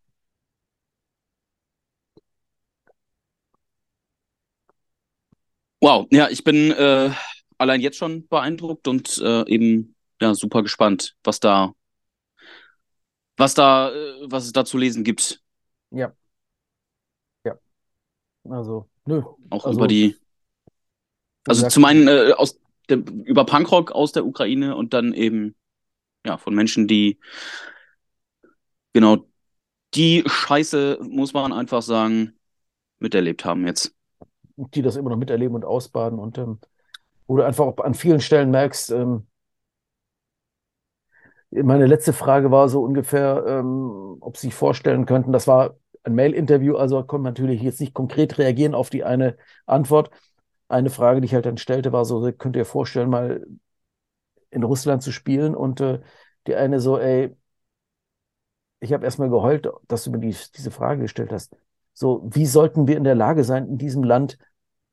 Wow, 5.80 6.08
ja, 6.12 6.28
ich 6.30 6.43
bin 6.43 6.72
äh, 6.72 7.12
allein 7.58 7.82
jetzt 7.82 7.98
schon 7.98 8.28
beeindruckt 8.28 8.88
und 8.88 9.17
äh, 9.20 9.48
eben 9.48 9.96
ja 10.20 10.34
super 10.34 10.63
gespannt, 10.63 11.15
was 11.24 11.39
da, 11.39 11.74
was 13.38 13.54
da, 13.54 13.91
äh, 13.91 14.26
was 14.26 14.46
es 14.46 14.54
da 14.54 14.65
zu 14.65 14.78
lesen 14.78 15.04
gibt. 15.04 15.41
Ja. 15.91 16.13
Ja. 17.46 17.60
Also, 18.46 18.89
nö. 19.06 19.22
Auch 19.52 19.65
also, 19.65 19.78
über 19.78 19.88
die 19.88 20.17
also 21.47 21.67
zum 21.67 21.86
einen 21.86 22.07
äh, 22.07 22.33
aus 22.36 22.60
der, 22.89 22.97
über 22.97 23.45
Punkrock 23.45 23.91
aus 23.91 24.12
der 24.12 24.25
Ukraine 24.25 24.75
und 24.75 24.93
dann 24.93 25.13
eben 25.13 25.55
ja 26.25 26.38
von 26.38 26.55
Menschen, 26.55 26.88
die 26.88 27.19
genau 28.93 29.27
die 29.93 30.23
Scheiße, 30.25 30.99
muss 31.01 31.33
man 31.33 31.53
einfach 31.53 31.81
sagen, 31.81 32.33
miterlebt 32.99 33.45
haben 33.45 33.65
jetzt. 33.65 33.93
Die 34.57 34.81
das 34.81 34.95
immer 34.95 35.10
noch 35.10 35.17
miterleben 35.17 35.55
und 35.55 35.65
ausbaden 35.65 36.19
und 36.19 36.38
ähm, 36.38 36.60
wo 37.27 37.38
du 37.38 37.45
einfach 37.45 37.77
an 37.77 37.93
vielen 37.93 38.21
Stellen 38.21 38.51
merkst, 38.51 38.91
ähm, 38.91 39.27
meine 41.51 41.86
letzte 41.86 42.13
Frage 42.13 42.51
war 42.51 42.69
so 42.69 42.81
ungefähr, 42.81 43.43
ähm, 43.47 44.17
ob 44.19 44.38
Sie 44.38 44.47
sich 44.47 44.55
vorstellen 44.55 45.05
könnten, 45.05 45.31
das 45.31 45.47
war 45.47 45.77
ein 46.03 46.15
Mail-Interview, 46.15 46.75
also 46.75 46.97
konnte 47.03 47.23
man 47.23 47.33
natürlich 47.33 47.62
jetzt 47.62 47.79
nicht 47.79 47.93
konkret 47.93 48.38
reagieren 48.38 48.73
auf 48.73 48.89
die 48.89 49.03
eine 49.03 49.38
Antwort, 49.65 50.10
eine 50.69 50.89
Frage, 50.89 51.21
die 51.21 51.25
ich 51.25 51.34
halt 51.34 51.45
dann 51.45 51.58
stellte, 51.58 51.91
war 51.93 52.06
so, 52.06 52.32
könnt 52.34 52.56
ihr 52.56 52.65
vorstellen, 52.65 53.10
mal 53.10 53.45
in 54.49 54.63
Russland 54.63 55.03
zu 55.03 55.12
spielen? 55.12 55.56
Und 55.56 55.82
äh, 55.82 56.01
die 56.47 56.56
eine 56.56 56.80
so, 56.80 56.97
ey, 56.99 57.36
ich 58.80 58.93
habe 58.93 59.06
erstmal 59.06 59.30
geheult, 59.30 59.67
dass 59.88 60.03
du 60.03 60.12
mir 60.12 60.19
die, 60.19 60.36
diese 60.56 60.71
Frage 60.71 61.01
gestellt 61.01 61.32
hast. 61.32 61.56
So, 61.93 62.21
wie 62.32 62.45
sollten 62.45 62.88
wir 62.88 62.97
in 62.97 63.03
der 63.03 63.15
Lage 63.15 63.43
sein, 63.43 63.67
in 63.67 63.77
diesem 63.77 64.03
Land, 64.03 64.38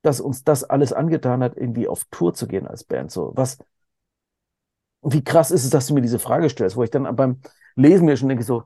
das 0.03 0.21
uns 0.21 0.45
das 0.45 0.65
alles 0.65 0.93
angetan 0.93 1.43
hat, 1.43 1.57
irgendwie 1.57 1.89
auf 1.89 2.05
Tour 2.11 2.35
zu 2.35 2.47
gehen 2.47 2.67
als 2.67 2.85
Band? 2.85 3.11
So, 3.11 3.33
was, 3.35 3.59
wie 5.03 5.23
krass 5.23 5.51
ist 5.51 5.65
es, 5.65 5.71
dass 5.71 5.87
du 5.87 5.95
mir 5.95 6.01
diese 6.01 6.19
Frage 6.19 6.49
stellst, 6.49 6.77
wo 6.77 6.83
ich 6.83 6.91
dann 6.91 7.15
beim 7.17 7.41
Lesen 7.77 8.07
mir 8.07 8.17
schon 8.17 8.29
denke, 8.29 8.45
so, 8.45 8.65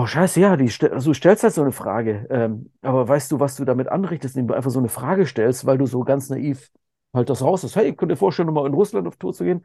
Boah, 0.00 0.06
scheiße, 0.08 0.40
ja, 0.40 0.56
die, 0.56 0.70
also 0.90 1.10
du 1.10 1.14
stellst 1.14 1.42
halt 1.42 1.52
so 1.52 1.60
eine 1.62 1.72
Frage. 1.72 2.26
Ähm, 2.30 2.70
aber 2.80 3.06
weißt 3.06 3.30
du, 3.32 3.40
was 3.40 3.56
du 3.56 3.64
damit 3.64 3.88
anrichtest, 3.88 4.34
indem 4.36 4.48
du 4.48 4.54
einfach 4.54 4.70
so 4.70 4.78
eine 4.78 4.88
Frage 4.88 5.26
stellst, 5.26 5.66
weil 5.66 5.78
du 5.78 5.86
so 5.86 6.04
ganz 6.04 6.30
naiv 6.30 6.70
halt 7.12 7.28
das 7.28 7.42
raus 7.42 7.64
hast. 7.64 7.76
Hey, 7.76 7.94
könnt 7.94 8.10
ihr 8.12 8.16
vorstellen, 8.16 8.52
mal 8.52 8.66
in 8.66 8.74
Russland 8.74 9.06
auf 9.08 9.16
Tour 9.16 9.34
zu 9.34 9.44
gehen? 9.44 9.64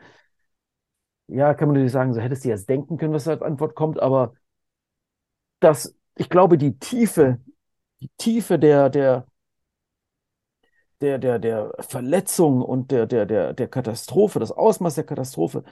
Ja, 1.27 1.53
kann 1.53 1.67
man 1.67 1.75
natürlich 1.75 1.91
sagen, 1.93 2.13
so 2.13 2.21
hättest 2.21 2.45
du 2.45 2.49
jetzt 2.49 2.67
denken 2.69 2.97
können, 2.97 3.13
was 3.13 3.27
als 3.27 3.41
Antwort 3.41 3.75
kommt, 3.75 3.99
aber 3.99 4.33
das, 5.59 5.95
ich 6.15 6.29
glaube, 6.29 6.57
die 6.57 6.77
Tiefe, 6.79 7.39
die 8.01 8.09
Tiefe 8.17 8.59
der, 8.59 8.89
der, 8.89 9.27
der, 11.01 11.17
der, 11.19 11.39
der 11.39 11.73
Verletzung 11.79 12.61
und 12.61 12.91
der, 12.91 13.05
der, 13.05 13.25
der, 13.25 13.53
der 13.53 13.67
Katastrophe, 13.67 14.39
das 14.39 14.51
Ausmaß 14.51 14.95
der 14.95 15.03
Katastrophe, 15.05 15.63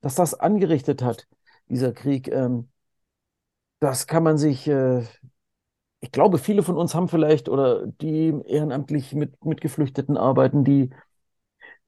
dass 0.00 0.14
das 0.16 0.34
angerichtet 0.34 1.02
hat, 1.02 1.26
dieser 1.68 1.92
Krieg, 1.92 2.28
ähm, 2.28 2.68
das 3.82 4.06
kann 4.06 4.22
man 4.22 4.38
sich, 4.38 4.68
äh, 4.68 5.02
ich 5.98 6.12
glaube, 6.12 6.38
viele 6.38 6.62
von 6.62 6.76
uns 6.76 6.94
haben 6.94 7.08
vielleicht 7.08 7.48
oder 7.48 7.84
die 7.86 8.32
ehrenamtlich 8.46 9.12
mit, 9.12 9.44
mit 9.44 9.60
Geflüchteten 9.60 10.16
arbeiten, 10.16 10.62
die 10.62 10.90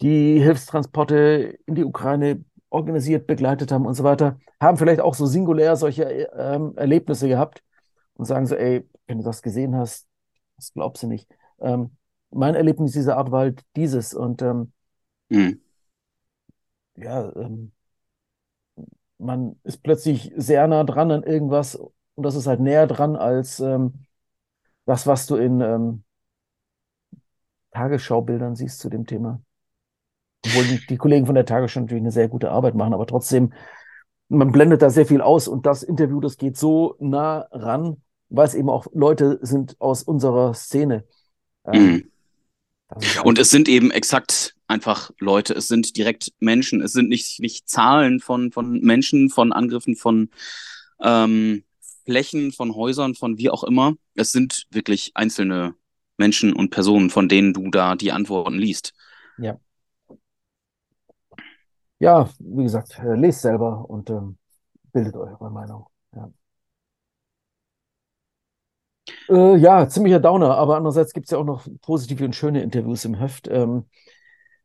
die 0.00 0.40
Hilfstransporte 0.40 1.56
in 1.66 1.76
die 1.76 1.84
Ukraine 1.84 2.44
organisiert, 2.68 3.28
begleitet 3.28 3.70
haben 3.70 3.86
und 3.86 3.94
so 3.94 4.02
weiter, 4.02 4.40
haben 4.60 4.76
vielleicht 4.76 5.00
auch 5.00 5.14
so 5.14 5.24
singulär 5.26 5.76
solche 5.76 6.02
ähm, 6.36 6.72
Erlebnisse 6.76 7.28
gehabt 7.28 7.62
und 8.14 8.24
sagen 8.24 8.46
so, 8.46 8.56
ey, 8.56 8.88
wenn 9.06 9.18
du 9.18 9.24
das 9.24 9.40
gesehen 9.40 9.76
hast, 9.76 10.08
das 10.56 10.72
glaubst 10.72 11.04
du 11.04 11.06
nicht. 11.06 11.28
Ähm, 11.60 11.96
mein 12.30 12.56
Erlebnis 12.56 12.90
dieser 12.90 13.18
Art 13.18 13.30
war 13.30 13.40
halt 13.42 13.62
dieses 13.76 14.14
und 14.14 14.42
ähm, 14.42 14.72
mhm. 15.28 15.60
ja, 16.96 17.30
ähm, 17.36 17.70
man 19.18 19.56
ist 19.64 19.82
plötzlich 19.82 20.32
sehr 20.36 20.66
nah 20.66 20.84
dran 20.84 21.10
an 21.10 21.22
irgendwas 21.22 21.76
und 21.76 21.92
das 22.24 22.34
ist 22.34 22.46
halt 22.46 22.60
näher 22.60 22.86
dran 22.86 23.16
als 23.16 23.60
ähm, 23.60 24.06
das, 24.86 25.06
was 25.06 25.26
du 25.26 25.36
in 25.36 25.60
ähm, 25.60 26.04
Tagesschaubildern 27.72 28.54
siehst 28.54 28.80
zu 28.80 28.88
dem 28.88 29.06
Thema. 29.06 29.40
Obwohl 30.46 30.64
die, 30.64 30.86
die, 30.86 30.96
Kollegen 30.96 31.26
von 31.26 31.34
der 31.34 31.46
Tagesschau 31.46 31.80
natürlich 31.80 32.02
eine 32.02 32.12
sehr 32.12 32.28
gute 32.28 32.50
Arbeit 32.50 32.74
machen, 32.74 32.92
aber 32.92 33.06
trotzdem, 33.06 33.52
man 34.28 34.52
blendet 34.52 34.82
da 34.82 34.90
sehr 34.90 35.06
viel 35.06 35.20
aus 35.20 35.48
und 35.48 35.66
das 35.66 35.82
Interview, 35.82 36.20
das 36.20 36.36
geht 36.36 36.56
so 36.56 36.96
nah 36.98 37.48
ran 37.50 38.02
weil 38.34 38.46
es 38.46 38.54
eben 38.54 38.68
auch 38.68 38.86
Leute 38.92 39.38
sind 39.42 39.80
aus 39.80 40.02
unserer 40.02 40.54
Szene. 40.54 41.04
Ähm, 41.64 42.10
mhm. 42.96 43.22
Und 43.24 43.38
es 43.38 43.50
sind 43.50 43.68
eben 43.68 43.90
exakt 43.90 44.54
einfach 44.66 45.10
Leute, 45.18 45.54
es 45.54 45.68
sind 45.68 45.96
direkt 45.96 46.32
Menschen, 46.40 46.80
es 46.80 46.92
sind 46.92 47.08
nicht, 47.08 47.40
nicht 47.40 47.68
Zahlen 47.68 48.20
von, 48.20 48.50
von 48.52 48.80
Menschen, 48.80 49.30
von 49.30 49.52
Angriffen, 49.52 49.96
von 49.96 50.30
ähm, 51.00 51.64
Flächen, 52.04 52.52
von 52.52 52.74
Häusern, 52.74 53.14
von 53.14 53.38
wie 53.38 53.50
auch 53.50 53.64
immer. 53.64 53.94
Es 54.14 54.32
sind 54.32 54.66
wirklich 54.70 55.12
einzelne 55.14 55.74
Menschen 56.16 56.52
und 56.52 56.70
Personen, 56.70 57.10
von 57.10 57.28
denen 57.28 57.52
du 57.52 57.70
da 57.70 57.96
die 57.96 58.12
Antworten 58.12 58.56
liest. 58.56 58.92
Ja. 59.38 59.58
Ja, 61.98 62.28
wie 62.38 62.64
gesagt, 62.64 62.98
äh, 62.98 63.14
lest 63.14 63.42
selber 63.42 63.88
und 63.88 64.10
ähm, 64.10 64.36
bildet 64.92 65.16
eure 65.16 65.50
Meinung. 65.50 65.86
Ja. 66.14 66.30
Äh, 69.28 69.56
ja, 69.56 69.88
ziemlicher 69.88 70.20
Downer, 70.20 70.56
aber 70.56 70.76
andererseits 70.76 71.12
gibt 71.12 71.26
es 71.26 71.30
ja 71.30 71.38
auch 71.38 71.44
noch 71.44 71.66
positive 71.82 72.24
und 72.24 72.34
schöne 72.34 72.62
Interviews 72.62 73.04
im 73.04 73.14
Heft. 73.14 73.48
Ähm, 73.48 73.84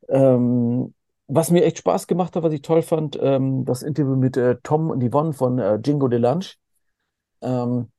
ähm, 0.08 0.94
was 1.28 1.52
mir 1.52 1.64
echt 1.64 1.78
Spaß 1.80 2.08
gemacht 2.08 2.36
hat, 2.36 2.44
was 2.44 2.54
ich 2.54 2.62
toll 2.62 2.82
fand, 2.82 3.18
ähm, 3.22 3.66
das 3.66 3.84
Interview 3.84 4.16
mit 4.16 4.36
äh, 4.38 4.58
Tom 4.64 4.90
und 4.90 5.04
Yvonne 5.04 5.34
von 5.34 5.60
äh, 5.60 5.80
Jingo 5.84 6.08
de 6.08 6.20
Lunch. 6.20 6.58
Ähm, 7.42 7.90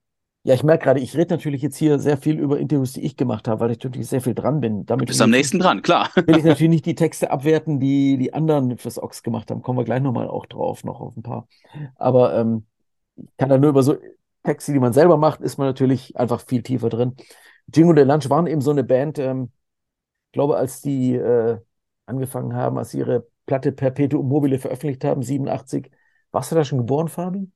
ja, 0.42 0.55
ich 0.55 0.62
merke 0.62 0.85
gerade, 0.85 1.00
ich 1.00 1.14
rede 1.16 1.35
natürlich 1.35 1.61
jetzt 1.61 1.76
hier 1.76 1.98
sehr 1.98 2.16
viel 2.16 2.38
über 2.38 2.59
Interviews, 2.59 2.94
die 2.94 3.03
ich 3.03 3.16
gemacht 3.16 3.46
habe, 3.46 3.61
weil 3.61 3.70
ich 3.72 3.85
natürlich 3.85 4.09
sehr 4.09 4.22
viel 4.22 4.35
dran 4.35 4.61
bin. 4.61 4.87
Damit 4.87 5.03
du 5.03 5.11
bist 5.11 5.20
am 5.20 5.31
nächsten 5.31 5.59
dran, 5.59 5.83
klar. 5.83 6.09
will 6.14 6.38
ich 6.38 6.44
natürlich 6.44 6.70
nicht 6.70 6.87
die 6.87 6.94
Texte 6.94 7.31
abwerten, 7.31 7.79
die 7.79 8.16
die 8.16 8.33
anderen 8.33 8.79
fürs 8.79 9.00
Ox 9.00 9.22
gemacht 9.22 9.50
haben. 9.50 9.61
Kommen 9.61 9.79
wir 9.79 9.85
gleich 9.85 10.00
nochmal 10.03 10.29
auch 10.29 10.46
drauf, 10.46 10.83
noch 10.83 11.00
auf 11.00 11.16
ein 11.16 11.22
paar. 11.22 11.46
Aber 11.96 12.35
ähm, 12.35 12.64
ich 13.16 13.37
kann 13.37 13.50
da 13.50 13.59
nur 13.59 13.68
über 13.68 13.83
so 13.83 13.96
Texte, 14.42 14.72
die 14.72 14.79
man 14.79 14.92
selber 14.92 15.16
macht, 15.16 15.40
ist 15.40 15.59
man 15.59 15.66
natürlich 15.66 16.16
einfach 16.16 16.40
viel 16.40 16.62
tiefer 16.62 16.88
drin. 16.88 17.16
Jingo 17.72 17.92
de 17.92 18.05
Lunch 18.05 18.31
waren 18.31 18.46
eben 18.46 18.61
so 18.61 18.70
eine 18.70 18.85
Band, 18.85 19.18
ähm, 19.18 19.50
ich 20.26 20.33
glaube, 20.33 20.57
als 20.57 20.81
die 20.81 21.14
äh, 21.14 21.59
angefangen 22.07 22.55
haben, 22.55 22.79
als 22.79 22.90
sie 22.90 22.98
ihre 22.98 23.26
Platte 23.46 23.72
Perpetuum 23.72 24.29
mobile 24.29 24.59
veröffentlicht 24.59 25.05
haben, 25.05 25.22
87. 25.22 25.90
Warst 26.31 26.53
du 26.53 26.57
da 26.57 26.64
schon 26.64 26.79
geboren, 26.79 27.09
Fabi? 27.09 27.50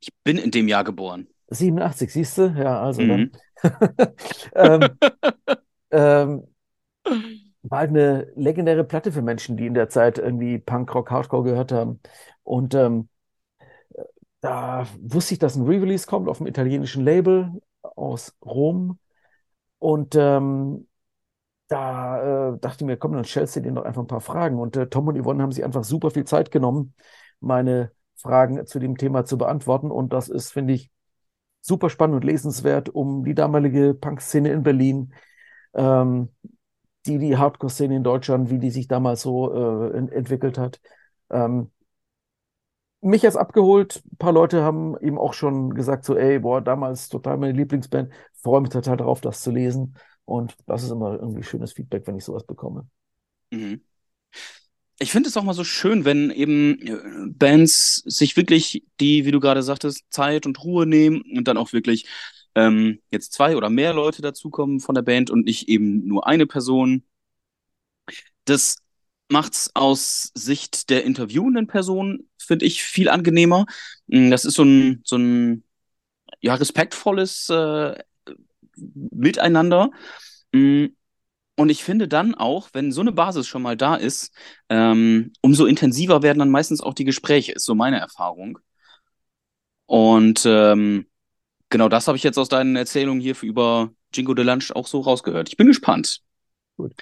Ich 0.00 0.10
bin 0.24 0.36
in 0.36 0.50
dem 0.50 0.68
Jahr 0.68 0.84
geboren. 0.84 1.28
87, 1.48 2.12
siehst 2.12 2.38
du? 2.38 2.54
Ja, 2.58 2.82
also 2.82 3.02
mhm. 3.02 3.30
dann. 3.62 4.12
ähm, 4.54 4.98
ähm, 5.90 6.42
war 7.62 7.78
halt 7.78 7.90
eine 7.90 8.26
legendäre 8.34 8.84
Platte 8.84 9.12
für 9.12 9.22
Menschen, 9.22 9.56
die 9.56 9.66
in 9.66 9.74
der 9.74 9.88
Zeit 9.88 10.18
irgendwie 10.18 10.58
Punk, 10.58 10.92
Rock, 10.94 11.10
Hardcore 11.10 11.44
gehört 11.44 11.72
haben. 11.72 12.00
Und 12.42 12.74
ähm, 12.74 13.08
da 14.42 14.86
wusste 15.00 15.34
ich, 15.34 15.38
dass 15.38 15.56
ein 15.56 15.64
Re-Release 15.64 16.06
kommt 16.06 16.28
auf 16.28 16.38
dem 16.38 16.48
italienischen 16.48 17.04
Label 17.04 17.62
aus 17.82 18.36
Rom. 18.44 18.98
Und 19.78 20.14
ähm, 20.16 20.88
da 21.68 22.52
äh, 22.52 22.58
dachte 22.58 22.84
ich 22.84 22.86
mir, 22.86 22.96
komm, 22.98 23.14
dann 23.14 23.24
stellst 23.24 23.56
du 23.56 23.60
dir 23.62 23.72
doch 23.72 23.84
einfach 23.84 24.02
ein 24.02 24.08
paar 24.08 24.20
Fragen. 24.20 24.58
Und 24.58 24.76
äh, 24.76 24.88
Tom 24.88 25.08
und 25.08 25.18
Yvonne 25.20 25.42
haben 25.42 25.52
sich 25.52 25.64
einfach 25.64 25.84
super 25.84 26.10
viel 26.10 26.24
Zeit 26.24 26.50
genommen, 26.50 26.94
meine 27.40 27.92
Fragen 28.16 28.66
zu 28.66 28.78
dem 28.78 28.96
Thema 28.96 29.24
zu 29.24 29.38
beantworten. 29.38 29.90
Und 29.90 30.12
das 30.12 30.28
ist, 30.28 30.52
finde 30.52 30.74
ich, 30.74 30.90
super 31.60 31.88
spannend 31.88 32.16
und 32.16 32.24
lesenswert 32.24 32.88
um 32.90 33.24
die 33.24 33.34
damalige 33.34 33.94
Punk-Szene 33.94 34.52
in 34.52 34.62
Berlin, 34.64 35.14
ähm, 35.74 36.30
die, 37.06 37.18
die 37.18 37.36
Hardcore-Szene 37.36 37.96
in 37.96 38.04
Deutschland, 38.04 38.50
wie 38.50 38.58
die 38.58 38.70
sich 38.70 38.88
damals 38.88 39.22
so 39.22 39.52
äh, 39.90 39.96
ent 39.96 40.12
entwickelt 40.12 40.58
hat. 40.58 40.80
Ähm, 41.30 41.71
mich 43.02 43.22
jetzt 43.22 43.36
abgeholt. 43.36 44.02
Ein 44.12 44.16
paar 44.16 44.32
Leute 44.32 44.62
haben 44.62 44.96
ihm 45.00 45.18
auch 45.18 45.34
schon 45.34 45.74
gesagt, 45.74 46.04
so, 46.04 46.16
ey, 46.16 46.38
boah, 46.38 46.60
damals 46.60 47.08
total 47.08 47.36
meine 47.36 47.52
Lieblingsband. 47.52 48.12
Freue 48.34 48.60
mich 48.60 48.70
total 48.70 48.96
darauf, 48.96 49.20
das 49.20 49.42
zu 49.42 49.50
lesen. 49.50 49.94
Und 50.24 50.56
das 50.66 50.84
ist 50.84 50.90
immer 50.90 51.14
irgendwie 51.14 51.42
schönes 51.42 51.72
Feedback, 51.72 52.06
wenn 52.06 52.16
ich 52.16 52.24
sowas 52.24 52.44
bekomme. 52.44 52.86
Mhm. 53.50 53.82
Ich 54.98 55.10
finde 55.10 55.28
es 55.28 55.36
auch 55.36 55.42
mal 55.42 55.52
so 55.52 55.64
schön, 55.64 56.04
wenn 56.04 56.30
eben 56.30 56.78
äh, 56.80 56.96
Bands 57.30 57.96
sich 58.06 58.36
wirklich 58.36 58.84
die, 59.00 59.24
wie 59.24 59.32
du 59.32 59.40
gerade 59.40 59.62
sagtest, 59.62 60.04
Zeit 60.10 60.46
und 60.46 60.62
Ruhe 60.62 60.86
nehmen 60.86 61.22
und 61.36 61.48
dann 61.48 61.56
auch 61.56 61.72
wirklich 61.72 62.06
ähm, 62.54 63.00
jetzt 63.10 63.32
zwei 63.32 63.56
oder 63.56 63.68
mehr 63.68 63.94
Leute 63.94 64.22
dazukommen 64.22 64.78
von 64.78 64.94
der 64.94 65.02
Band 65.02 65.30
und 65.30 65.44
nicht 65.44 65.68
eben 65.68 66.06
nur 66.06 66.26
eine 66.28 66.46
Person. 66.46 67.02
Das 68.44 68.76
macht 69.28 69.54
es 69.54 69.70
aus 69.74 70.30
Sicht 70.34 70.90
der 70.90 71.04
interviewenden 71.04 71.66
Person, 71.66 72.28
finde 72.42 72.66
ich, 72.66 72.82
viel 72.82 73.08
angenehmer. 73.08 73.66
Mm, 74.06 74.30
das 74.30 74.44
ist 74.44 74.54
so 74.54 74.64
ein, 74.64 75.02
so 75.04 75.16
ein 75.16 75.64
ja, 76.40 76.54
respektvolles 76.54 77.48
äh, 77.50 77.94
Miteinander. 78.76 79.90
Mm, 80.52 80.86
und 81.56 81.68
ich 81.70 81.84
finde 81.84 82.08
dann 82.08 82.34
auch, 82.34 82.70
wenn 82.72 82.92
so 82.92 83.02
eine 83.02 83.12
Basis 83.12 83.46
schon 83.46 83.62
mal 83.62 83.76
da 83.76 83.94
ist, 83.96 84.32
ähm, 84.68 85.32
umso 85.42 85.66
intensiver 85.66 86.22
werden 86.22 86.38
dann 86.38 86.50
meistens 86.50 86.80
auch 86.80 86.94
die 86.94 87.04
Gespräche, 87.04 87.52
ist 87.52 87.64
so 87.64 87.74
meine 87.74 87.98
Erfahrung. 88.00 88.58
Und 89.86 90.44
ähm, 90.46 91.06
genau 91.68 91.88
das 91.88 92.08
habe 92.08 92.16
ich 92.16 92.24
jetzt 92.24 92.38
aus 92.38 92.48
deinen 92.48 92.76
Erzählungen 92.76 93.20
hier 93.20 93.36
über 93.42 93.92
Jingo 94.14 94.34
de 94.34 94.44
Lunch 94.44 94.72
auch 94.72 94.86
so 94.86 95.00
rausgehört. 95.00 95.48
Ich 95.48 95.56
bin 95.56 95.66
gespannt. 95.66 96.22
Gut. 96.76 96.94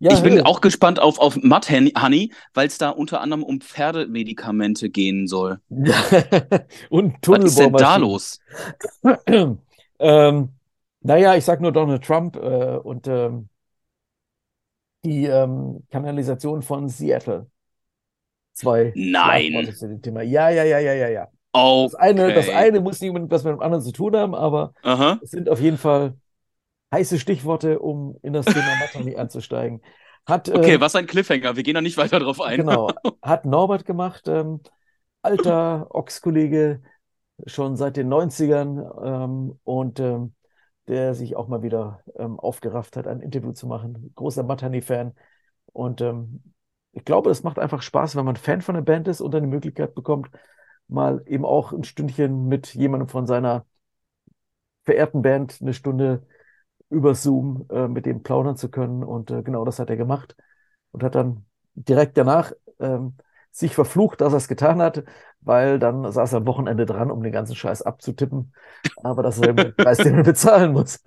Ja, 0.00 0.12
ich 0.12 0.22
bin 0.22 0.34
hey. 0.34 0.42
auch 0.42 0.60
gespannt 0.60 1.00
auf, 1.00 1.18
auf 1.18 1.36
Mud 1.36 1.68
Honey, 1.70 2.32
weil 2.54 2.68
es 2.68 2.78
da 2.78 2.90
unter 2.90 3.20
anderem 3.20 3.42
um 3.42 3.60
Pferdemedikamente 3.60 4.90
gehen 4.90 5.26
soll. 5.26 5.60
Und 6.88 7.20
Tunnelbohrmaschinen. 7.22 7.42
Was 7.42 7.50
ist 7.50 7.58
denn 7.58 7.72
da 7.72 7.96
los? 7.96 8.40
ähm, 9.98 10.48
naja, 11.00 11.34
ich 11.34 11.44
sag 11.44 11.60
nur 11.60 11.72
Donald 11.72 12.04
Trump 12.04 12.36
äh, 12.36 12.76
und 12.76 13.06
ähm, 13.06 13.48
die 15.04 15.26
ähm, 15.26 15.84
Kanalisation 15.90 16.62
von 16.62 16.88
Seattle. 16.88 17.46
Zwei. 18.52 18.92
Nein. 18.96 19.72
Thema. 20.02 20.22
Ja, 20.22 20.50
ja, 20.50 20.64
ja, 20.64 20.78
ja, 20.80 20.92
ja, 20.92 21.08
ja. 21.08 21.28
Okay. 21.52 21.84
Das, 21.84 21.94
eine, 21.94 22.34
das 22.34 22.48
eine 22.48 22.80
muss 22.80 23.00
nicht 23.00 23.12
mit, 23.12 23.30
was 23.30 23.44
mit 23.44 23.52
dem 23.52 23.60
anderen 23.60 23.82
zu 23.82 23.92
tun 23.92 24.16
haben, 24.16 24.34
aber 24.34 24.74
Aha. 24.82 25.18
es 25.22 25.30
sind 25.30 25.48
auf 25.48 25.60
jeden 25.60 25.78
Fall 25.78 26.14
heiße 26.92 27.18
Stichworte, 27.18 27.78
um 27.78 28.16
in 28.22 28.32
das 28.32 28.46
Thema 28.46 28.76
Matani 28.80 29.16
einzusteigen. 29.16 29.82
Hat, 30.26 30.48
okay, 30.48 30.74
äh, 30.74 30.80
was 30.80 30.94
ein 30.94 31.06
Cliffhanger. 31.06 31.56
Wir 31.56 31.62
gehen 31.62 31.74
da 31.74 31.80
nicht 31.80 31.96
weiter 31.96 32.20
drauf 32.20 32.40
ein. 32.40 32.58
Genau. 32.58 32.90
Hat 33.22 33.44
Norbert 33.46 33.84
gemacht, 33.84 34.28
ähm, 34.28 34.60
alter 35.22 35.86
Ochs-Kollege, 35.90 36.82
schon 37.46 37.76
seit 37.76 37.96
den 37.96 38.08
90ern 38.08 39.24
ähm, 39.24 39.58
und 39.64 40.00
ähm, 40.00 40.34
der 40.88 41.14
sich 41.14 41.36
auch 41.36 41.48
mal 41.48 41.62
wieder 41.62 42.02
ähm, 42.16 42.38
aufgerafft 42.38 42.96
hat, 42.96 43.06
ein 43.06 43.20
Interview 43.20 43.52
zu 43.52 43.66
machen. 43.66 44.12
Großer 44.14 44.42
Matani-Fan. 44.42 45.14
Und 45.72 46.00
ähm, 46.00 46.54
ich 46.92 47.04
glaube, 47.04 47.30
es 47.30 47.42
macht 47.42 47.58
einfach 47.58 47.82
Spaß, 47.82 48.16
wenn 48.16 48.24
man 48.24 48.36
Fan 48.36 48.62
von 48.62 48.74
der 48.74 48.82
Band 48.82 49.06
ist 49.08 49.20
und 49.20 49.32
dann 49.32 49.42
die 49.42 49.48
Möglichkeit 49.48 49.94
bekommt, 49.94 50.30
mal 50.88 51.22
eben 51.26 51.44
auch 51.44 51.72
ein 51.72 51.84
Stündchen 51.84 52.48
mit 52.48 52.74
jemandem 52.74 53.08
von 53.08 53.26
seiner 53.26 53.66
verehrten 54.84 55.22
Band 55.22 55.58
eine 55.60 55.74
Stunde 55.74 56.26
über 56.90 57.14
Zoom 57.14 57.66
äh, 57.70 57.88
mit 57.88 58.06
dem 58.06 58.22
plaudern 58.22 58.56
zu 58.56 58.70
können. 58.70 59.04
Und 59.04 59.30
äh, 59.30 59.42
genau 59.42 59.64
das 59.64 59.78
hat 59.78 59.90
er 59.90 59.96
gemacht 59.96 60.36
und 60.92 61.02
hat 61.02 61.14
dann 61.14 61.44
direkt 61.74 62.16
danach 62.16 62.52
ähm, 62.80 63.14
sich 63.50 63.74
verflucht, 63.74 64.20
dass 64.20 64.32
er 64.32 64.38
es 64.38 64.48
getan 64.48 64.80
hat, 64.80 65.04
weil 65.40 65.78
dann 65.78 66.10
saß 66.10 66.32
er 66.32 66.38
am 66.38 66.46
Wochenende 66.46 66.86
dran, 66.86 67.10
um 67.10 67.22
den 67.22 67.32
ganzen 67.32 67.56
Scheiß 67.56 67.82
abzutippen. 67.82 68.52
Aber 69.02 69.22
das 69.22 69.36
ist 69.36 69.44
der 69.44 69.52
Preis, 69.76 69.98
den 69.98 70.14
er 70.14 70.22
bezahlen 70.22 70.72
muss. 70.72 71.00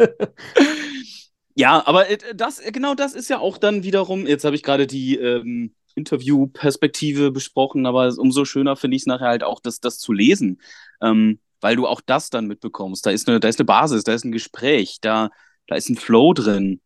ja, 1.56 1.86
aber 1.86 2.10
äh, 2.10 2.18
das, 2.36 2.62
genau 2.72 2.94
das 2.94 3.14
ist 3.14 3.30
ja 3.30 3.40
auch 3.40 3.58
dann 3.58 3.84
wiederum, 3.84 4.28
jetzt 4.28 4.46
habe 4.46 4.56
ich 4.56 4.64
gerade 4.64 4.88
die 4.88 5.18
ähm, 5.18 5.74
Interview-Perspektive 5.96 7.32
besprochen, 7.32 7.86
aber 7.86 8.14
umso 8.18 8.46
schöner 8.46 8.76
finde 8.76 8.96
ich 8.96 9.04
es 9.04 9.08
nachher 9.08 9.28
halt 9.28 9.44
auch, 9.44 9.60
das, 9.60 9.80
das 9.80 9.98
zu 9.98 10.14
lesen. 10.14 10.62
Ähm, 11.02 11.40
weil 11.62 11.76
du 11.76 11.86
auch 11.88 12.02
das 12.04 12.32
dann 12.32 12.48
mitbekommst. 12.48 13.06
Da 13.06 13.12
ist 13.12 13.30
eine, 13.30 13.40
da 13.40 13.48
ist 13.48 13.60
eine 13.60 13.66
Basis, 13.66 14.04
da 14.04 14.14
ist 14.14 14.26
ein 14.26 14.32
Gespräch, 14.32 14.98
da, 15.00 15.30
da 15.68 15.76
ist 15.76 15.90
ein 15.90 15.96
Flow 15.96 16.34
drin. 16.34 16.82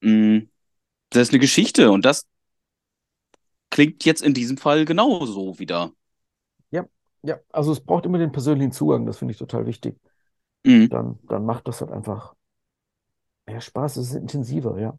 Mm, 0.00 0.40
da 1.10 1.20
ist 1.20 1.30
eine 1.30 1.38
Geschichte 1.38 1.90
und 1.90 2.04
das 2.04 2.26
klingt 3.70 4.04
jetzt 4.04 4.22
in 4.22 4.34
diesem 4.34 4.56
Fall 4.56 4.84
genauso 4.84 5.58
wieder. 5.58 5.92
Ja, 6.70 6.86
ja, 7.22 7.38
also 7.52 7.72
es 7.72 7.80
braucht 7.80 8.06
immer 8.06 8.18
den 8.18 8.32
persönlichen 8.32 8.72
Zugang, 8.72 9.06
das 9.06 9.18
finde 9.18 9.32
ich 9.32 9.38
total 9.38 9.66
wichtig. 9.66 9.98
Mhm. 10.64 10.88
Dann, 10.88 11.18
dann 11.24 11.44
macht 11.44 11.68
das 11.68 11.80
halt 11.80 11.90
einfach 11.92 12.34
mehr 13.46 13.60
Spaß, 13.60 13.96
es 13.96 14.10
ist 14.10 14.16
intensiver, 14.16 14.78
ja. 14.78 14.98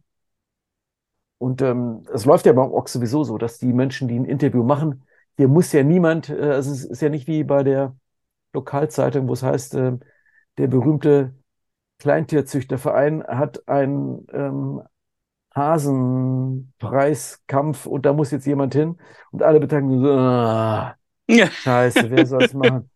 Und 1.37 1.61
ähm, 1.61 2.03
es 2.13 2.25
läuft 2.25 2.45
ja 2.45 2.53
beim 2.53 2.71
Ox 2.71 2.93
sowieso 2.93 3.23
so, 3.23 3.37
dass 3.37 3.59
die 3.59 3.73
Menschen, 3.73 4.07
die 4.07 4.17
ein 4.17 4.25
Interview 4.25 4.63
machen, 4.63 5.03
hier 5.35 5.47
muss 5.47 5.71
ja 5.71 5.83
niemand, 5.83 6.29
äh, 6.29 6.41
also 6.41 6.71
es 6.71 6.83
ist 6.83 7.01
ja 7.01 7.09
nicht 7.09 7.27
wie 7.27 7.43
bei 7.43 7.63
der 7.63 7.95
Lokalzeitung, 8.53 9.27
wo 9.27 9.33
es 9.33 9.43
heißt, 9.43 9.75
äh, 9.75 9.97
der 10.57 10.67
berühmte 10.67 11.35
Kleintierzüchterverein 11.99 13.23
hat 13.27 13.67
ein 13.67 14.25
ähm, 14.33 14.81
Hasenpreiskampf 15.55 17.85
und 17.87 18.05
da 18.05 18.13
muss 18.13 18.31
jetzt 18.31 18.45
jemand 18.47 18.73
hin 18.75 18.97
und 19.31 19.43
alle 19.43 19.59
Beteiligten 19.59 19.99
so, 20.01 20.11
ah, 20.11 20.95
ja. 21.27 21.49
scheiße, 21.63 22.09
wer 22.11 22.25
soll 22.27 22.43
es 22.43 22.53
machen? 22.53 22.89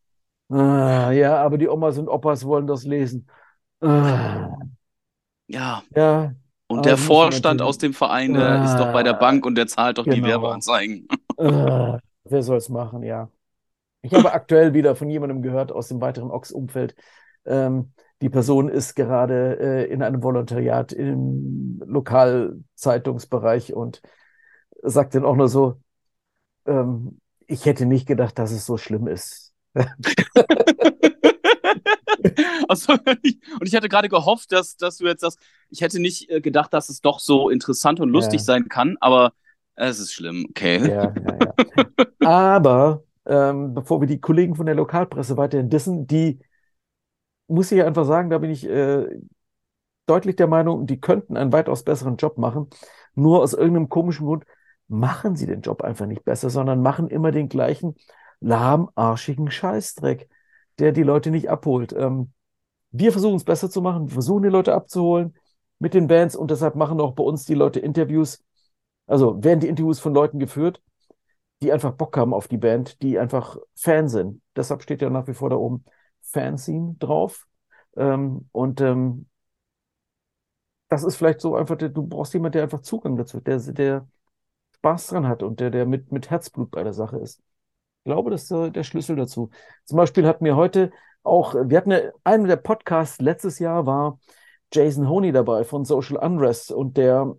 Ah, 0.49 1.11
ja, 1.11 1.37
aber 1.43 1.57
die 1.57 1.67
Omas 1.69 1.97
und 1.97 2.07
Opas 2.09 2.45
wollen 2.45 2.67
das 2.67 2.83
lesen. 2.85 3.27
Ah, 3.81 4.49
Ja. 5.47 5.83
ja, 5.95 6.33
Und 6.67 6.85
der 6.85 6.97
Vorstand 6.97 7.61
aus 7.61 7.77
dem 7.77 7.93
Verein, 7.93 8.33
der 8.33 8.63
ist 8.63 8.77
doch 8.77 8.91
bei 8.91 9.03
der 9.03 9.13
Ah, 9.13 9.15
Bank 9.15 9.45
und 9.45 9.55
der 9.55 9.67
zahlt 9.67 9.97
doch 9.97 10.07
die 10.07 10.21
genau. 10.21 10.25
Werbeanzeigen. 10.25 11.07
Ah, 11.37 11.99
wer 12.25 12.43
soll 12.43 12.57
es 12.57 12.69
machen, 12.69 13.03
ja. 13.03 13.29
Ich 14.03 14.15
habe 14.15 14.31
aktuell 14.33 14.73
wieder 14.73 14.95
von 14.95 15.09
jemandem 15.09 15.41
gehört 15.43 15.71
aus 15.71 15.87
dem 15.89 16.01
weiteren 16.01 16.31
Ox-Umfeld. 16.31 16.95
Ähm, 17.45 17.93
die 18.21 18.29
Person 18.29 18.69
ist 18.69 18.95
gerade 18.95 19.59
äh, 19.59 19.91
in 19.91 20.03
einem 20.03 20.23
Volontariat 20.23 20.93
im 20.93 21.81
Lokalzeitungsbereich 21.85 23.73
und 23.73 24.01
sagt 24.83 25.15
dann 25.15 25.25
auch 25.25 25.35
nur 25.35 25.49
so, 25.49 25.81
ähm, 26.65 27.19
ich 27.47 27.65
hätte 27.65 27.85
nicht 27.85 28.07
gedacht, 28.07 28.39
dass 28.39 28.51
es 28.51 28.65
so 28.65 28.77
schlimm 28.77 29.07
ist. 29.07 29.53
Also, 32.67 32.93
und 32.93 33.67
ich 33.67 33.75
hatte 33.75 33.89
gerade 33.89 34.09
gehofft, 34.09 34.51
dass, 34.51 34.77
dass 34.77 34.97
du 34.97 35.05
jetzt 35.05 35.21
sagst, 35.21 35.39
ich 35.69 35.81
hätte 35.81 35.99
nicht 35.99 36.29
äh, 36.29 36.41
gedacht, 36.41 36.73
dass 36.73 36.89
es 36.89 37.01
doch 37.01 37.19
so 37.19 37.49
interessant 37.49 37.99
und 37.99 38.09
lustig 38.09 38.41
Ja, 38.41 38.45
sein 38.45 38.69
kann, 38.69 38.97
aber 38.99 39.33
es 39.75 39.99
ist 39.99 40.13
schlimm, 40.13 40.45
okay. 40.49 40.79
ja, 40.79 41.13
ja, 41.23 41.35
ja. 41.37 41.53
Aber 42.21 43.03
ähm, 43.25 43.73
bevor 43.73 44.01
wir 44.01 44.07
die 44.07 44.19
Kollegen 44.19 44.55
von 44.55 44.65
der 44.65 44.75
Lokalpresse 44.75 45.37
weiterhin 45.37 45.69
dissen, 45.69 46.07
die 46.07 46.39
muss 47.47 47.71
ich 47.71 47.83
einfach 47.83 48.05
sagen, 48.05 48.29
da 48.29 48.37
bin 48.37 48.49
ich 48.49 48.67
äh, 48.67 49.07
deutlich 50.05 50.35
der 50.35 50.47
Meinung, 50.47 50.85
die 50.85 50.99
könnten 50.99 51.37
einen 51.37 51.53
weitaus 51.53 51.83
besseren 51.83 52.17
Job 52.17 52.37
machen. 52.37 52.69
Nur 53.15 53.41
aus 53.41 53.53
irgendeinem 53.53 53.89
komischen 53.89 54.25
Grund 54.25 54.45
machen 54.87 55.35
sie 55.35 55.45
den 55.45 55.61
Job 55.61 55.83
einfach 55.83 56.05
nicht 56.05 56.25
besser, 56.25 56.49
sondern 56.49 56.81
machen 56.81 57.09
immer 57.09 57.31
den 57.31 57.49
gleichen 57.49 57.95
lahmarschigen 58.41 59.49
Scheißdreck, 59.51 60.29
der 60.79 60.91
die 60.91 61.03
Leute 61.03 61.31
nicht 61.31 61.49
abholt. 61.49 61.93
Ähm, 61.93 62.33
wir 62.91 63.11
versuchen 63.11 63.37
es 63.37 63.43
besser 63.45 63.69
zu 63.69 63.81
machen, 63.81 64.07
wir 64.07 64.13
versuchen 64.13 64.43
die 64.43 64.49
Leute 64.49 64.73
abzuholen 64.73 65.33
mit 65.79 65.93
den 65.93 66.07
Bands 66.07 66.35
und 66.35 66.51
deshalb 66.51 66.75
machen 66.75 66.99
auch 66.99 67.13
bei 67.13 67.23
uns 67.23 67.45
die 67.45 67.53
Leute 67.53 67.79
Interviews. 67.79 68.43
Also 69.07 69.43
werden 69.43 69.61
die 69.61 69.67
Interviews 69.67 69.99
von 69.99 70.13
Leuten 70.13 70.39
geführt, 70.39 70.81
die 71.61 71.71
einfach 71.71 71.93
Bock 71.93 72.17
haben 72.17 72.33
auf 72.33 72.47
die 72.47 72.57
Band, 72.57 73.01
die 73.01 73.17
einfach 73.19 73.57
Fan 73.75 74.09
sind. 74.09 74.41
Deshalb 74.55 74.83
steht 74.83 75.01
ja 75.01 75.09
nach 75.09 75.27
wie 75.27 75.33
vor 75.33 75.49
da 75.49 75.55
oben 75.55 75.85
Fanzine 76.31 76.95
drauf. 76.99 77.47
Ähm, 77.97 78.49
und 78.51 78.81
ähm, 78.81 79.27
das 80.89 81.03
ist 81.03 81.15
vielleicht 81.15 81.41
so 81.41 81.55
einfach, 81.55 81.77
du 81.77 82.07
brauchst 82.07 82.33
jemanden, 82.33 82.53
der 82.53 82.63
einfach 82.63 82.81
Zugang 82.81 83.15
dazu, 83.15 83.39
der, 83.39 83.59
der 83.59 84.07
Spaß 84.75 85.07
dran 85.07 85.27
hat 85.27 85.43
und 85.43 85.59
der, 85.59 85.69
der 85.69 85.85
mit, 85.85 86.11
mit 86.11 86.29
Herzblut 86.29 86.71
bei 86.71 86.83
der 86.83 86.93
Sache 86.93 87.17
ist. 87.17 87.39
Ich 87.39 88.05
glaube, 88.05 88.31
das 88.31 88.49
ist 88.49 88.75
der 88.75 88.83
Schlüssel 88.83 89.15
dazu. 89.15 89.51
Zum 89.85 89.97
Beispiel 89.97 90.27
hatten 90.27 90.43
wir 90.43 90.55
heute 90.55 90.91
auch, 91.23 91.53
wir 91.53 91.77
hatten 91.77 91.91
eine, 91.91 92.13
einen 92.23 92.47
der 92.47 92.55
Podcasts 92.57 93.21
letztes 93.21 93.59
Jahr 93.59 93.85
war 93.85 94.19
Jason 94.73 95.07
Honey 95.07 95.31
dabei 95.31 95.63
von 95.63 95.85
Social 95.85 96.17
Unrest 96.17 96.71
und 96.71 96.97
der 96.97 97.35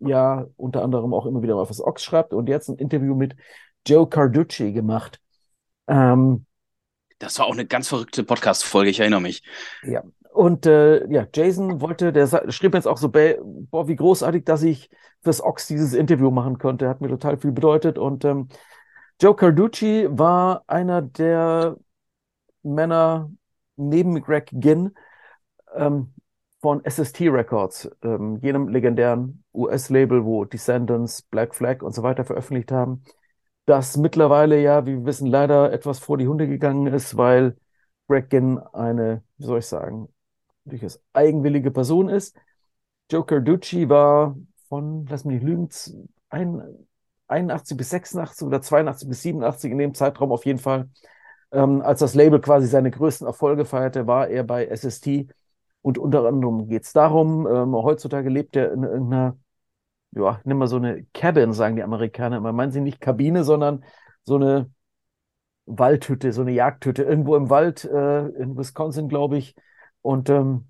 ja 0.00 0.46
unter 0.56 0.82
anderem 0.82 1.14
auch 1.14 1.26
immer 1.26 1.42
wieder 1.42 1.54
mal 1.54 1.66
fürs 1.66 1.82
Ox 1.82 2.02
schreibt 2.02 2.34
und 2.34 2.48
jetzt 2.48 2.68
ein 2.68 2.76
Interview 2.76 3.14
mit 3.14 3.36
Joe 3.86 4.08
Carducci 4.08 4.72
gemacht. 4.72 5.20
Ähm, 5.86 6.46
Das 7.18 7.38
war 7.38 7.46
auch 7.46 7.52
eine 7.52 7.66
ganz 7.66 7.88
verrückte 7.88 8.24
Podcast-Folge, 8.24 8.90
ich 8.90 9.00
erinnere 9.00 9.20
mich. 9.20 9.42
Ja, 9.82 10.02
und 10.32 10.66
äh, 10.66 11.06
ja, 11.12 11.26
Jason 11.32 11.80
wollte, 11.80 12.12
der 12.12 12.26
schrieb 12.50 12.74
jetzt 12.74 12.88
auch 12.88 12.98
so, 12.98 13.06
"Bä- 13.08 13.38
boah, 13.42 13.86
wie 13.86 13.96
großartig, 13.96 14.44
dass 14.44 14.62
ich 14.62 14.90
fürs 15.22 15.42
Ox 15.42 15.66
dieses 15.66 15.94
Interview 15.94 16.30
machen 16.30 16.58
konnte. 16.58 16.88
Hat 16.88 17.00
mir 17.00 17.08
total 17.08 17.38
viel 17.38 17.52
bedeutet. 17.52 17.98
Und 17.98 18.24
ähm, 18.24 18.48
Joe 19.20 19.34
Carducci 19.34 20.06
war 20.10 20.64
einer 20.66 21.02
der 21.02 21.76
Männer 22.62 23.30
neben 23.76 24.20
Greg 24.22 24.50
Ginn 24.52 24.92
ähm, 25.74 26.12
von 26.60 26.82
SST 26.84 27.20
Records, 27.30 27.90
ähm, 28.02 28.38
jenem 28.42 28.68
legendären 28.68 29.44
US-Label, 29.54 30.24
wo 30.24 30.44
Descendants, 30.44 31.22
Black 31.22 31.54
Flag 31.54 31.82
und 31.82 31.94
so 31.94 32.02
weiter 32.02 32.24
veröffentlicht 32.24 32.72
haben, 32.72 33.04
das 33.66 33.96
mittlerweile 33.96 34.60
ja, 34.60 34.86
wie 34.86 34.92
wir 34.92 35.04
wissen, 35.06 35.26
leider 35.26 35.72
etwas 35.72 35.98
vor 35.98 36.18
die 36.18 36.28
Hunde 36.28 36.48
gegangen 36.48 36.86
ist, 36.86 37.16
weil 37.16 37.56
Greg 38.08 38.32
eine, 38.34 39.22
wie 39.38 39.44
soll 39.44 39.58
ich 39.60 39.66
sagen, 39.66 40.08
durchaus 40.64 41.02
eigenwillige 41.12 41.70
Person 41.70 42.08
ist. 42.08 42.36
Joe 43.10 43.24
Carducci 43.24 43.88
war 43.88 44.36
von, 44.68 45.06
lass 45.08 45.24
mich 45.24 45.42
nicht 45.42 45.44
lügen, 45.44 45.68
ein, 46.30 46.62
81 47.28 47.76
bis 47.76 47.90
86 47.90 48.46
oder 48.46 48.60
82 48.62 49.08
bis 49.08 49.22
87 49.22 49.70
in 49.72 49.78
dem 49.78 49.94
Zeitraum 49.94 50.32
auf 50.32 50.44
jeden 50.46 50.58
Fall. 50.58 50.88
Ähm, 51.52 51.82
als 51.82 52.00
das 52.00 52.14
Label 52.14 52.40
quasi 52.40 52.66
seine 52.66 52.90
größten 52.90 53.26
Erfolge 53.26 53.64
feierte, 53.64 54.06
war 54.06 54.28
er 54.28 54.44
bei 54.44 54.66
SST. 54.66 55.28
Und 55.82 55.98
unter 55.98 56.24
anderem 56.26 56.68
geht 56.68 56.84
es 56.84 56.92
darum, 56.92 57.46
ähm, 57.46 57.74
heutzutage 57.74 58.28
lebt 58.30 58.56
er 58.56 58.72
in 58.72 58.82
irgendeiner, 58.84 59.38
ja, 60.16 60.40
nimm 60.44 60.58
mal 60.58 60.66
so 60.68 60.76
eine 60.76 61.04
Cabin, 61.14 61.52
sagen 61.52 61.76
die 61.76 61.82
Amerikaner. 61.82 62.40
Man 62.40 62.54
meint 62.56 62.72
sie 62.72 62.80
nicht 62.80 63.00
Kabine, 63.00 63.44
sondern 63.44 63.84
so 64.24 64.36
eine 64.36 64.70
Waldhütte, 65.66 66.32
so 66.32 66.42
eine 66.42 66.52
Jagdhütte, 66.52 67.02
irgendwo 67.04 67.36
im 67.36 67.50
Wald, 67.50 67.84
äh, 67.84 68.26
in 68.28 68.56
Wisconsin, 68.56 69.08
glaube 69.08 69.38
ich. 69.38 69.54
Und 70.02 70.28
ähm, 70.30 70.68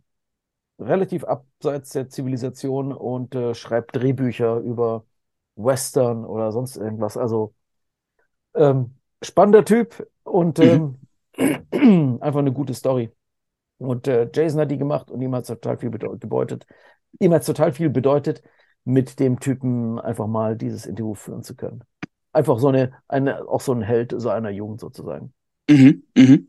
relativ 0.80 1.24
abseits 1.24 1.90
der 1.90 2.08
Zivilisation 2.10 2.92
und 2.92 3.34
äh, 3.34 3.54
schreibt 3.54 3.96
Drehbücher 3.96 4.58
über 4.58 5.06
Western 5.56 6.24
oder 6.24 6.52
sonst 6.52 6.76
irgendwas. 6.76 7.16
Also 7.16 7.54
ähm, 8.54 8.96
spannender 9.22 9.64
Typ 9.64 10.06
und 10.24 10.58
Mhm. 10.58 10.98
ähm, 11.36 12.18
einfach 12.20 12.40
eine 12.40 12.52
gute 12.52 12.74
Story. 12.74 13.10
Und 13.78 14.08
äh, 14.08 14.30
Jason 14.34 14.60
hat 14.62 14.70
die 14.72 14.78
gemacht 14.78 15.10
und 15.10 15.22
ihm 15.22 15.34
hat 15.34 15.42
es 15.44 15.48
total 15.48 15.78
viel 15.78 15.90
bedeu- 15.90 16.18
bedeutet. 16.18 16.66
Ihm 17.20 17.32
hat 17.34 17.42
es 17.42 17.46
total 17.48 17.72
viel 17.72 17.90
bedeutet, 17.90 18.42
mit 18.84 19.18
dem 19.18 19.40
Typen 19.40 19.98
einfach 19.98 20.26
mal 20.26 20.56
dieses 20.56 20.86
Interview 20.86 21.14
führen 21.14 21.42
zu 21.42 21.56
können. 21.56 21.82
Einfach 22.32 22.58
so 22.58 22.68
eine, 22.68 22.92
eine, 23.08 23.48
auch 23.48 23.60
so 23.60 23.72
ein 23.72 23.82
Held 23.82 24.14
so 24.16 24.28
einer 24.28 24.50
Jugend 24.50 24.80
sozusagen. 24.80 25.32
Mhm. 25.70 26.02
Mhm. 26.16 26.48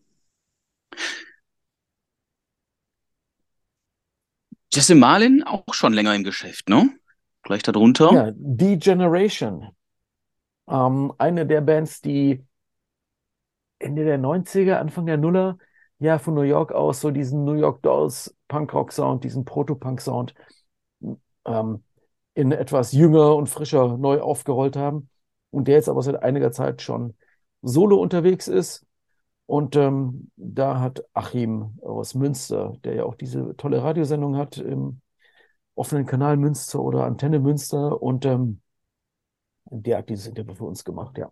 Jesse 4.74 4.95
Marlin 4.95 5.43
auch 5.43 5.74
schon 5.74 5.93
länger 5.93 6.13
im 6.15 6.24
Geschäft, 6.24 6.67
ne? 6.69 6.89
Gleich 7.43 7.63
darunter. 7.63 8.12
Ja, 8.12 8.32
Die 8.36 8.78
Generation. 8.78 9.69
Ähm, 10.67 11.13
eine 11.17 11.45
der 11.45 11.62
Bands, 11.62 12.02
die 12.02 12.43
Ende 13.80 14.04
der 14.04 14.17
90er, 14.17 14.80
Anfang 14.80 15.06
der 15.06 15.17
Nuller, 15.17 15.58
ja, 16.00 16.17
von 16.19 16.34
New 16.34 16.41
York 16.41 16.74
aus 16.74 17.00
so 17.00 17.12
diesen 17.12 17.45
New 17.45 17.54
York 17.54 17.82
Dolls 17.84 18.36
Punkrock-Sound, 18.50 19.24
diesen 19.24 19.45
Proto-Punk-Sound 19.45 20.34
ähm, 21.45 21.84
in 22.36 22.52
etwas 22.52 22.91
jünger 22.91 23.36
und 23.36 23.48
frischer 23.48 23.98
neu 23.98 24.21
aufgerollt 24.21 24.76
haben 24.76 25.10
und 25.50 25.67
der 25.67 25.76
jetzt 25.76 25.89
aber 25.89 26.04
seit 26.04 26.21
einiger 26.21 26.52
Zeit 26.52 26.82
schon 26.84 27.15
solo 27.63 27.98
unterwegs 27.98 28.48
ist. 28.48 28.86
Und 29.48 29.76
ähm, 29.76 30.32
da 30.36 30.80
hat 30.80 31.04
Achim 31.13 31.80
aus 31.82 32.13
Münster, 32.13 32.74
der 32.84 32.95
ja 32.95 33.04
auch 33.06 33.15
diese 33.15 33.56
tolle 33.58 33.82
Radiosendung 33.82 34.38
hat 34.38 34.58
im 34.58 35.02
offenen 35.76 36.06
Kanal 36.06 36.38
Münster 36.38 36.82
oder 36.82 37.06
Antenne 37.06 37.39
Münster 37.39 38.02
und 38.02 38.26
ähm, 38.26 38.62
der 39.65 40.00
hat 40.00 40.10
dieses 40.10 40.28
Interview 40.28 40.56
für 40.56 40.65
uns 40.65 40.84
gemacht, 40.84 41.17
ja. 41.17 41.32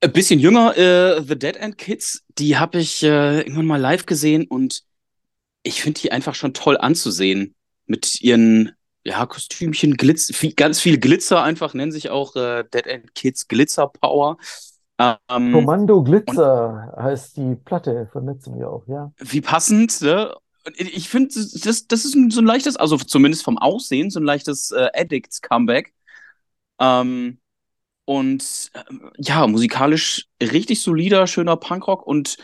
Ein 0.00 0.12
bisschen 0.12 0.38
jünger, 0.38 0.76
äh, 0.76 1.22
The 1.22 1.38
Dead 1.38 1.56
End 1.56 1.76
Kids, 1.76 2.24
die 2.38 2.56
habe 2.56 2.78
ich 2.78 3.02
äh, 3.02 3.40
irgendwann 3.40 3.66
mal 3.66 3.80
live 3.80 4.06
gesehen 4.06 4.46
und 4.46 4.84
ich 5.64 5.82
finde 5.82 6.00
die 6.00 6.12
einfach 6.12 6.34
schon 6.34 6.54
toll 6.54 6.76
anzusehen. 6.78 7.54
Mit 7.88 8.20
ihren, 8.20 8.72
ja, 9.04 9.26
Kostümchen, 9.26 9.96
Glitz, 9.96 10.34
viel, 10.34 10.52
ganz 10.52 10.78
viel 10.78 10.98
Glitzer 10.98 11.42
einfach, 11.42 11.74
nennen 11.74 11.90
sich 11.90 12.10
auch 12.10 12.36
äh, 12.36 12.64
Dead 12.72 12.86
End 12.86 13.14
Kids 13.14 13.48
Glitzer 13.48 13.88
Power. 13.88 14.36
Ähm, 14.98 15.52
Kommando 15.52 15.98
und 15.98 16.04
Glitzer 16.04 16.94
heißt 16.96 17.36
die 17.36 17.56
Platte 17.56 18.08
von 18.12 18.26
letztem 18.26 18.58
Jahr 18.58 18.70
auch, 18.70 18.86
ja. 18.86 19.12
wie 19.18 19.40
passend, 19.40 20.00
ne? 20.02 20.32
Ich 20.76 21.08
finde, 21.08 21.34
das, 21.34 21.86
das 21.86 22.04
ist 22.04 22.12
so 22.12 22.40
ein 22.40 22.46
leichtes, 22.46 22.76
also 22.76 22.98
zumindest 22.98 23.42
vom 23.42 23.56
Aussehen, 23.56 24.10
so 24.10 24.20
ein 24.20 24.24
leichtes 24.24 24.70
äh, 24.70 24.88
Addicts-Comeback. 24.92 25.94
Ähm, 26.78 27.38
und 28.04 28.70
ähm, 28.74 29.10
ja, 29.18 29.46
musikalisch 29.46 30.28
richtig 30.42 30.82
solider, 30.82 31.26
schöner 31.26 31.56
Punkrock 31.56 32.06
und 32.06 32.36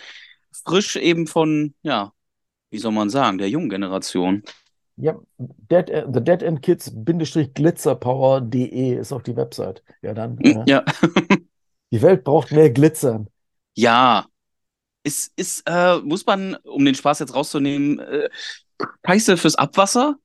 frisch 0.65 0.97
eben 0.97 1.27
von, 1.27 1.75
ja, 1.83 2.13
wie 2.71 2.79
soll 2.79 2.93
man 2.93 3.11
sagen, 3.11 3.39
der 3.39 3.49
jungen 3.49 3.69
Generation. 3.69 4.43
Ja, 4.97 5.19
Dead, 5.39 5.91
äh, 5.91 6.07
The 6.13 6.21
Dead 6.23 6.43
End 6.43 6.63
Kids 6.63 6.93
Glitzerpower.de 7.55 8.95
ist 8.95 9.13
auch 9.13 9.23
die 9.23 9.37
Website. 9.37 9.83
Ja, 10.03 10.15
dann, 10.15 10.39
äh, 10.39 10.63
Ja, 10.67 10.85
die 11.91 12.03
Welt 12.03 12.25
braucht 12.25 12.53
mehr 12.53 12.71
Glitzern. 12.71 13.29
ja, 13.75 14.27
ist, 15.03 15.33
ist, 15.37 15.63
äh, 15.67 15.99
muss 15.99 16.25
man, 16.27 16.55
um 16.65 16.85
den 16.85 16.95
Spaß 16.95 17.19
jetzt 17.19 17.35
rauszunehmen, 17.35 17.99
äh, 17.99 18.31
scheiße 19.07 19.37
fürs 19.37 19.57
Abwasser? 19.57 20.17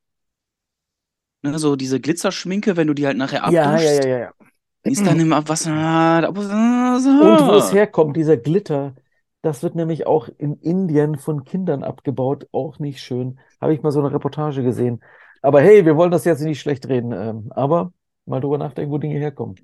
Ne, 1.41 1.57
so 1.57 1.75
diese 1.75 1.99
Glitzerschminke, 1.99 2.75
wenn 2.77 2.87
du 2.87 2.93
die 2.93 3.05
halt 3.05 3.17
nachher 3.17 3.43
Ja, 3.49 3.77
ja, 3.77 3.91
ja, 3.91 3.99
abduschst. 3.99 4.05
ja, 4.05 4.17
ja. 4.19 4.33
ist 4.83 5.05
dann 5.05 5.19
im 5.19 5.33
Abwasser. 5.33 6.27
Und 6.29 6.37
wo 7.47 7.55
es 7.57 7.73
herkommt, 7.73 8.15
dieser 8.17 8.37
Glitter, 8.37 8.95
das 9.41 9.63
wird 9.63 9.75
nämlich 9.75 10.05
auch 10.07 10.29
in 10.37 10.55
Indien 10.55 11.17
von 11.17 11.43
Kindern 11.45 11.83
abgebaut. 11.83 12.47
Auch 12.51 12.79
nicht 12.79 13.01
schön. 13.01 13.39
Habe 13.61 13.73
ich 13.73 13.81
mal 13.81 13.91
so 13.91 13.99
eine 13.99 14.11
Reportage 14.11 14.63
gesehen. 14.63 15.01
Aber 15.41 15.61
hey, 15.61 15.85
wir 15.85 15.95
wollen 15.95 16.11
das 16.11 16.25
jetzt 16.25 16.41
nicht 16.41 16.59
schlecht 16.59 16.87
reden. 16.89 17.11
ähm, 17.13 17.51
Aber 17.55 17.93
mal 18.25 18.41
drüber 18.41 18.57
nachdenken, 18.57 18.91
wo 18.91 18.97
Dinge 18.97 19.17
herkommen. 19.19 19.55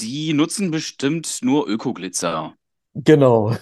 Die 0.00 0.32
nutzen 0.32 0.72
bestimmt 0.72 1.38
nur 1.42 1.68
Ökoglitzer. 1.68 2.56
Genau. 2.94 3.54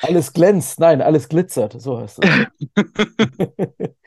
Alles 0.00 0.32
glänzt. 0.32 0.78
Nein, 0.80 1.02
alles 1.02 1.28
glitzert. 1.28 1.80
So 1.80 1.98
heißt 1.98 2.20
es. 2.20 2.30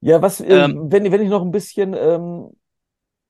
Ja, 0.00 0.22
was, 0.22 0.40
äh, 0.40 0.46
Ähm, 0.64 0.90
wenn, 0.92 1.10
wenn 1.10 1.22
ich 1.22 1.28
noch 1.28 1.42
ein 1.42 1.50
bisschen 1.50 1.94
ähm, 1.94 2.50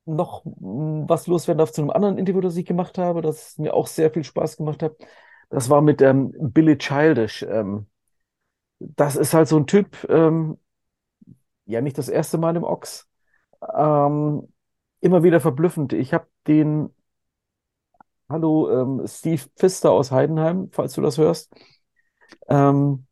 noch 0.07 0.45
mh, 0.45 1.09
was 1.09 1.27
loswerden 1.27 1.59
darf 1.59 1.73
zu 1.73 1.83
einem 1.83 1.91
anderen 1.91 2.19
Interview, 2.19 2.41
das 2.41 2.57
ich 2.57 2.67
gemacht 2.67 2.99
habe, 2.99 3.23
das 3.23 3.59
mir 3.59 3.75
auch 3.75 3.87
sehr 3.87 4.11
viel 4.13 4.25
Spaß 4.25 4.57
gemacht 4.57 4.83
hat. 4.83 4.97
Das 5.51 5.71
war 5.71 5.81
mit 5.83 6.03
ähm, 6.03 6.33
Billy 6.39 6.79
Childish. 6.79 7.43
Ähm, 7.45 7.87
das 8.81 9.17
ist 9.17 9.35
halt 9.35 9.49
so 9.49 9.59
ein 9.59 9.67
Typ, 9.67 10.07
ähm, 10.11 10.59
ja, 11.65 11.81
nicht 11.81 11.99
das 11.99 12.09
erste 12.09 12.39
Mal 12.39 12.57
im 12.57 12.65
Ochs. 12.65 13.09
Ähm, 13.77 14.49
immer 15.01 15.23
wieder 15.23 15.41
verblüffend. 15.41 15.93
Ich 15.93 16.15
habe 16.15 16.29
den, 16.47 16.91
hallo, 18.29 18.71
ähm, 18.71 19.07
Steve 19.07 19.43
Pfister 19.57 19.91
aus 19.93 20.11
Heidenheim, 20.13 20.69
falls 20.73 20.95
du 20.95 21.03
das 21.03 21.19
hörst. 21.19 21.53
Ähm, 22.49 23.07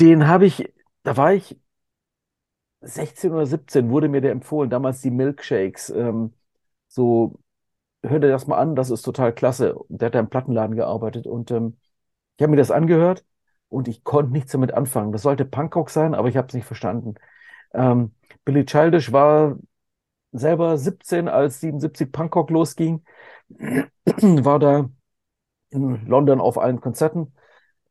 den 0.00 0.26
habe 0.28 0.46
ich, 0.46 0.72
da 1.02 1.16
war 1.16 1.32
ich 1.34 1.58
16 2.80 3.32
oder 3.32 3.46
17, 3.46 3.90
wurde 3.90 4.08
mir 4.08 4.20
der 4.20 4.32
empfohlen, 4.32 4.70
damals 4.70 5.00
die 5.00 5.10
Milkshakes. 5.10 5.90
Ähm, 5.90 6.32
so, 6.88 7.38
hör 8.02 8.20
dir 8.20 8.28
das 8.30 8.46
mal 8.46 8.58
an, 8.58 8.76
das 8.76 8.90
ist 8.90 9.02
total 9.02 9.34
klasse. 9.34 9.76
Der 9.88 10.06
hat 10.06 10.14
da 10.14 10.20
im 10.20 10.28
Plattenladen 10.30 10.76
gearbeitet 10.76 11.26
und 11.26 11.50
ähm, 11.50 11.78
ich 12.36 12.42
habe 12.42 12.50
mir 12.52 12.56
das 12.56 12.70
angehört 12.70 13.24
und 13.68 13.88
ich 13.88 14.04
konnte 14.04 14.32
nichts 14.32 14.52
damit 14.52 14.72
anfangen. 14.74 15.12
Das 15.12 15.22
sollte 15.22 15.44
Punkrock 15.44 15.90
sein, 15.90 16.14
aber 16.14 16.28
ich 16.28 16.36
habe 16.36 16.48
es 16.48 16.54
nicht 16.54 16.66
verstanden. 16.66 17.14
Ähm, 17.74 18.14
Billy 18.44 18.64
Childish 18.66 19.12
war 19.12 19.58
selber 20.32 20.78
17, 20.78 21.28
als 21.28 21.60
77 21.60 22.12
Punkrock 22.12 22.50
losging, 22.50 23.04
war 23.50 24.58
da 24.58 24.90
in 25.70 26.06
London 26.06 26.40
auf 26.40 26.58
allen 26.58 26.80
Konzerten. 26.80 27.34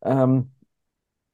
Ähm, 0.03 0.54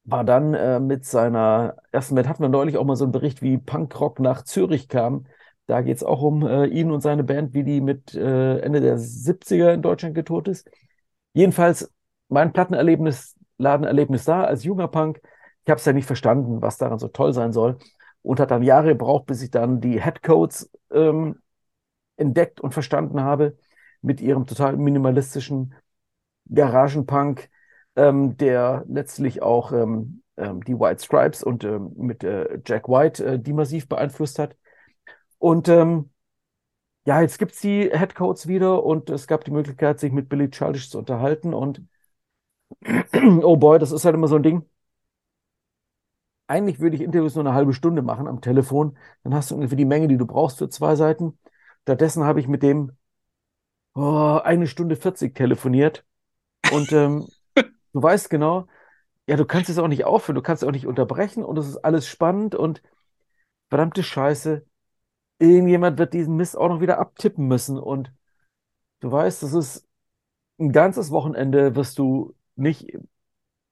war 0.03 0.23
dann 0.23 0.53
äh, 0.53 0.79
mit 0.79 1.05
seiner 1.05 1.75
ersten 1.91 2.15
Band, 2.15 2.27
hatten 2.27 2.41
wir 2.43 2.49
neulich 2.49 2.77
auch 2.77 2.85
mal 2.85 2.95
so 2.95 3.05
einen 3.05 3.11
Bericht, 3.11 3.41
wie 3.41 3.57
Punkrock 3.57 4.19
nach 4.19 4.43
Zürich 4.43 4.87
kam. 4.87 5.25
Da 5.67 5.81
geht 5.81 5.97
es 5.97 6.03
auch 6.03 6.21
um 6.21 6.45
äh, 6.45 6.65
ihn 6.65 6.91
und 6.91 7.01
seine 7.01 7.23
Band, 7.23 7.53
wie 7.53 7.63
die 7.63 7.81
mit 7.81 8.15
äh, 8.15 8.59
Ende 8.59 8.81
der 8.81 8.97
70er 8.97 9.73
in 9.73 9.81
Deutschland 9.81 10.15
getourt 10.15 10.47
ist. 10.47 10.69
Jedenfalls 11.33 11.91
mein 12.29 12.51
Plattenerlebnis, 12.53 13.35
Ladenerlebnis 13.57 14.25
da 14.25 14.43
als 14.43 14.63
junger 14.63 14.87
Punk. 14.87 15.21
Ich 15.63 15.69
habe 15.69 15.79
es 15.79 15.85
ja 15.85 15.93
nicht 15.93 16.05
verstanden, 16.07 16.61
was 16.61 16.77
daran 16.77 16.99
so 16.99 17.07
toll 17.07 17.33
sein 17.33 17.53
soll. 17.53 17.77
Und 18.23 18.39
hat 18.39 18.51
dann 18.51 18.63
Jahre 18.63 18.89
gebraucht, 18.89 19.25
bis 19.27 19.41
ich 19.41 19.51
dann 19.51 19.81
die 19.81 20.01
Headcodes 20.01 20.71
ähm, 20.91 21.37
entdeckt 22.17 22.61
und 22.61 22.73
verstanden 22.73 23.21
habe 23.21 23.57
mit 24.01 24.21
ihrem 24.21 24.45
total 24.45 24.77
minimalistischen 24.77 25.73
Garagenpunk, 26.49 27.49
ähm, 27.95 28.37
der 28.37 28.85
letztlich 28.87 29.41
auch 29.41 29.71
ähm, 29.71 30.23
ähm, 30.37 30.63
die 30.63 30.79
White 30.79 31.03
Stripes 31.03 31.43
und 31.43 31.63
ähm, 31.63 31.93
mit 31.97 32.23
äh, 32.23 32.59
Jack 32.65 32.87
White 32.89 33.25
äh, 33.25 33.39
die 33.39 33.53
massiv 33.53 33.87
beeinflusst 33.87 34.39
hat. 34.39 34.55
Und 35.39 35.69
ähm, 35.69 36.11
ja, 37.05 37.21
jetzt 37.21 37.39
gibt 37.39 37.53
es 37.53 37.61
die 37.61 37.89
Headcodes 37.91 38.47
wieder 38.47 38.83
und 38.83 39.09
es 39.09 39.27
gab 39.27 39.43
die 39.45 39.51
Möglichkeit, 39.51 39.99
sich 39.99 40.11
mit 40.11 40.29
Billy 40.29 40.49
Childish 40.49 40.89
zu 40.89 40.99
unterhalten. 40.99 41.53
Und 41.53 41.81
oh 43.43 43.57
boy, 43.57 43.79
das 43.79 43.91
ist 43.91 44.05
halt 44.05 44.15
immer 44.15 44.27
so 44.27 44.35
ein 44.35 44.43
Ding. 44.43 44.65
Eigentlich 46.47 46.79
würde 46.79 46.95
ich 46.97 47.01
Interviews 47.01 47.35
nur 47.35 47.45
eine 47.45 47.53
halbe 47.55 47.73
Stunde 47.73 48.01
machen 48.01 48.27
am 48.27 48.41
Telefon. 48.41 48.97
Dann 49.23 49.33
hast 49.33 49.51
du 49.51 49.55
ungefähr 49.55 49.77
die 49.77 49.85
Menge, 49.85 50.07
die 50.07 50.17
du 50.17 50.25
brauchst 50.25 50.57
für 50.57 50.69
zwei 50.69 50.95
Seiten. 50.95 51.39
Stattdessen 51.83 52.23
habe 52.25 52.39
ich 52.39 52.47
mit 52.47 52.61
dem 52.61 52.91
oh, 53.95 54.39
eine 54.43 54.67
Stunde 54.67 54.95
40 54.95 55.33
telefoniert. 55.35 56.05
Und 56.73 56.91
ähm, 56.91 57.27
du 57.93 58.01
weißt 58.03 58.29
genau, 58.29 58.67
ja, 59.27 59.37
du 59.37 59.45
kannst 59.45 59.69
es 59.69 59.79
auch 59.79 59.87
nicht 59.87 60.05
aufhören, 60.05 60.35
du 60.35 60.41
kannst 60.41 60.63
es 60.63 60.67
auch 60.69 60.73
nicht 60.73 60.87
unterbrechen 60.87 61.43
und 61.45 61.57
es 61.57 61.67
ist 61.69 61.77
alles 61.79 62.07
spannend 62.07 62.55
und 62.55 62.81
verdammte 63.69 64.03
Scheiße, 64.03 64.65
irgendjemand 65.39 65.99
wird 65.99 66.13
diesen 66.13 66.37
Mist 66.37 66.57
auch 66.57 66.69
noch 66.69 66.81
wieder 66.81 66.99
abtippen 66.99 67.47
müssen. 67.47 67.79
Und 67.79 68.13
du 69.01 69.11
weißt, 69.11 69.43
das 69.43 69.53
ist 69.53 69.87
ein 70.59 70.71
ganzes 70.73 71.11
Wochenende, 71.11 71.75
wirst 71.75 71.97
du 71.99 72.35
nicht 72.55 72.87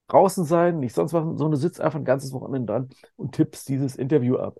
draußen 0.08 0.46
sein, 0.46 0.80
nicht 0.80 0.96
sonst 0.96 1.14
was, 1.14 1.24
sondern 1.24 1.52
du 1.52 1.58
sitzt 1.58 1.82
einfach 1.82 2.00
ein 2.00 2.06
ganzes 2.06 2.34
Wochenende 2.34 2.74
dran 2.74 2.90
und 3.18 3.34
tippst 3.36 3.70
dieses 3.70 3.96
Interview 3.96 4.38
ab. 4.38 4.60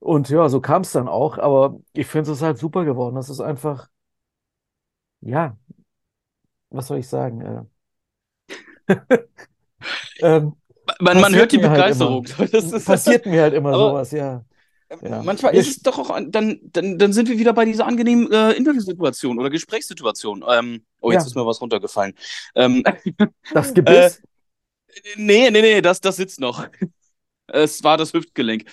Und 0.00 0.28
ja, 0.30 0.48
so 0.48 0.60
kam 0.60 0.82
es 0.82 0.92
dann 0.92 1.08
auch, 1.08 1.38
aber 1.38 1.80
ich 1.94 2.06
finde 2.06 2.32
es 2.32 2.42
halt 2.42 2.58
super 2.58 2.84
geworden. 2.84 3.16
Das 3.16 3.30
ist 3.30 3.40
einfach, 3.40 3.88
ja, 5.20 5.56
was 6.70 6.86
soll 6.88 6.98
ich 6.98 7.08
sagen? 7.08 7.70
Äh, 8.90 8.96
ähm, 10.20 10.52
man, 11.00 11.20
man 11.20 11.34
hört 11.34 11.52
die 11.52 11.58
halt 11.58 11.72
Begeisterung. 11.72 12.26
immer. 12.26 12.48
Das 12.52 12.84
Passiert 12.84 13.26
mir 13.26 13.42
halt 13.42 13.54
immer 13.54 13.74
sowas, 13.74 14.10
ja. 14.10 14.44
Ja. 15.02 15.22
manchmal 15.22 15.54
ist 15.54 15.68
es 15.68 15.82
doch 15.82 15.98
auch, 15.98 16.18
dann, 16.30 16.58
dann, 16.64 16.98
dann 16.98 17.12
sind 17.12 17.28
wir 17.28 17.38
wieder 17.38 17.52
bei 17.52 17.64
dieser 17.64 17.86
angenehmen 17.86 18.30
äh, 18.32 18.52
Interviewsituation 18.52 19.38
oder 19.38 19.48
Gesprächssituation. 19.48 20.44
Ähm, 20.48 20.84
oh, 21.00 21.12
jetzt 21.12 21.22
Ja, 21.22 21.26
ist 21.28 21.36
mir 21.36 21.46
was 21.46 21.60
runtergefallen. 21.60 22.14
Ähm, 22.56 22.82
das 23.54 23.70
äh, 23.70 23.74
Gebiss, 23.74 24.20
nee, 25.14 25.48
nee, 25.50 25.62
nee, 25.62 25.80
das, 25.80 26.00
das 26.00 26.16
sitzt 26.16 26.40
noch. 26.40 26.66
Es 27.46 27.84
war 27.84 27.96
das 27.96 28.12
Hüftgelenk. 28.12 28.64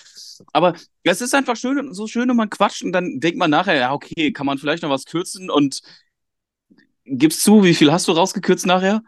Aber 0.53 0.74
es 1.03 1.22
ist 1.22 1.36
einfach 1.36 1.55
schön, 1.55 1.93
so 1.93 2.07
schön, 2.07 2.30
und 2.30 2.38
man 2.38 2.49
quatscht 2.49 2.84
und 2.84 2.93
dann 2.93 3.20
denkt 3.20 3.38
man 3.38 3.51
nachher, 3.51 3.76
ja, 3.76 3.93
okay, 3.93 4.32
kann 4.32 4.45
man 4.45 4.57
vielleicht 4.57 4.84
noch 4.84 4.89
was 4.89 5.05
kürzen 5.05 5.49
und 5.49 5.82
gibst 7.05 7.43
zu, 7.43 7.63
wie 7.63 7.74
viel 7.74 7.91
hast 7.91 8.07
du 8.07 8.11
rausgekürzt 8.11 8.65
nachher? 8.65 9.01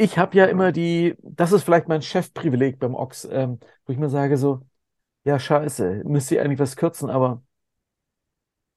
Ich 0.00 0.16
habe 0.18 0.36
ja 0.36 0.46
immer 0.46 0.72
die, 0.72 1.14
das 1.22 1.52
ist 1.52 1.62
vielleicht 1.64 1.86
mein 1.88 2.00
Chefprivileg 2.00 2.78
beim 2.78 2.94
Ochs, 2.94 3.28
ähm, 3.30 3.60
wo 3.84 3.92
ich 3.92 3.98
mir 3.98 4.08
sage 4.08 4.38
so, 4.38 4.66
ja, 5.24 5.38
scheiße, 5.38 6.04
müsst 6.06 6.30
ihr 6.30 6.42
eigentlich 6.42 6.58
was 6.58 6.76
kürzen, 6.76 7.10
aber 7.10 7.42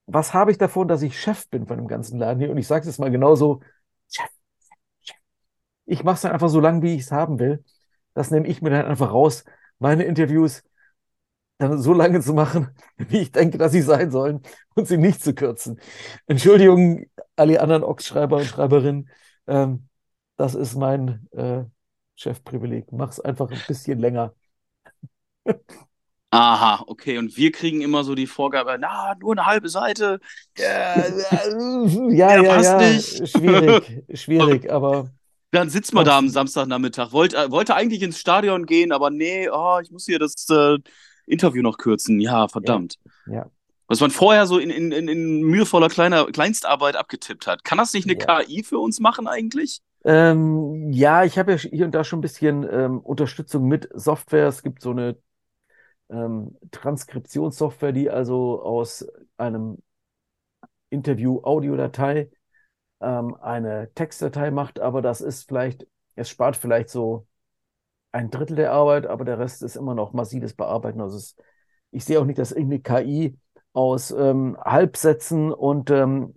was 0.06 0.34
habe 0.34 0.52
ich 0.52 0.58
davon, 0.58 0.88
dass 0.88 1.02
ich 1.02 1.20
Chef 1.20 1.48
bin 1.50 1.66
von 1.66 1.78
dem 1.78 1.88
ganzen 1.88 2.20
Laden 2.20 2.40
hier? 2.40 2.52
Und 2.52 2.58
ich 2.58 2.68
sage 2.68 2.82
es 2.82 2.88
jetzt 2.88 3.00
mal 3.00 3.10
genauso, 3.12 3.62
Chef, 4.10 4.28
Chef. 5.02 5.16
Ich 5.86 6.04
mache 6.04 6.16
es 6.16 6.22
dann 6.22 6.34
einfach 6.34 6.50
so 6.50 6.60
lang, 6.60 6.82
wie 6.82 6.96
ich 6.96 7.04
es 7.04 7.12
haben 7.12 7.40
will. 7.40 7.64
Das 8.14 8.32
nehme 8.32 8.48
ich 8.48 8.62
mir 8.62 8.72
dann 8.72 8.86
einfach 8.86 9.12
raus, 9.12 9.46
meine 9.80 10.04
Interviews 10.04 10.64
dann 11.58 11.78
so 11.80 11.94
lange 11.94 12.22
zu 12.22 12.34
machen, 12.34 12.70
wie 12.98 13.20
ich 13.22 13.32
denke, 13.32 13.58
dass 13.58 13.72
sie 13.72 13.82
sein 13.82 14.12
sollen 14.12 14.42
und 14.76 14.88
sie 14.88 14.98
nicht 14.98 15.24
zu 15.24 15.34
kürzen. 15.34 15.80
Entschuldigung, 16.28 17.06
alle 17.38 17.62
anderen 17.62 17.84
Ochs-Schreiber 17.84 18.38
und 18.38 18.46
Schreiberinnen, 18.46 19.10
ähm, 19.48 19.88
das 20.38 20.56
ist 20.56 20.76
mein 20.76 21.28
äh, 21.32 21.64
Chefprivileg. 22.16 22.92
Mach's 22.92 23.20
einfach 23.20 23.52
ein 23.52 23.62
bisschen 23.68 24.00
länger. 24.00 24.34
Aha, 26.32 26.84
okay. 26.88 27.20
Und 27.20 27.38
wir 27.38 27.52
kriegen 27.52 27.82
immer 27.82 28.04
so 28.04 28.16
die 28.16 28.26
Vorgabe, 28.26 28.78
na, 28.80 29.14
nur 29.20 29.34
eine 29.34 29.46
halbe 29.46 29.70
Seite. 29.70 30.20
Ja, 30.58 30.96
ja, 32.10 32.36
Ja, 32.36 32.42
ja, 32.42 32.44
passt 32.44 32.80
ja, 32.80 32.90
nicht. 32.90 33.30
schwierig, 33.30 34.04
schwierig, 34.20 34.72
aber 34.72 35.12
Dann 35.52 35.70
sitzt 35.70 35.94
man 35.94 36.06
da 36.06 36.18
am 36.18 36.30
Samstagnachmittag. 36.30 37.12
Wollte, 37.12 37.52
wollte 37.52 37.76
eigentlich 37.76 38.02
ins 38.02 38.20
Stadion 38.20 38.66
gehen, 38.66 38.92
aber 38.92 39.12
nee, 39.12 39.48
oh, 39.50 39.80
ich 39.84 39.92
muss 39.92 40.06
hier 40.06 40.18
das 40.20 40.34
äh, 40.50 40.80
Interview 41.28 41.62
noch 41.62 41.78
kürzen. 41.78 42.20
Ja, 42.20 42.48
ja, 42.64 42.82
verdammt. 42.82 42.98
ja, 43.26 43.52
Was 43.88 44.00
man 44.00 44.10
vorher 44.12 44.48
so 44.48 44.58
in, 44.58 44.72
in, 44.72 44.92
in, 44.92 45.08
in 45.08 45.42
mühevoller 45.44 45.90
kleiner 45.90 46.26
Kleinstarbeit 46.32 46.96
abgetippt 46.96 47.46
hat. 47.48 47.64
Kann 47.64 47.78
das 47.78 47.94
nicht 47.94 48.10
eine 48.10 48.18
ja. 48.20 48.44
KI 48.44 48.64
für 48.64 48.80
uns 48.80 49.00
machen 49.00 49.28
eigentlich? 49.28 49.82
Ähm, 50.06 50.92
ja, 50.92 51.24
ich 51.24 51.38
habe 51.38 51.54
ja 51.54 51.58
hier 51.58 51.86
und 51.86 51.92
da 51.96 52.04
schon 52.04 52.20
ein 52.20 52.22
bisschen 52.22 52.68
ähm, 52.70 53.00
Unterstützung 53.00 53.68
mit 53.68 53.90
Software. 53.94 54.48
Es 54.48 54.62
gibt 54.64 54.82
so 54.82 54.92
eine 54.92 55.18
ähm, 56.10 56.58
Transkriptionssoftware, 56.72 57.94
die 57.94 58.10
also 58.10 58.62
aus 58.64 59.06
einem 59.38 59.80
Interview-Audiodatei 60.90 62.30
ähm, 63.02 63.36
eine 63.42 63.92
Textdatei 63.96 64.52
macht, 64.52 64.80
aber 64.80 65.02
das 65.02 65.22
ist 65.22 65.48
vielleicht, 65.48 65.88
es 66.16 66.30
spart 66.30 66.58
vielleicht 66.58 66.90
so 66.90 67.28
ein 68.14 68.32
Drittel 68.32 68.58
der 68.58 68.74
Arbeit, 68.74 69.08
aber 69.08 69.26
der 69.26 69.40
Rest 69.40 69.64
ist 69.64 69.78
immer 69.78 69.96
noch 69.96 70.14
massives 70.14 70.56
Bearbeiten. 70.56 71.02
Also 71.02 71.18
es, 71.18 71.36
ich 71.92 72.06
sehe 72.06 72.20
auch 72.22 72.26
nicht, 72.26 72.40
dass 72.40 72.54
irgendeine 72.54 72.82
KI 72.82 73.40
aus 73.74 74.12
ähm, 74.12 74.58
Halbsätzen 74.64 75.54
und 75.54 75.92
ähm, 75.92 76.36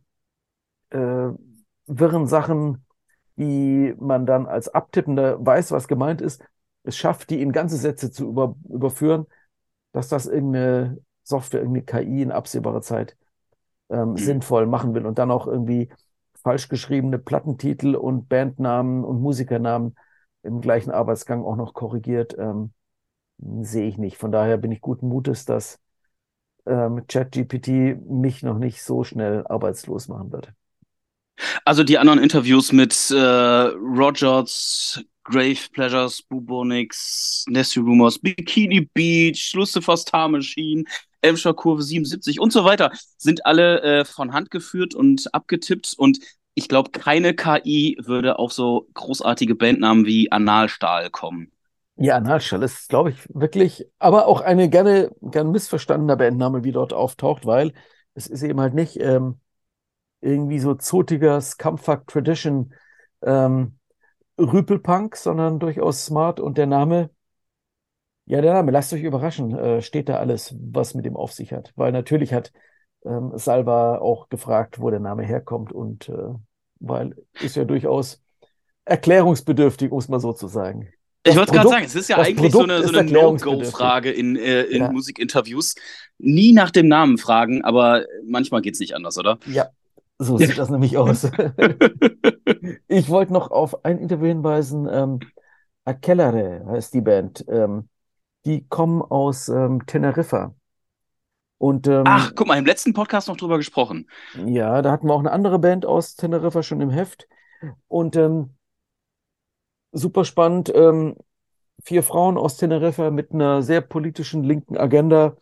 äh, 0.90 1.30
wirren 1.86 2.28
Sachen, 2.28 2.85
die 3.38 3.94
man 3.98 4.26
dann 4.26 4.46
als 4.46 4.68
Abtippender 4.68 5.44
weiß, 5.44 5.72
was 5.72 5.88
gemeint 5.88 6.20
ist, 6.20 6.42
es 6.84 6.96
schafft, 6.96 7.30
die 7.30 7.42
in 7.42 7.52
ganze 7.52 7.76
Sätze 7.76 8.10
zu 8.10 8.28
über, 8.28 8.56
überführen, 8.68 9.26
dass 9.92 10.08
das 10.08 10.26
irgendeine 10.26 10.98
Software, 11.24 11.60
irgendeine 11.60 11.84
KI 11.86 12.22
in 12.22 12.32
absehbarer 12.32 12.82
Zeit 12.82 13.16
ähm, 13.90 14.16
Mhm. 14.16 14.18
sinnvoll 14.18 14.66
machen 14.66 14.94
will 14.94 15.06
und 15.06 15.18
dann 15.18 15.30
auch 15.30 15.46
irgendwie 15.46 15.90
falsch 16.42 16.68
geschriebene 16.68 17.18
Plattentitel 17.18 17.94
und 17.96 18.28
Bandnamen 18.28 19.04
und 19.04 19.20
Musikernamen 19.20 19.96
im 20.42 20.60
gleichen 20.60 20.90
Arbeitsgang 20.90 21.44
auch 21.44 21.56
noch 21.56 21.74
korrigiert, 21.74 22.36
ähm, 22.38 22.72
sehe 23.62 23.88
ich 23.88 23.98
nicht. 23.98 24.16
Von 24.18 24.32
daher 24.32 24.58
bin 24.58 24.72
ich 24.72 24.80
guten 24.80 25.08
Mutes, 25.08 25.44
dass 25.44 25.80
ähm, 26.66 27.06
ChatGPT 27.08 27.68
mich 28.08 28.42
noch 28.42 28.58
nicht 28.58 28.82
so 28.82 29.04
schnell 29.04 29.46
arbeitslos 29.46 30.08
machen 30.08 30.32
wird. 30.32 30.52
Also 31.64 31.84
die 31.84 31.98
anderen 31.98 32.18
Interviews 32.18 32.72
mit 32.72 33.10
äh, 33.10 33.16
Rogers, 33.16 35.02
Grave 35.24 35.58
Pleasures, 35.72 36.22
Bubonix, 36.22 37.44
Nasty 37.48 37.80
Rumors, 37.80 38.18
Bikini 38.18 38.88
Beach, 38.94 39.52
Lucifer 39.54 39.96
Star 39.96 40.28
Machine, 40.28 40.84
Elfscher 41.20 41.54
Kurve 41.54 41.82
77 41.82 42.40
und 42.40 42.52
so 42.52 42.64
weiter 42.64 42.92
sind 43.18 43.44
alle 43.44 43.82
äh, 43.82 44.04
von 44.04 44.32
Hand 44.32 44.50
geführt 44.50 44.94
und 44.94 45.34
abgetippt 45.34 45.94
und 45.96 46.18
ich 46.54 46.68
glaube, 46.68 46.90
keine 46.90 47.34
KI 47.34 47.98
würde 48.00 48.38
auf 48.38 48.52
so 48.52 48.88
großartige 48.94 49.54
Bandnamen 49.54 50.06
wie 50.06 50.32
Analstahl 50.32 51.10
kommen. 51.10 51.52
Ja, 51.96 52.16
Analstahl 52.16 52.62
ist, 52.62 52.88
glaube 52.88 53.10
ich, 53.10 53.16
wirklich, 53.28 53.86
aber 53.98 54.26
auch 54.26 54.40
eine 54.40 54.70
gerne, 54.70 55.10
gern 55.20 55.50
missverstandener 55.50 56.16
Bandname, 56.16 56.64
wie 56.64 56.72
dort 56.72 56.92
auftaucht, 56.94 57.44
weil 57.44 57.72
es 58.14 58.26
ist 58.26 58.42
eben 58.42 58.60
halt 58.60 58.72
nicht 58.72 58.98
ähm, 59.00 59.38
irgendwie 60.20 60.58
so 60.58 60.74
zotiger 60.74 61.40
Scumfuck 61.40 62.06
Tradition 62.06 62.72
ähm, 63.22 63.78
Rüpelpunk, 64.38 65.16
sondern 65.16 65.58
durchaus 65.58 66.04
smart 66.04 66.40
und 66.40 66.58
der 66.58 66.66
Name, 66.66 67.10
ja, 68.26 68.40
der 68.40 68.54
Name, 68.54 68.72
lasst 68.72 68.92
euch 68.92 69.02
überraschen, 69.02 69.56
äh, 69.56 69.82
steht 69.82 70.08
da 70.08 70.16
alles, 70.16 70.54
was 70.60 70.94
mit 70.94 71.04
dem 71.04 71.16
auf 71.16 71.32
sich 71.32 71.52
hat. 71.52 71.72
Weil 71.76 71.92
natürlich 71.92 72.32
hat 72.34 72.52
ähm, 73.04 73.32
Salva 73.34 73.98
auch 73.98 74.28
gefragt, 74.28 74.80
wo 74.80 74.90
der 74.90 75.00
Name 75.00 75.22
herkommt 75.22 75.72
und 75.72 76.08
äh, 76.08 76.34
weil 76.80 77.14
ist 77.40 77.56
ja 77.56 77.64
durchaus 77.64 78.22
erklärungsbedürftig, 78.84 79.90
muss 79.90 80.08
man 80.08 80.20
so 80.20 80.32
zu 80.32 80.48
sagen. 80.48 80.88
Ich 81.24 81.36
wollte 81.36 81.52
gerade 81.52 81.68
sagen, 81.68 81.84
es 81.84 81.94
ist 81.94 82.08
ja 82.08 82.18
eigentlich 82.18 82.52
so 82.52 82.58
Produkt 82.60 82.72
eine, 82.72 82.86
so 82.86 82.98
eine. 82.98 83.10
No-Go-Frage 83.10 84.10
in, 84.12 84.36
äh, 84.36 84.62
in 84.62 84.82
Ja. 84.82 84.92
Musikinterviews. 84.92 85.74
Nie 86.18 86.52
nach 86.52 86.70
dem 86.70 86.86
Namen 86.86 87.18
fragen, 87.18 87.64
aber 87.64 88.04
manchmal 88.24 88.60
geht's 88.60 88.78
nicht 88.78 88.94
anders, 88.94 89.18
oder? 89.18 89.38
Ja, 89.46 89.70
so 90.18 90.38
sieht 90.38 90.58
das 90.58 90.70
nämlich 90.70 90.96
aus. 90.96 91.30
Ich 92.88 93.08
wollte 93.08 93.32
noch 93.32 93.50
auf 93.50 93.84
ein 93.84 93.98
Interview 93.98 94.26
hinweisen. 94.26 94.88
Ähm, 94.90 95.20
Aquelare 95.84 96.64
heißt 96.66 96.94
die 96.94 97.00
Band. 97.00 97.44
Ähm, 97.48 97.88
die 98.44 98.66
kommen 98.66 99.02
aus 99.02 99.48
ähm, 99.48 99.84
Teneriffa. 99.86 100.54
Und 101.58 101.86
ähm, 101.86 102.04
Ach, 102.06 102.32
guck 102.34 102.46
mal, 102.46 102.58
im 102.58 102.66
letzten 102.66 102.92
Podcast 102.92 103.28
noch 103.28 103.36
drüber 103.36 103.56
gesprochen. 103.56 104.08
ja, 104.46 104.82
da 104.82 104.92
hatten 104.92 105.08
wir 105.08 105.14
auch 105.14 105.20
eine 105.20 105.32
andere 105.32 105.58
Band 105.58 105.86
aus 105.86 106.14
Teneriffa 106.16 106.62
schon 106.62 106.80
im 106.80 106.90
Heft. 106.90 107.28
Und 107.88 108.14
ähm, 108.16 108.54
super 109.92 110.24
spannend. 110.24 110.72
Ähm, 110.74 111.16
vier 111.82 112.02
Frauen 112.02 112.38
aus 112.38 112.56
Teneriffa 112.56 113.10
mit 113.10 113.32
einer 113.32 113.62
sehr 113.62 113.80
politischen 113.80 114.44
linken 114.44 114.76
Agenda, 114.76 115.36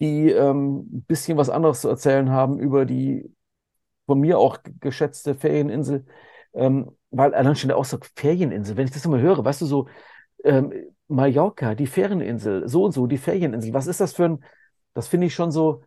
die 0.00 0.30
ähm, 0.30 0.88
ein 0.92 1.04
bisschen 1.06 1.36
was 1.36 1.50
anderes 1.50 1.82
zu 1.82 1.88
erzählen 1.88 2.30
haben 2.30 2.58
über 2.58 2.84
die 2.84 3.32
von 4.08 4.20
mir 4.20 4.38
auch 4.38 4.58
geschätzte 4.80 5.34
Ferieninsel. 5.34 6.06
Ähm, 6.54 6.90
weil 7.10 7.34
allein 7.34 7.56
schon 7.56 7.68
der 7.68 7.76
Ausdruck 7.76 8.06
Ferieninsel, 8.16 8.76
wenn 8.76 8.86
ich 8.86 8.92
das 8.92 9.04
immer 9.04 9.20
höre, 9.20 9.44
weißt 9.44 9.60
du, 9.60 9.66
so 9.66 9.88
ähm, 10.44 10.72
Mallorca, 11.08 11.74
die 11.74 11.86
Ferieninsel, 11.86 12.68
so 12.68 12.84
und 12.84 12.92
so, 12.92 13.06
die 13.06 13.18
Ferieninsel, 13.18 13.74
was 13.74 13.86
ist 13.86 14.00
das 14.00 14.14
für 14.14 14.24
ein, 14.24 14.44
das 14.94 15.08
finde 15.08 15.26
ich 15.26 15.34
schon 15.34 15.50
so 15.52 15.82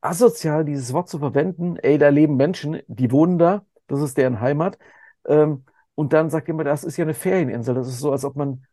asozial, 0.00 0.64
dieses 0.64 0.92
Wort 0.92 1.08
zu 1.08 1.18
verwenden. 1.18 1.76
Ey, 1.76 1.98
da 1.98 2.08
leben 2.08 2.36
Menschen, 2.36 2.80
die 2.86 3.10
wohnen 3.12 3.38
da, 3.38 3.64
das 3.88 4.00
ist 4.00 4.16
deren 4.16 4.40
Heimat. 4.40 4.78
Ähm, 5.26 5.64
und 5.94 6.12
dann 6.12 6.30
sagt 6.30 6.48
jemand, 6.48 6.68
das 6.68 6.84
ist 6.84 6.96
ja 6.96 7.04
eine 7.04 7.14
Ferieninsel. 7.14 7.74
Das 7.74 7.88
ist 7.88 8.00
so, 8.00 8.12
als 8.12 8.24
ob 8.24 8.36
man, 8.36 8.64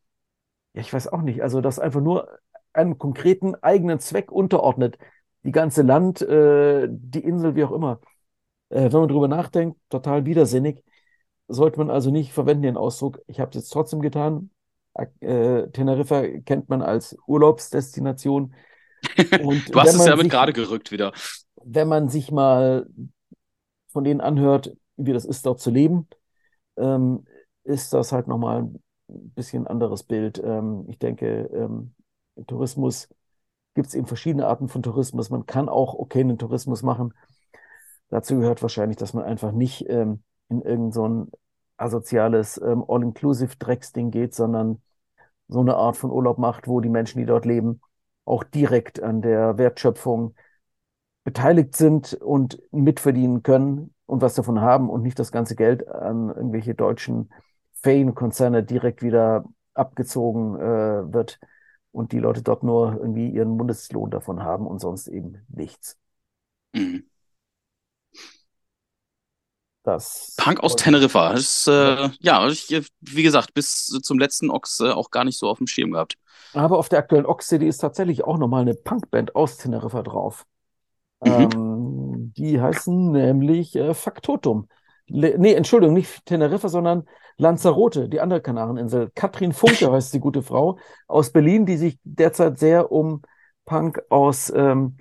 ja, 0.73 0.81
ich 0.81 0.93
weiß 0.93 1.07
auch 1.09 1.21
nicht, 1.21 1.41
also 1.43 1.61
das 1.61 1.79
einfach 1.79 2.01
nur 2.01 2.29
einem 2.73 2.97
konkreten 2.97 3.55
eigenen 3.55 3.99
Zweck 3.99 4.31
unterordnet. 4.31 4.97
Die 5.43 5.51
ganze 5.51 5.83
Land, 5.83 6.21
äh, 6.21 6.87
die 6.89 7.23
Insel, 7.23 7.55
wie 7.55 7.63
auch 7.63 7.71
immer. 7.71 7.99
Äh, 8.73 8.91
wenn 8.91 9.01
man 9.01 9.09
drüber 9.09 9.27
nachdenkt, 9.27 9.79
total 9.89 10.25
widersinnig. 10.25 10.83
Sollte 11.47 11.77
man 11.77 11.91
also 11.91 12.09
nicht 12.09 12.33
verwenden 12.33 12.63
den 12.63 12.77
Ausdruck. 12.77 13.21
Ich 13.27 13.39
habe 13.39 13.49
es 13.49 13.55
jetzt 13.55 13.69
trotzdem 13.69 14.01
getan. 14.01 14.49
Äh, 15.19 15.67
Teneriffa 15.69 16.23
kennt 16.45 16.69
man 16.69 16.81
als 16.81 17.15
Urlaubsdestination. 17.27 18.55
Und 19.43 19.73
Du 19.73 19.79
hast 19.79 19.93
es 19.93 20.05
ja 20.05 20.15
mit 20.15 20.29
gerade 20.29 20.53
gerückt 20.53 20.91
wieder. 20.91 21.11
wenn 21.63 21.87
man 21.87 22.09
sich 22.09 22.31
mal 22.31 22.87
von 23.89 24.03
denen 24.03 24.21
anhört, 24.21 24.75
wie 24.97 25.13
das 25.13 25.25
ist, 25.25 25.45
dort 25.45 25.59
zu 25.59 25.69
leben, 25.69 26.07
ähm, 26.77 27.25
ist 27.63 27.93
das 27.93 28.11
halt 28.11 28.27
nochmal 28.27 28.63
ein 28.63 28.81
bisschen 29.07 29.67
anderes 29.67 30.03
Bild. 30.03 30.41
Ähm, 30.43 30.85
ich 30.87 30.97
denke, 30.97 31.49
ähm, 31.53 31.93
im 32.35 32.47
Tourismus 32.47 33.09
gibt 33.75 33.87
es 33.87 33.93
eben 33.93 34.07
verschiedene 34.07 34.47
Arten 34.47 34.67
von 34.67 34.81
Tourismus. 34.81 35.29
Man 35.29 35.45
kann 35.45 35.69
auch 35.69 35.93
okayen 35.93 36.37
Tourismus 36.37 36.81
machen. 36.81 37.13
Dazu 38.09 38.39
gehört 38.39 38.61
wahrscheinlich, 38.61 38.97
dass 38.97 39.13
man 39.13 39.23
einfach 39.23 39.51
nicht 39.51 39.89
ähm, 39.89 40.23
in 40.49 40.61
irgend 40.61 40.93
so 40.93 41.07
ein 41.07 41.31
asoziales 41.77 42.59
ähm, 42.63 42.83
All-Inclusive-Drecksding 42.87 44.11
geht, 44.11 44.35
sondern 44.35 44.81
so 45.47 45.59
eine 45.59 45.75
Art 45.75 45.97
von 45.97 46.11
Urlaub 46.11 46.37
macht, 46.37 46.67
wo 46.67 46.79
die 46.79 46.89
Menschen, 46.89 47.19
die 47.19 47.25
dort 47.25 47.45
leben, 47.45 47.81
auch 48.25 48.43
direkt 48.43 49.01
an 49.01 49.21
der 49.21 49.57
Wertschöpfung 49.57 50.35
beteiligt 51.23 51.75
sind 51.75 52.13
und 52.13 52.61
mitverdienen 52.71 53.43
können 53.43 53.93
und 54.05 54.21
was 54.21 54.35
davon 54.35 54.61
haben 54.61 54.89
und 54.89 55.03
nicht 55.03 55.19
das 55.19 55.31
ganze 55.31 55.55
Geld 55.55 55.87
an 55.87 56.29
irgendwelche 56.29 56.75
deutschen 56.75 57.31
Ferienkonzerne 57.81 58.63
direkt 58.63 59.01
wieder 59.01 59.45
abgezogen 59.73 60.55
äh, 60.59 61.13
wird 61.13 61.39
und 61.91 62.11
die 62.11 62.19
Leute 62.19 62.41
dort 62.41 62.63
nur 62.63 62.97
irgendwie 62.99 63.29
ihren 63.29 63.55
Mindestlohn 63.55 64.09
davon 64.11 64.43
haben 64.43 64.67
und 64.67 64.79
sonst 64.79 65.07
eben 65.07 65.45
nichts. 65.49 65.97
Mhm. 66.73 67.03
Das 69.83 70.33
Punk 70.37 70.61
aus 70.63 70.77
Teneriffa. 70.77 71.33
Das 71.33 71.41
ist, 71.41 71.67
äh, 71.67 72.09
ja, 72.19 72.47
ich, 72.47 72.69
wie 73.01 73.23
gesagt, 73.23 73.53
bis 73.53 73.87
zum 73.87 74.17
letzten 74.17 74.49
Ochs 74.49 74.79
äh, 74.79 74.89
auch 74.89 75.11
gar 75.11 75.25
nicht 75.25 75.37
so 75.37 75.49
auf 75.49 75.57
dem 75.57 75.67
Schirm 75.67 75.91
gehabt. 75.91 76.15
Aber 76.53 76.77
auf 76.77 76.87
der 76.87 76.99
aktuellen 76.99 77.25
Ox-CD 77.25 77.67
ist 77.67 77.79
tatsächlich 77.79 78.23
auch 78.23 78.37
nochmal 78.37 78.61
eine 78.61 78.75
Punkband 78.75 79.35
aus 79.35 79.57
Teneriffa 79.57 80.01
drauf. 80.01 80.45
Mhm. 81.21 81.49
Ähm, 81.53 82.33
die 82.37 82.61
heißen 82.61 83.11
nämlich 83.11 83.75
äh, 83.75 83.93
Faktotum. 83.93 84.69
Le 85.07 85.37
nee, 85.37 85.53
Entschuldigung, 85.53 85.95
nicht 85.95 86.25
Teneriffa, 86.25 86.69
sondern 86.69 87.05
Lanzarote, 87.35 88.07
die 88.07 88.21
andere 88.21 88.39
Kanareninsel. 88.39 89.11
Katrin 89.15 89.51
Funke 89.51 89.91
heißt 89.91 90.13
die 90.13 90.21
gute 90.21 90.43
Frau 90.43 90.77
aus 91.07 91.31
Berlin, 91.31 91.65
die 91.65 91.75
sich 91.75 91.99
derzeit 92.05 92.57
sehr 92.57 92.89
um 92.89 93.21
Punk 93.65 94.01
aus 94.09 94.51
ähm, 94.55 94.95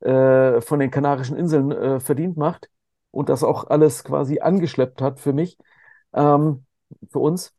äh, 0.00 0.62
von 0.62 0.78
den 0.78 0.90
Kanarischen 0.90 1.36
Inseln 1.36 1.72
äh, 1.72 2.00
verdient 2.00 2.38
macht 2.38 2.70
und 3.14 3.28
das 3.28 3.44
auch 3.44 3.68
alles 3.68 4.04
quasi 4.04 4.40
angeschleppt 4.40 5.00
hat 5.00 5.20
für 5.20 5.32
mich, 5.32 5.58
ähm, 6.12 6.66
für 7.10 7.20
uns. 7.20 7.54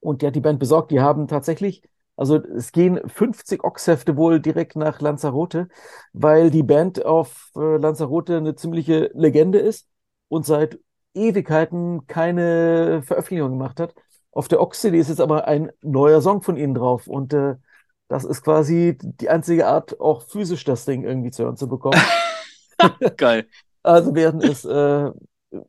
Und 0.00 0.22
die 0.22 0.26
hat 0.26 0.36
die 0.36 0.40
Band 0.40 0.58
besorgt. 0.58 0.90
Die 0.90 1.00
haben 1.00 1.28
tatsächlich, 1.28 1.82
also 2.16 2.36
es 2.36 2.72
gehen 2.72 3.00
50 3.08 3.64
Ochshefte 3.64 4.16
wohl 4.16 4.40
direkt 4.40 4.76
nach 4.76 5.00
Lanzarote, 5.00 5.68
weil 6.12 6.50
die 6.50 6.62
Band 6.62 7.04
auf 7.04 7.50
äh, 7.56 7.76
Lanzarote 7.78 8.36
eine 8.36 8.54
ziemliche 8.54 9.10
Legende 9.14 9.58
ist 9.58 9.88
und 10.28 10.44
seit 10.46 10.78
Ewigkeiten 11.14 12.06
keine 12.06 13.02
Veröffentlichung 13.02 13.50
gemacht 13.52 13.80
hat. 13.80 13.94
Auf 14.32 14.48
der 14.48 14.60
Ox-CD 14.60 14.98
ist 14.98 15.08
jetzt 15.08 15.20
aber 15.20 15.48
ein 15.48 15.72
neuer 15.82 16.20
Song 16.20 16.42
von 16.42 16.56
ihnen 16.56 16.74
drauf 16.74 17.06
und 17.08 17.32
äh, 17.32 17.56
das 18.08 18.24
ist 18.24 18.42
quasi 18.42 18.96
die 19.00 19.28
einzige 19.28 19.66
Art, 19.66 20.00
auch 20.00 20.22
physisch 20.22 20.64
das 20.64 20.84
Ding 20.84 21.04
irgendwie 21.04 21.30
zu 21.30 21.44
hören 21.44 21.56
zu 21.56 21.68
bekommen. 21.68 22.00
Geil. 23.16 23.46
Also 23.82 24.14
werden 24.14 24.42
es 24.42 24.64
äh, 24.64 25.10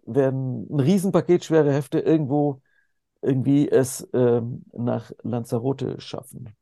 werden 0.05 0.67
ein 0.71 0.79
Riesenpaket 0.79 1.45
schwere 1.45 1.71
Hefte 1.73 1.99
irgendwo 1.99 2.61
irgendwie 3.21 3.69
es 3.69 4.07
ähm, 4.13 4.63
nach 4.73 5.11
Lanzarote 5.23 5.99
schaffen. 6.01 6.55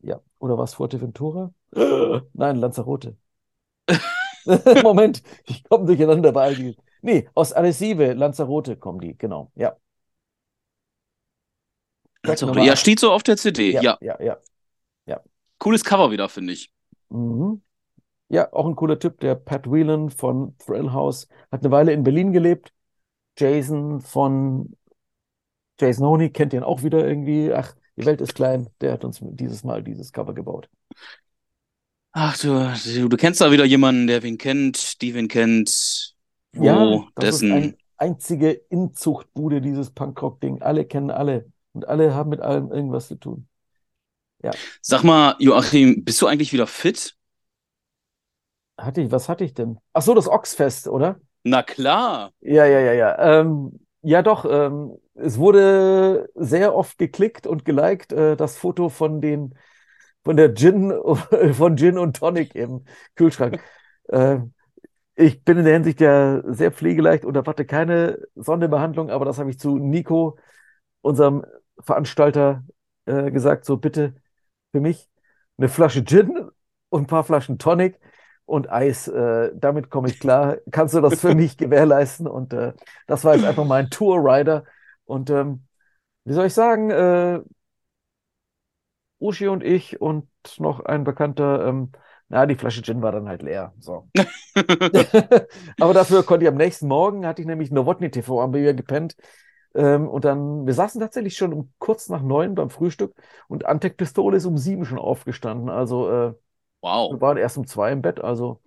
Ja, 0.00 0.20
oder 0.38 0.58
was 0.58 0.74
Fuerteventura? 0.74 1.52
Nein, 2.34 2.56
Lanzarote. 2.56 3.16
Moment, 4.82 5.22
ich 5.46 5.64
komme 5.64 5.86
durcheinander 5.86 6.32
bei 6.32 6.42
all 6.44 6.54
die. 6.56 6.76
Nee, 7.02 7.28
aus 7.34 7.52
Arrecife, 7.52 8.12
Lanzarote 8.14 8.76
kommen 8.76 9.00
die, 9.00 9.16
genau. 9.16 9.52
Ja, 9.54 9.76
Nummer 12.40 12.64
Ja, 12.64 12.76
steht 12.76 13.00
so 13.00 13.12
auf 13.12 13.22
der 13.22 13.36
CD. 13.36 13.72
ja, 13.72 13.98
Ja, 14.00 14.00
ja, 14.00 14.16
ja. 14.20 14.38
cooles 15.58 15.84
Cover 15.84 16.10
wieder, 16.10 16.28
finde 16.28 16.52
ich. 16.52 16.72
Mhm. 17.10 17.60
Ja, 18.30 18.52
auch 18.52 18.66
ein 18.66 18.76
cooler 18.76 18.98
Typ, 18.98 19.20
der 19.20 19.34
Pat 19.34 19.70
Whelan 19.70 20.10
von 20.10 20.56
Thrill 20.58 20.92
House. 20.92 21.28
Hat 21.50 21.60
eine 21.62 21.70
Weile 21.70 21.92
in 21.92 22.02
Berlin 22.04 22.32
gelebt. 22.32 22.72
Jason 23.38 24.00
von 24.00 24.76
Jason 25.80 26.06
Honey 26.06 26.30
kennt 26.30 26.52
ihn 26.52 26.62
auch 26.62 26.82
wieder 26.82 27.06
irgendwie. 27.06 27.52
Ach, 27.52 27.74
die 27.96 28.04
Welt 28.04 28.20
ist 28.20 28.34
klein. 28.34 28.68
Der 28.80 28.92
hat 28.92 29.04
uns 29.04 29.18
dieses 29.22 29.64
Mal 29.64 29.82
dieses 29.82 30.12
Cover 30.12 30.34
gebaut. 30.34 30.68
Ach 32.12 32.36
du, 32.38 32.72
du, 32.84 33.08
du 33.08 33.16
kennst 33.16 33.40
da 33.40 33.52
wieder 33.52 33.64
jemanden, 33.64 34.06
der 34.06 34.22
wen 34.22 34.38
kennt, 34.38 35.00
die 35.02 35.14
wen 35.14 35.28
kennt, 35.28 36.14
wo 36.52 36.60
Ja, 36.60 37.08
das 37.14 37.30
ist 37.30 37.50
dessen. 37.50 37.50
ein 37.50 37.76
einzige 37.96 38.50
Inzuchtbude, 38.52 39.60
dieses 39.60 39.90
Punkrock-Ding. 39.90 40.62
Alle 40.62 40.84
kennen 40.86 41.10
alle 41.10 41.52
und 41.72 41.86
alle 41.88 42.14
haben 42.14 42.30
mit 42.30 42.40
allem 42.40 42.70
irgendwas 42.72 43.08
zu 43.08 43.16
tun. 43.16 43.48
Ja, 44.42 44.58
Sag 44.82 45.04
mal, 45.04 45.36
Joachim, 45.38 46.04
bist 46.04 46.20
du 46.22 46.26
eigentlich 46.26 46.52
wieder 46.52 46.66
fit? 46.66 47.16
Hatte 48.78 49.00
ich, 49.02 49.10
was 49.10 49.28
hatte 49.28 49.44
ich 49.44 49.54
denn? 49.54 49.78
Ach 49.92 50.02
so, 50.02 50.14
das 50.14 50.28
Oxfest, 50.28 50.88
oder? 50.88 51.18
Na 51.44 51.62
klar. 51.62 52.30
Ja, 52.40 52.64
ja, 52.64 52.80
ja, 52.80 52.92
ja. 52.92 53.40
Ähm, 53.40 53.80
ja, 54.02 54.22
doch. 54.22 54.44
Ähm, 54.48 54.96
es 55.14 55.38
wurde 55.38 56.30
sehr 56.34 56.74
oft 56.74 56.98
geklickt 56.98 57.46
und 57.46 57.64
geliked, 57.64 58.12
äh, 58.12 58.36
das 58.36 58.56
Foto 58.56 58.88
von 58.88 59.20
den, 59.20 59.54
von 60.24 60.36
der 60.36 60.54
Gin, 60.54 60.92
von 61.52 61.76
Gin 61.76 61.98
und 61.98 62.16
Tonic 62.16 62.54
im 62.54 62.84
Kühlschrank. 63.16 63.60
Äh, 64.10 64.38
ich 65.16 65.44
bin 65.44 65.58
in 65.58 65.64
der 65.64 65.74
Hinsicht 65.74 66.00
ja 66.00 66.42
sehr 66.46 66.72
pflegeleicht 66.72 67.24
und 67.24 67.36
erwarte 67.36 67.66
keine 67.66 68.18
Sonderbehandlung, 68.36 69.10
aber 69.10 69.24
das 69.24 69.38
habe 69.38 69.50
ich 69.50 69.58
zu 69.58 69.76
Nico, 69.78 70.38
unserem 71.02 71.44
Veranstalter, 71.80 72.64
äh, 73.06 73.30
gesagt. 73.30 73.64
So, 73.64 73.76
bitte 73.78 74.14
für 74.72 74.80
mich 74.80 75.08
eine 75.58 75.68
Flasche 75.68 76.04
Gin 76.04 76.50
und 76.90 77.02
ein 77.02 77.06
paar 77.06 77.24
Flaschen 77.24 77.58
Tonic 77.58 77.98
und 78.48 78.70
Eis. 78.70 79.08
Äh, 79.08 79.52
damit 79.54 79.90
komme 79.90 80.08
ich 80.08 80.18
klar. 80.18 80.56
Kannst 80.70 80.94
du 80.94 81.00
das 81.00 81.20
für 81.20 81.34
mich 81.34 81.56
gewährleisten? 81.58 82.26
Und 82.26 82.52
äh, 82.52 82.72
das 83.06 83.24
war 83.24 83.34
jetzt 83.34 83.44
einfach 83.44 83.66
mein 83.66 83.90
Tour-Rider. 83.90 84.64
Und 85.04 85.30
ähm, 85.30 85.66
wie 86.24 86.32
soll 86.32 86.46
ich 86.46 86.54
sagen, 86.54 86.90
äh, 86.90 87.40
Uschi 89.20 89.48
und 89.48 89.62
ich 89.62 90.00
und 90.00 90.28
noch 90.58 90.80
ein 90.80 91.04
Bekannter, 91.04 91.66
ähm, 91.66 91.92
na, 92.28 92.46
die 92.46 92.54
Flasche 92.54 92.82
Gin 92.82 93.02
war 93.02 93.12
dann 93.12 93.28
halt 93.28 93.42
leer. 93.42 93.74
So. 93.80 94.08
Aber 95.80 95.94
dafür 95.94 96.22
konnte 96.22 96.44
ich 96.44 96.50
am 96.50 96.56
nächsten 96.56 96.86
Morgen, 96.88 97.26
hatte 97.26 97.42
ich 97.42 97.48
nämlich 97.48 97.70
Novotny 97.70 98.10
TV, 98.10 98.52
wir 98.52 98.60
wieder 98.60 98.74
gepennt. 98.74 99.16
Ähm, 99.74 100.08
und 100.08 100.24
dann, 100.24 100.66
wir 100.66 100.74
saßen 100.74 101.00
tatsächlich 101.00 101.36
schon 101.36 101.52
um 101.52 101.72
kurz 101.78 102.08
nach 102.08 102.22
neun 102.22 102.54
beim 102.54 102.70
Frühstück 102.70 103.14
und 103.48 103.66
Antec 103.66 103.96
Pistole 103.96 104.38
ist 104.38 104.46
um 104.46 104.56
sieben 104.56 104.84
schon 104.84 104.98
aufgestanden. 104.98 105.68
Also 105.68 106.10
äh, 106.10 106.34
Wow. 106.82 107.10
wir 107.10 107.20
waren 107.20 107.36
erst 107.38 107.58
um 107.58 107.66
zwei 107.66 107.92
im 107.92 108.02
Bett. 108.02 108.20
Also 108.20 108.60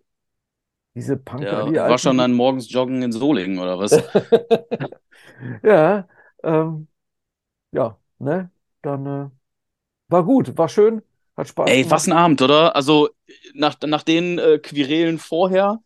diese 0.95 1.18
Punker, 1.18 1.64
Der 1.64 1.64
die 1.64 1.80
war 1.88 1.97
schon 1.97 2.18
alten. 2.18 2.18
dann 2.18 2.34
morgens 2.34 2.72
joggen 2.72 3.01
in 3.01 3.12
Solingen, 3.12 3.59
oder 3.59 3.80
was? 3.80 3.91
Ja, 5.64 6.07
ähm, 6.43 6.88
ja, 7.72 7.99
ne? 8.20 8.51
Dann 8.84 9.07
äh, 9.07 9.30
war 10.09 10.26
gut, 10.26 10.57
war 10.57 10.70
schön, 10.70 11.03
hat 11.38 11.49
Spaß 11.49 11.70
Ey, 11.70 11.89
was 11.89 12.07
gemacht. 12.07 12.07
ein 12.07 12.14
Abend, 12.14 12.41
oder? 12.41 12.76
Also, 12.76 13.09
nach, 13.53 13.76
nach 13.86 14.03
den 14.03 14.39
äh, 14.39 14.57
Querelen 14.59 15.20
vorher, 15.20 15.82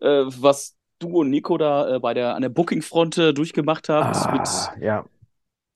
äh, 0.00 0.06
was 0.26 0.76
du 1.00 1.20
und 1.20 1.30
Nico 1.30 1.58
da 1.58 1.96
äh, 1.96 2.00
bei 2.00 2.14
der, 2.14 2.34
an 2.36 2.42
der 2.42 2.50
Booking-Front 2.50 3.18
äh, 3.18 3.34
durchgemacht 3.34 3.88
habt, 3.88 4.28
mit 4.28 4.48
Ah, 4.48 4.74
ja. 4.80 5.04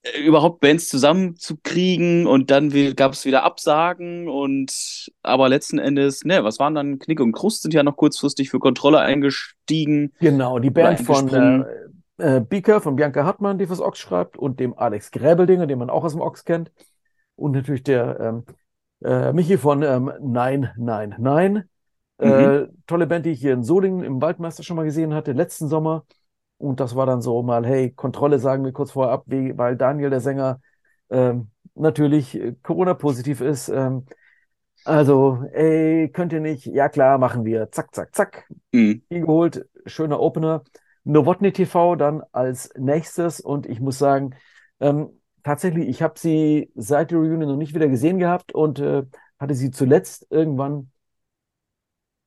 Äh, 0.03 0.21
überhaupt 0.21 0.61
Bands 0.61 0.89
zusammenzukriegen 0.89 2.27
und 2.27 2.51
dann 2.51 2.71
gab 2.97 3.13
es 3.13 3.25
wieder 3.25 3.45
Absagen 3.45 4.29
und 4.29 5.11
aber 5.23 5.49
letzten 5.49 5.79
Endes, 5.79 6.25
ne, 6.25 6.45
was 6.45 6.59
waren 6.59 6.75
dann 6.75 6.99
Knick 6.99 7.21
und 7.21 7.33
Krust 7.33 7.63
sind 7.63 7.75
ja 7.75 7.83
noch 7.83 7.97
kurzfristig 7.97 8.51
für 8.51 8.59
Kontrolle 8.59 9.01
eingestiegen 9.01 10.13
Genau, 10.21 10.59
die 10.59 10.71
Band 10.71 11.01
von 11.01 11.29
äh, 11.29 11.65
äh, 12.23 12.41
Bika, 12.41 12.81
von 12.81 12.97
Bianca 12.97 13.25
Hartmann, 13.25 13.59
die 13.59 13.67
fürs 13.67 13.81
Ochs 13.81 13.99
schreibt, 13.99 14.37
und 14.37 14.61
dem 14.61 14.79
Alex 14.79 15.11
Gräbeldinger, 15.11 15.67
den 15.67 15.79
man 15.79 15.91
auch 15.91 16.05
aus 16.05 16.13
dem 16.13 16.21
Ochs 16.21 16.45
kennt. 16.45 16.71
Und 17.35 17.53
natürlich 17.53 17.83
der 17.83 18.21
ähm, 18.21 18.45
äh, 19.03 19.33
Michi 19.33 19.59
von 19.59 19.83
ähm, 19.83 20.13
Nein, 20.21 20.71
Nein, 20.77 21.17
Nein. 21.19 21.65
Mhm. 22.19 22.29
Äh, 22.29 22.69
tolle 22.87 23.07
Band, 23.07 23.27
die 23.27 23.31
ich 23.31 23.41
hier 23.41 23.53
in 23.53 23.65
Solingen 23.65 24.05
im 24.05 24.23
Waldmeister 24.23 24.63
schon 24.63 24.77
mal 24.77 24.85
gesehen 24.85 25.15
hatte, 25.15 25.33
letzten 25.33 25.69
Sommer. 25.69 26.05
Und 26.63 26.81
das 26.81 26.95
war 26.95 27.07
dann 27.07 27.21
so 27.23 27.43
mal, 27.43 27.67
hey, 27.67 27.91
Kontrolle 27.93 28.39
sagen 28.39 28.65
wir 28.65 28.73
kurz 28.73 28.93
vorher 28.93 29.13
ab, 29.13 29.25
wie, 29.27 29.57
weil 29.59 29.77
Daniel, 29.77 30.11
der 30.11 30.21
Sänger, 30.21 30.61
ähm, 31.11 31.51
natürlich 31.75 32.37
äh, 32.37 32.55
Corona-positiv 32.63 33.41
ist. 33.41 33.69
Ähm, 33.69 34.07
also, 34.85 35.45
ey, 35.53 36.09
könnt 36.13 36.33
ihr 36.33 36.41
nicht? 36.41 36.67
Ja, 36.67 36.89
klar, 36.89 37.19
machen 37.19 37.45
wir. 37.45 37.71
Zack, 37.73 37.95
zack, 37.95 38.15
zack. 38.15 38.49
Mhm. 38.73 39.03
Geholt, 39.09 39.67
schöner 39.87 40.21
Opener. 40.21 40.63
Novotny 41.05 41.53
TV 41.53 41.97
dann 41.97 42.23
als 42.33 42.71
nächstes 42.79 43.41
und 43.41 43.67
ich 43.67 43.81
muss 43.81 43.99
sagen, 43.99 44.37
ähm, 44.79 45.21
tatsächlich, 45.43 45.89
ich 45.89 46.01
habe 46.01 46.19
sie 46.19 46.71
seit 46.77 47.11
der 47.11 47.19
Reunion 47.19 47.49
noch 47.51 47.57
nicht 47.57 47.75
wieder 47.75 47.89
gesehen 47.89 48.19
gehabt 48.21 48.55
und 48.55 48.79
äh, 48.79 49.03
hatte 49.39 49.55
sie 49.57 49.73
zuletzt 49.73 50.29
irgendwann 50.31 50.93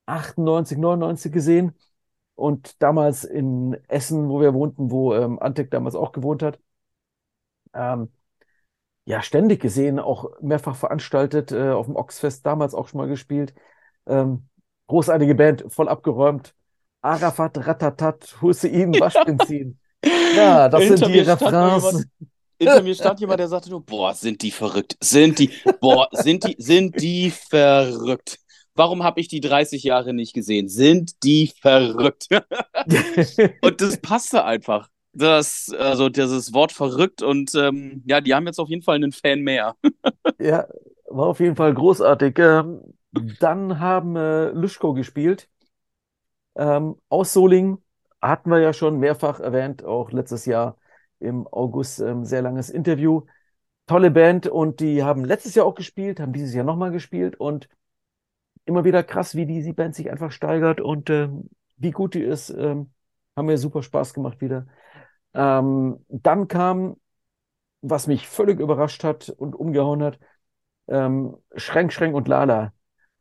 98, 0.08 0.78
99 0.78 1.32
gesehen 1.32 1.74
und 2.36 2.82
damals 2.82 3.24
in 3.24 3.78
Essen, 3.88 4.30
wo 4.30 4.42
wir 4.42 4.54
wohnten, 4.54 4.92
wo 4.92 5.14
ähm, 5.16 5.40
Antek 5.40 5.72
damals 5.72 5.96
auch 5.96 6.12
gewohnt 6.12 6.44
hat. 6.44 6.60
Ähm, 7.74 8.12
ja, 9.06 9.22
ständig 9.22 9.62
gesehen, 9.62 10.00
auch 10.00 10.32
mehrfach 10.42 10.76
veranstaltet, 10.76 11.52
äh, 11.52 11.70
auf 11.72 11.86
dem 11.86 11.96
Oxfest 11.96 12.46
damals 12.46 12.74
auch 12.74 12.88
schon 12.88 13.00
mal 13.00 13.08
gespielt. 13.08 13.54
Ähm, 14.08 14.48
großartige 14.88 15.36
Band, 15.36 15.66
voll 15.70 15.88
abgeräumt. 15.88 16.56
Arafat, 17.02 17.66
Ratatat, 17.68 18.42
Hussein, 18.42 18.94
Waschbenzin. 19.00 19.80
Ja, 20.36 20.68
das 20.70 20.88
sind 20.88 21.08
die 21.08 21.20
Refrains. 21.20 22.08
hinter 22.58 22.82
mir 22.82 22.96
stand 22.96 23.20
jemand, 23.20 23.40
der 23.40 23.48
sagte 23.48 23.70
nur, 23.70 23.86
boah, 23.86 24.14
sind 24.14 24.42
die 24.42 24.52
verrückt. 24.52 24.98
Sind 25.00 25.38
die, 25.38 25.52
boah, 25.80 26.08
sind 26.12 26.44
die, 26.44 26.56
sind 26.58 27.00
die 27.00 27.30
verrückt. 27.30 28.40
Warum 28.76 29.04
habe 29.04 29.22
ich 29.22 29.28
die 29.28 29.40
30 29.40 29.84
Jahre 29.84 30.14
nicht 30.14 30.34
gesehen? 30.34 30.68
Sind 30.68 31.24
die 31.24 31.52
verrückt? 31.62 32.28
Und 33.62 33.82
das 33.82 33.98
passte 34.02 34.44
einfach. 34.44 34.90
Das, 35.14 35.74
also 35.80 36.10
dieses 36.10 36.54
Wort 36.54 36.74
verrückt 36.74 37.22
und 37.22 37.56
ähm, 37.56 38.04
ja, 38.06 38.20
die 38.20 38.36
haben 38.36 38.48
jetzt 38.48 38.60
auf 38.60 38.68
jeden 38.68 38.82
Fall 38.82 38.96
einen 38.96 39.14
Fan 39.14 39.42
mehr. 39.42 39.76
Ja, 40.38 40.68
war 41.06 41.28
auf 41.28 41.40
jeden 41.40 41.56
Fall 41.56 41.74
großartig. 41.74 42.38
Ähm, 42.40 42.82
dann 43.40 43.80
haben 43.80 44.18
äh, 44.18 44.50
Lüschko 44.50 44.94
gespielt. 44.94 45.48
Ähm, 46.56 46.96
aus 47.10 47.34
Solingen 47.34 47.78
hatten 48.22 48.50
wir 48.50 48.60
ja 48.60 48.74
schon 48.74 49.00
mehrfach 49.00 49.40
erwähnt, 49.40 49.84
auch 49.84 50.12
letztes 50.12 50.46
Jahr 50.46 50.78
im 51.20 51.48
August 51.48 52.00
ähm, 52.02 52.26
sehr 52.26 52.42
langes 52.42 52.70
Interview. 52.70 53.24
Tolle 53.88 54.12
Band 54.12 54.48
und 54.48 54.80
die 54.82 55.04
haben 55.04 55.26
letztes 55.26 55.56
Jahr 55.56 55.66
auch 55.66 55.76
gespielt, 55.76 56.20
haben 56.20 56.34
dieses 56.34 56.54
Jahr 56.56 56.66
nochmal 56.66 56.92
gespielt 56.92 57.40
und 57.40 57.70
immer 58.66 58.84
wieder 58.84 59.04
krass, 59.04 59.36
wie 59.36 59.46
die, 59.46 59.74
Band 59.74 59.96
sich 59.96 60.12
einfach 60.12 60.32
steigert 60.32 60.82
und 60.82 61.10
ähm, 61.10 61.50
wie 61.78 61.92
gut 61.92 62.14
die 62.14 62.24
ist. 62.24 62.50
Ähm, 62.50 62.92
haben 63.36 63.46
mir 63.48 63.58
super 63.58 63.84
Spaß 63.84 64.14
gemacht 64.14 64.42
wieder. 64.42 64.66
Ähm, 65.34 66.06
dann 66.10 66.48
kam, 66.48 66.96
was 67.82 68.08
mich 68.08 68.28
völlig 68.28 68.60
überrascht 68.60 69.04
hat 69.04 69.30
und 69.30 69.56
umgehauen 69.56 70.02
hat, 70.04 70.20
ähm, 70.88 71.36
Schränk, 71.56 71.92
Schränk 71.92 72.16
und 72.16 72.28
Lala. 72.28 72.74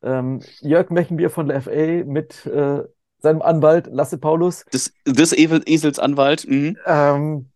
Ähm, 0.02 0.40
Jörg 0.60 0.90
Mechenbier 0.90 1.30
von 1.30 1.48
der 1.48 1.62
FA 1.62 2.04
mit 2.04 2.46
äh, 2.46 2.82
seinem 3.18 3.42
Anwalt 3.42 3.88
Lasse 3.88 4.18
Paulus. 4.18 4.64
Das, 4.70 4.92
das 5.04 5.32
Esels 5.32 5.98
Anwalt. 5.98 6.46
Mhm. 6.48 6.76
Ähm, 6.86 7.50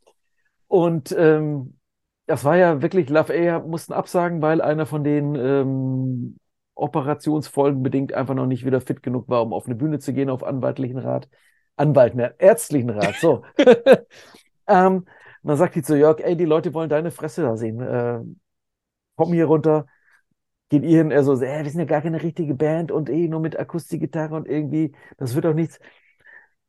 und 0.67 1.15
ähm, 1.17 1.79
das 2.27 2.45
war 2.45 2.57
ja 2.57 2.83
wirklich, 2.83 3.09
Love 3.09 3.33
A 3.35 3.61
mussten 3.61 3.93
absagen, 3.93 4.43
weil 4.43 4.61
einer 4.61 4.87
von 4.87 5.05
den 5.05 5.35
ähm, 6.79 6.85
Operationsfolgen 6.85 7.83
bedingt 7.83 8.13
einfach 8.15 8.35
noch 8.35 8.47
nicht 8.47 8.65
wieder 8.65 8.81
fit 8.81 9.03
genug 9.03 9.29
war, 9.29 9.43
um 9.43 9.53
auf 9.53 9.67
eine 9.67 9.75
Bühne 9.75 9.99
zu 9.99 10.13
gehen, 10.13 10.31
auf 10.31 10.45
anwaltlichen 10.45 10.99
Rat. 10.99 11.29
Anwalt, 11.77 12.15
ne, 12.15 12.35
ärztlichen 12.39 12.91
Rat, 12.91 13.15
so. 13.21 13.45
ähm, 14.67 15.07
dann 15.43 15.57
sagt 15.57 15.77
die 15.77 15.83
zu 15.83 15.97
Jörg, 15.97 16.21
ey, 16.21 16.37
die 16.37 16.45
Leute 16.45 16.75
wollen 16.75 16.91
deine 16.91 17.11
Fresse 17.11 17.43
da 17.43 17.57
sehen. 17.57 17.81
Äh, 17.81 18.21
komm 19.17 19.33
hier 19.33 19.47
runter, 19.47 19.87
geht 20.69 20.83
ihr 20.85 20.99
hin, 20.99 21.11
er 21.11 21.25
so, 21.25 21.35
äh, 21.35 21.65
wir 21.65 21.71
sind 21.71 21.81
ja 21.81 21.87
gar 21.87 22.03
keine 22.03 22.23
richtige 22.23 22.55
Band 22.55 22.93
und 22.93 23.11
eh 23.11 23.29
nur 23.29 23.41
mit 23.41 23.59
Akustikgitarre 23.59 24.35
und 24.35 24.49
irgendwie, 24.49 24.95
das 25.17 25.35
wird 25.35 25.45
doch 25.45 25.55
nichts. 25.55 25.79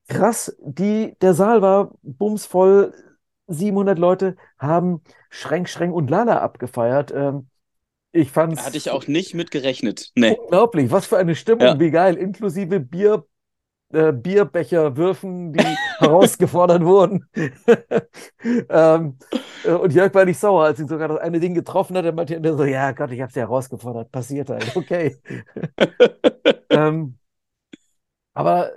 Krass, 0.07 0.55
die, 0.62 1.16
der 1.22 1.34
Saal 1.34 1.62
war 1.62 1.91
bumsvoll, 2.01 2.93
700 3.47 3.99
Leute 3.99 4.36
haben 4.57 5.01
Schränk, 5.30 5.70
Schränk 5.70 5.93
und 5.93 6.10
Lala 6.10 6.39
abgefeiert. 6.39 7.12
Ähm, 7.12 7.48
ich 8.12 8.32
fand's 8.32 8.66
Hatte 8.66 8.78
ich 8.78 8.89
auch 8.89 9.07
nicht 9.07 9.34
mit 9.34 9.51
gerechnet. 9.51 10.12
Nee. 10.16 10.36
unglaublich, 10.38 10.91
was 10.91 11.05
für 11.05 11.18
eine 11.18 11.36
Stimmung, 11.36 11.66
Ja. 11.68 11.80
wie 11.80 11.91
geil, 11.91 12.16
inklusive 12.16 12.80
Bier, 12.80 13.26
äh, 13.93 14.12
Bierbecherwürfen, 14.12 15.53
die 15.53 15.64
herausgefordert 15.99 16.84
wurden. 16.84 17.26
ähm, 18.70 19.18
äh, 19.64 19.72
und 19.72 19.93
Jörg 19.93 20.14
war 20.14 20.26
nicht 20.26 20.39
sauer, 20.39 20.64
als 20.66 20.80
ihn 20.80 20.88
sogar 20.88 21.07
das 21.07 21.20
eine 21.20 21.39
Ding 21.39 21.53
getroffen 21.53 21.97
hat. 21.97 22.05
Er 22.05 22.14
meinte 22.14 22.57
so, 22.57 22.64
ja 22.64 22.91
Gott, 22.91 23.12
ich 23.12 23.22
hab's 23.22 23.36
ja 23.36 23.43
herausgefordert, 23.43 24.12
passiert 24.12 24.49
halt, 24.49 24.76
okay. 24.76 25.18
ähm, 26.70 27.18
aber 28.34 28.72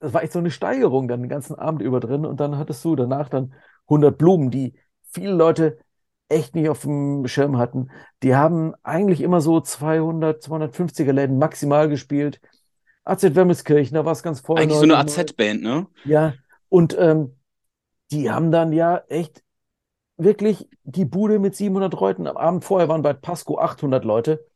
es 0.00 0.12
war 0.12 0.22
echt 0.22 0.32
so 0.32 0.38
eine 0.38 0.50
Steigerung 0.50 1.08
dann 1.08 1.20
den 1.20 1.28
ganzen 1.28 1.54
Abend 1.56 1.82
über 1.82 2.00
drin 2.00 2.24
und 2.24 2.40
dann 2.40 2.56
hattest 2.56 2.84
du 2.84 2.96
danach 2.96 3.28
dann 3.28 3.54
100 3.86 4.16
Blumen, 4.16 4.50
die 4.50 4.74
viele 5.12 5.32
Leute 5.32 5.78
echt 6.30 6.54
nicht 6.54 6.68
auf 6.68 6.82
dem 6.82 7.26
Schirm 7.26 7.58
hatten. 7.58 7.90
Die 8.22 8.34
haben 8.34 8.74
eigentlich 8.82 9.20
immer 9.20 9.40
so 9.40 9.60
200, 9.60 10.42
250er 10.42 11.12
Läden 11.12 11.38
maximal 11.38 11.88
gespielt. 11.88 12.40
AZ 13.04 13.22
Wermelskirchen, 13.34 13.94
da 13.94 14.04
war 14.04 14.12
es 14.12 14.22
ganz 14.22 14.40
voll. 14.40 14.58
Eigentlich 14.58 14.78
so 14.78 14.84
eine 14.84 14.98
AZ-Band, 14.98 15.62
ne? 15.62 15.86
Ja, 16.04 16.34
und 16.68 16.96
ähm, 16.98 17.36
die 18.12 18.30
haben 18.30 18.50
dann 18.50 18.72
ja 18.72 19.02
echt 19.08 19.42
wirklich 20.16 20.68
die 20.84 21.04
Bude 21.04 21.38
mit 21.38 21.56
700 21.56 21.92
Leuten. 21.94 22.26
Am 22.26 22.36
Abend 22.36 22.64
vorher 22.64 22.88
waren 22.88 23.02
bei 23.02 23.12
Pasco 23.12 23.58
800 23.58 24.04
Leute. 24.04 24.46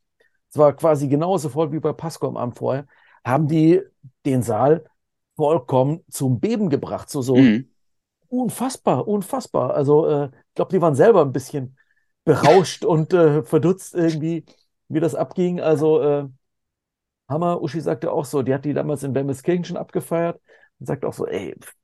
Es 0.51 0.59
war 0.59 0.73
quasi 0.75 1.09
genauso 1.09 1.49
voll 1.49 1.73
wie 1.73 1.81
bei 1.81 1.93
Pasco 1.93 2.29
am 2.29 2.37
Abend 2.37 2.57
vorher. 2.57 2.87
Haben 3.25 3.49
die 3.49 3.81
den 4.25 4.43
Saal 4.43 4.85
vollkommen 5.37 6.05
zum 6.11 6.39
Beben 6.39 6.69
gebracht. 6.69 7.11
So, 7.11 7.23
so 7.23 7.37
mhm. 7.37 7.69
unfassbar, 8.29 9.09
unfassbar. 9.09 9.75
Also, 9.75 10.07
äh, 10.07 10.31
glaube, 10.55 10.73
die 10.73 10.81
waren 10.83 10.95
selber 10.95 11.23
ein 11.23 11.33
bisschen 11.33 11.77
berauscht 12.25 12.85
und 12.87 13.13
äh, 13.13 13.43
verdutzt 13.45 13.95
irgendwie, 13.95 14.45
wie 14.89 15.01
das 15.01 15.15
abging. 15.15 15.61
Also, 15.61 16.01
äh, 16.03 16.29
Hammer, 17.29 17.61
Uschi 17.63 17.81
sagte 17.81 18.13
auch 18.13 18.25
so, 18.25 18.43
die 18.43 18.55
hat 18.55 18.65
die 18.65 18.73
damals 18.75 19.03
in 19.03 19.15
Wermelskirchen 19.15 19.65
schon 19.65 19.77
abgefeiert 19.77 20.41
und 20.79 20.87
sagt 20.87 21.05
auch 21.05 21.13
so, 21.15 21.27
ey, 21.27 21.55
pff, 21.61 21.75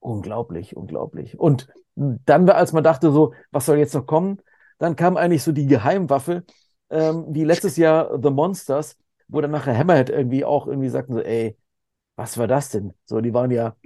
unglaublich, 0.00 0.76
unglaublich. 0.76 1.38
Und 1.38 1.68
dann, 1.94 2.48
als 2.50 2.72
man 2.72 2.84
dachte 2.84 3.10
so, 3.12 3.34
was 3.50 3.66
soll 3.66 3.78
jetzt 3.78 3.94
noch 3.94 4.06
kommen, 4.06 4.40
dann 4.78 4.96
kam 4.96 5.16
eigentlich 5.16 5.42
so 5.42 5.52
die 5.52 5.66
Geheimwaffe, 5.66 6.44
ähm, 6.90 7.26
wie 7.30 7.44
letztes 7.44 7.76
Jahr 7.76 8.18
The 8.22 8.30
Monsters, 8.30 8.96
wo 9.28 9.40
dann 9.40 9.50
nachher 9.50 9.76
Hammerhead 9.76 10.10
irgendwie 10.10 10.44
auch 10.44 10.66
irgendwie 10.66 10.88
sagten 10.88 11.14
so, 11.14 11.20
ey, 11.20 11.56
was 12.16 12.38
war 12.38 12.46
das 12.48 12.70
denn? 12.70 12.94
So, 13.06 13.20
die 13.20 13.34
waren 13.34 13.50
ja 13.50 13.76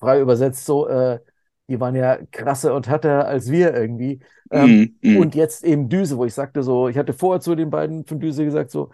frei 0.00 0.20
übersetzt 0.20 0.66
so, 0.66 0.88
äh, 0.88 1.20
die 1.68 1.80
waren 1.80 1.94
ja 1.94 2.18
krasser 2.30 2.74
und 2.74 2.88
härter 2.88 3.26
als 3.26 3.50
wir 3.50 3.74
irgendwie. 3.74 4.20
Ähm, 4.50 4.96
mm, 5.02 5.12
mm. 5.12 5.16
Und 5.18 5.34
jetzt 5.34 5.64
eben 5.64 5.88
Düse, 5.88 6.18
wo 6.18 6.24
ich 6.24 6.34
sagte 6.34 6.62
so, 6.62 6.88
ich 6.88 6.98
hatte 6.98 7.12
vorher 7.12 7.40
zu 7.40 7.54
den 7.54 7.70
beiden 7.70 8.04
von 8.04 8.20
Düse 8.20 8.44
gesagt 8.44 8.70
so, 8.70 8.90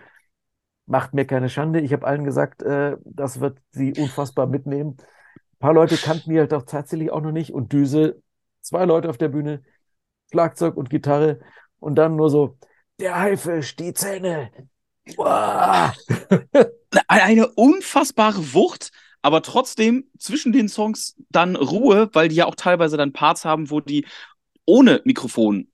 macht 0.87 1.15
mir 1.15 1.25
keine 1.25 1.49
Schande. 1.49 1.81
Ich 1.81 1.93
habe 1.93 2.07
allen 2.07 2.25
gesagt, 2.25 2.63
äh, 2.63 2.97
das 3.05 3.41
wird 3.41 3.59
sie 3.71 3.93
unfassbar 3.95 4.47
mitnehmen. 4.47 4.97
Ein 4.99 5.59
paar 5.59 5.75
Leute 5.75 5.97
kannten 5.97 6.31
die 6.31 6.39
halt 6.39 6.55
auch 6.55 6.63
tatsächlich 6.63 7.11
auch 7.11 7.21
noch 7.21 7.33
nicht 7.33 7.53
und 7.53 7.73
Düse, 7.73 8.23
zwei 8.61 8.85
Leute 8.85 9.11
auf 9.11 9.19
der 9.19 9.29
Bühne, 9.29 9.63
Schlagzeug 10.31 10.77
und 10.77 10.91
Gitarre 10.91 11.41
und 11.79 11.97
dann 11.97 12.17
nur 12.17 12.31
so, 12.31 12.57
der 13.01 13.19
Haifisch, 13.19 13.77
die 13.77 13.95
Zähne. 13.95 14.51
Eine 17.09 17.49
unfassbare 17.49 18.55
Wucht, 18.55 18.93
aber 19.23 19.43
trotzdem 19.43 20.11
zwischen 20.19 20.53
den 20.53 20.69
Songs 20.69 21.17
dann 21.31 21.57
Ruhe, 21.57 22.09
weil 22.13 22.29
die 22.29 22.37
ja 22.37 22.47
auch 22.47 22.55
teilweise 22.55 22.97
dann 22.97 23.13
Parts 23.13 23.45
haben, 23.45 23.71
wo 23.71 23.81
die 23.81 24.07
ohne 24.65 25.01
Mikrofon 25.05 25.69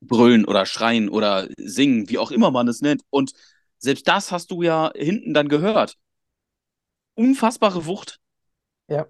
brüllen 0.00 0.44
oder 0.44 0.66
schreien 0.66 1.08
oder 1.08 1.48
singen, 1.56 2.08
wie 2.08 2.18
auch 2.18 2.30
immer 2.30 2.50
man 2.50 2.68
es 2.68 2.82
nennt. 2.82 3.02
Und 3.10 3.32
selbst 3.78 4.06
das 4.06 4.32
hast 4.32 4.50
du 4.50 4.62
ja 4.62 4.92
hinten 4.94 5.34
dann 5.34 5.48
gehört. 5.48 5.96
Unfassbare 7.14 7.86
Wucht. 7.86 8.20
Ja. 8.88 9.06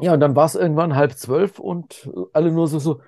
Ja, 0.00 0.14
und 0.14 0.20
dann 0.20 0.34
war 0.34 0.46
es 0.46 0.54
irgendwann 0.54 0.96
halb 0.96 1.12
zwölf 1.12 1.58
und 1.58 2.10
alle 2.32 2.50
nur 2.50 2.66
so, 2.66 2.78
so, 2.78 3.00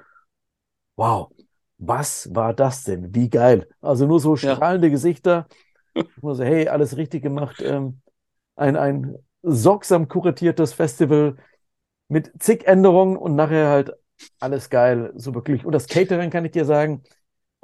wow, 0.97 1.33
was 1.79 2.33
war 2.35 2.55
das 2.55 2.85
denn? 2.85 3.14
Wie 3.14 3.29
geil. 3.29 3.68
Also 3.81 4.07
nur 4.07 4.20
so 4.20 4.37
strahlende 4.37 4.89
ja. 4.89 4.93
Gesichter. 4.93 5.49
Ich 5.95 6.22
muss 6.22 6.39
sagen, 6.39 6.51
hey, 6.51 6.68
alles 6.68 6.97
richtig 6.97 7.22
gemacht. 7.22 7.61
Ähm, 7.61 8.01
ein, 8.57 8.77
ein 8.77 9.16
sorgsam 9.45 10.09
kuratiertes 10.09 10.73
Festival 10.73 11.37
mit 12.09 12.33
zig 12.41 12.67
Änderungen 12.67 13.17
und 13.17 13.37
nachher 13.37 13.69
halt 13.69 13.93
alles 14.41 14.71
geil, 14.71 15.13
so 15.17 15.35
wirklich. 15.35 15.65
Und 15.65 15.73
das 15.73 15.89
Catering 15.89 16.31
kann 16.31 16.45
ich 16.45 16.53
dir 16.53 16.65
sagen, 16.65 17.03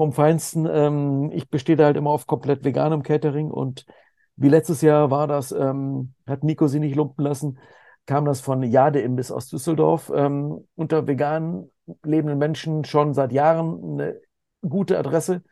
vom 0.00 0.12
Feinsten. 0.12 0.66
Ähm, 0.66 1.30
ich 1.32 1.50
bestehe 1.50 1.76
da 1.76 1.84
halt 1.84 1.98
immer 1.98 2.10
auf 2.10 2.26
komplett 2.26 2.64
veganem 2.64 3.02
Catering 3.02 3.50
und 3.50 3.84
wie 4.36 4.48
letztes 4.48 4.80
Jahr 4.80 5.10
war 5.10 5.26
das, 5.26 5.52
ähm, 5.52 6.14
hat 6.26 6.42
Nico 6.42 6.68
sie 6.68 6.80
nicht 6.80 6.96
lumpen 6.96 7.22
lassen, 7.22 7.58
kam 8.06 8.24
das 8.24 8.40
von 8.40 8.62
Jade 8.62 9.00
Imbiss 9.02 9.30
aus 9.30 9.48
Düsseldorf. 9.48 10.10
Ähm, 10.14 10.66
unter 10.74 11.06
vegan 11.06 11.70
lebenden 12.02 12.38
Menschen 12.38 12.84
schon 12.84 13.12
seit 13.12 13.30
Jahren 13.32 14.00
eine 14.00 14.20
gute 14.66 14.98
Adresse. 14.98 15.42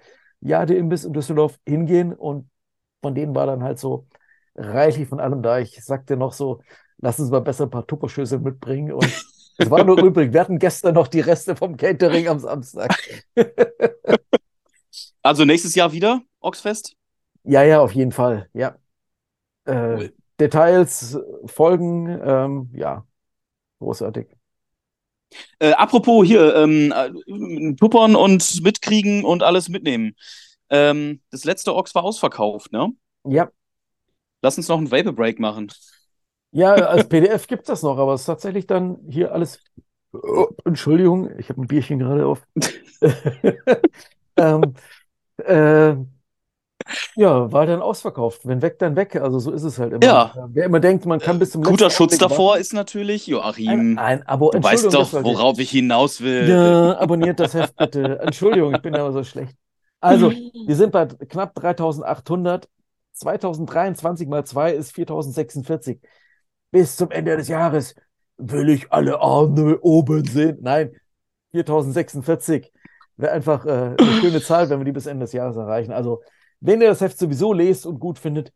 Jade 0.41 0.75
Imbiss 0.77 1.05
in 1.05 1.13
Düsseldorf 1.13 1.59
hingehen 1.67 2.15
und 2.15 2.49
von 3.03 3.15
denen 3.15 3.35
war 3.35 3.47
dann 3.47 3.63
halt 3.63 3.79
so 3.79 4.07
reichlich 4.59 5.09
von 5.09 5.21
allem 5.21 5.43
da. 5.43 5.59
Ich 5.59 5.83
sagte 5.85 6.17
noch 6.17 6.33
so, 6.33 6.61
lass 6.99 7.19
uns 7.19 7.31
mal 7.31 7.41
besser 7.41 7.65
ein 7.65 7.71
paar 7.71 7.87
Tupperschüsseln 7.87 8.43
mitbringen. 8.43 8.93
Und 8.93 9.05
es 9.57 9.71
war 9.71 9.85
nur 9.85 9.99
übrig. 10.03 10.33
Wir 10.33 10.41
hatten 10.41 10.59
gestern 10.59 10.95
noch 10.95 11.09
die 11.09 11.21
Reste 11.21 11.57
vom 11.57 11.77
Catering 11.77 12.29
am 12.29 12.39
Samstag. 12.39 12.97
also 15.23 15.45
nächstes 15.45 15.75
Jahr 15.75 15.93
wieder 15.93 16.21
Oxfest? 16.41 16.95
Ja, 17.45 17.63
ja, 17.63 17.81
auf 17.81 17.93
jeden 17.93 18.13
Fall. 18.13 18.49
Ja. 18.53 18.77
Äh, 19.65 19.73
cool. 19.73 20.13
Details 20.41 21.19
folgen. 21.47 22.21
Ähm, 22.23 22.71
ja, 22.75 23.07
großartig. 23.81 24.29
Äh, 25.59 25.73
apropos 25.73 26.27
hier, 26.27 26.55
ähm, 26.57 26.93
äh, 26.93 27.75
tuppern 27.75 28.17
und 28.17 28.63
mitkriegen 28.63 29.25
und 29.25 29.43
alles 29.43 29.69
mitnehmen. 29.69 30.15
Ähm, 30.71 31.21
das 31.31 31.45
letzte 31.45 31.75
Ox 31.75 31.95
war 31.95 32.05
ausverkauft, 32.05 32.73
ne? 32.73 32.91
Ja. 33.25 33.51
Lass 34.43 34.57
uns 34.57 34.69
noch 34.69 34.79
einen 34.79 34.91
Vapor 34.91 35.13
Break 35.13 35.39
machen. 35.39 35.73
Ja, 36.51 36.75
als 36.75 37.09
PDF 37.09 37.47
gibt 37.47 37.63
es 37.63 37.67
das 37.67 37.83
noch, 37.83 37.99
aber 37.99 38.15
es 38.15 38.23
ist 38.23 38.27
tatsächlich 38.27 38.67
dann 38.67 38.99
hier 39.09 39.33
alles. 39.33 39.63
Oh, 40.13 40.49
Entschuldigung, 40.65 41.31
ich 41.39 41.51
habe 41.51 41.61
ein 41.61 41.67
Bierchen 41.67 41.99
gerade 41.99 42.25
auf. 42.27 42.43
ähm, 44.37 44.75
äh, 45.45 45.95
ja, 47.17 47.53
war 47.53 47.67
dann 47.67 47.83
ausverkauft. 47.83 48.43
Wenn 48.45 48.63
weg, 48.63 48.79
dann 48.79 48.97
weg. 48.97 49.17
Also 49.17 49.39
so 49.39 49.51
ist 49.51 49.63
es 49.63 49.79
halt 49.79 49.93
immer. 49.93 50.05
Ja. 50.05 50.35
Wer 50.49 50.65
immer 50.65 50.81
denkt, 50.81 51.05
man 51.05 51.21
kann 51.21 51.39
bis 51.39 51.51
zum 51.51 51.63
Guter 51.63 51.91
Schutz 51.91 52.17
davor 52.17 52.51
warten. 52.51 52.63
ist 52.63 52.73
natürlich, 52.73 53.27
Joachim, 53.27 53.69
ein, 53.69 53.99
ein 53.99 54.23
Abo. 54.27 54.51
du 54.51 54.63
weißt 54.63 54.93
doch, 54.93 55.13
worauf 55.13 55.59
ich 55.59 55.71
hinaus 55.71 56.23
will. 56.23 56.49
Ja, 56.49 56.99
abonniert 56.99 57.41
das 57.41 57.55
Heft 57.55 57.77
bitte. 57.77 58.21
Entschuldigung, 58.21 58.75
ich 58.75 58.83
bin 58.83 58.95
aber 58.95 59.13
so 59.13 59.23
schlecht. 59.23 59.55
Also, 60.01 60.31
wir 60.31 60.77
sind 60.77 60.93
bei 60.93 61.07
knapp 61.07 61.55
3800. 61.57 62.69
2023 63.19 64.29
mal 64.29 64.45
2 64.45 64.73
ist 64.73 64.93
4046. 64.93 66.01
Bis 66.71 66.97
zum 66.97 67.11
Ende 67.11 67.37
des 67.37 67.49
Jahres 67.49 67.95
will 68.37 68.69
ich 68.69 68.93
alle 68.93 69.21
Arme 69.21 69.79
oben 69.81 70.25
sehen. 70.25 70.59
Nein, 70.61 70.95
4046. 71.53 72.73
Wäre 73.17 73.33
einfach 73.33 73.65
äh, 73.67 73.97
eine 73.99 74.13
schöne 74.21 74.41
Zahl, 74.41 74.71
wenn 74.71 74.79
wir 74.79 74.85
die 74.85 74.93
bis 74.93 75.07
Ende 75.07 75.25
des 75.25 75.33
Jahres 75.33 75.57
erreichen. 75.57 75.93
Also, 75.93 76.23
wenn 76.61 76.81
ihr 76.81 76.89
das 76.89 77.01
Heft 77.01 77.19
sowieso 77.19 77.53
lest 77.53 77.87
und 77.87 77.99
gut 77.99 78.19
findet, 78.19 78.53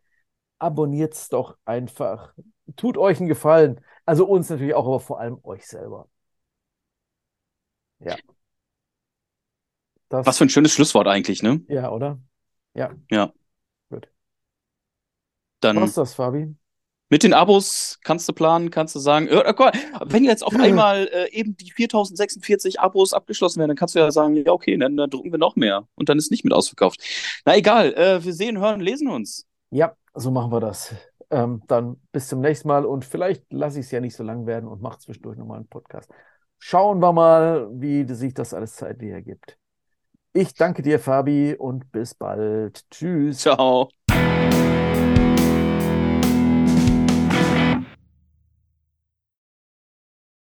abonniert 0.58 1.14
es 1.14 1.28
doch 1.28 1.56
einfach. 1.64 2.32
Tut 2.76 2.96
euch 2.96 3.18
einen 3.18 3.28
Gefallen. 3.28 3.80
Also 4.04 4.26
uns 4.26 4.48
natürlich 4.50 4.74
auch, 4.74 4.86
aber 4.86 5.00
vor 5.00 5.20
allem 5.20 5.38
euch 5.42 5.66
selber. 5.66 6.08
Ja. 8.00 8.16
Das, 10.08 10.26
Was 10.26 10.38
für 10.38 10.44
ein 10.44 10.50
schönes 10.50 10.72
Schlusswort 10.72 11.06
eigentlich, 11.06 11.42
ne? 11.42 11.62
Ja, 11.68 11.90
oder? 11.90 12.20
Ja. 12.74 12.90
Ja. 13.10 13.32
Dann. 15.62 15.80
Was 15.80 15.94
das, 15.94 16.14
Fabi? 16.14 16.54
Mit 17.12 17.24
den 17.24 17.34
Abos 17.34 17.98
kannst 18.04 18.26
du 18.26 18.32
planen, 18.32 18.70
kannst 18.70 18.94
du 18.94 18.98
sagen, 18.98 19.28
äh, 19.28 19.54
wenn 20.06 20.24
jetzt 20.24 20.42
auf 20.42 20.56
einmal 20.58 21.10
äh, 21.12 21.30
eben 21.30 21.54
die 21.58 21.70
4046 21.70 22.80
Abos 22.80 23.12
abgeschlossen 23.12 23.58
werden, 23.58 23.68
dann 23.68 23.76
kannst 23.76 23.94
du 23.94 23.98
ja 23.98 24.10
sagen, 24.10 24.34
ja, 24.34 24.50
okay, 24.50 24.78
dann, 24.78 24.96
dann 24.96 25.10
drucken 25.10 25.30
wir 25.30 25.38
noch 25.38 25.54
mehr. 25.54 25.86
Und 25.94 26.08
dann 26.08 26.16
ist 26.16 26.30
nicht 26.30 26.42
mit 26.42 26.54
ausverkauft. 26.54 27.02
Na 27.44 27.54
egal, 27.54 27.92
äh, 27.92 28.24
wir 28.24 28.32
sehen, 28.32 28.58
hören, 28.58 28.80
lesen 28.80 29.08
uns. 29.08 29.46
Ja, 29.68 29.94
so 30.14 30.30
machen 30.30 30.50
wir 30.52 30.60
das. 30.60 30.94
Ähm, 31.30 31.62
dann 31.66 31.96
bis 32.12 32.28
zum 32.28 32.40
nächsten 32.40 32.68
Mal 32.68 32.86
und 32.86 33.04
vielleicht 33.04 33.44
lasse 33.52 33.80
ich 33.80 33.86
es 33.86 33.92
ja 33.92 34.00
nicht 34.00 34.16
so 34.16 34.22
lang 34.22 34.46
werden 34.46 34.66
und 34.66 34.80
mache 34.80 34.98
zwischendurch 34.98 35.36
nochmal 35.36 35.58
einen 35.58 35.68
Podcast. 35.68 36.10
Schauen 36.58 37.00
wir 37.00 37.12
mal, 37.12 37.68
wie 37.74 38.04
sich 38.14 38.32
das 38.32 38.54
alles 38.54 38.76
zeitlich 38.76 39.10
ergibt. 39.10 39.58
Ich 40.32 40.54
danke 40.54 40.80
dir, 40.80 40.98
Fabi, 40.98 41.56
und 41.58 41.92
bis 41.92 42.14
bald. 42.14 42.88
Tschüss. 42.90 43.40
Ciao. 43.40 43.90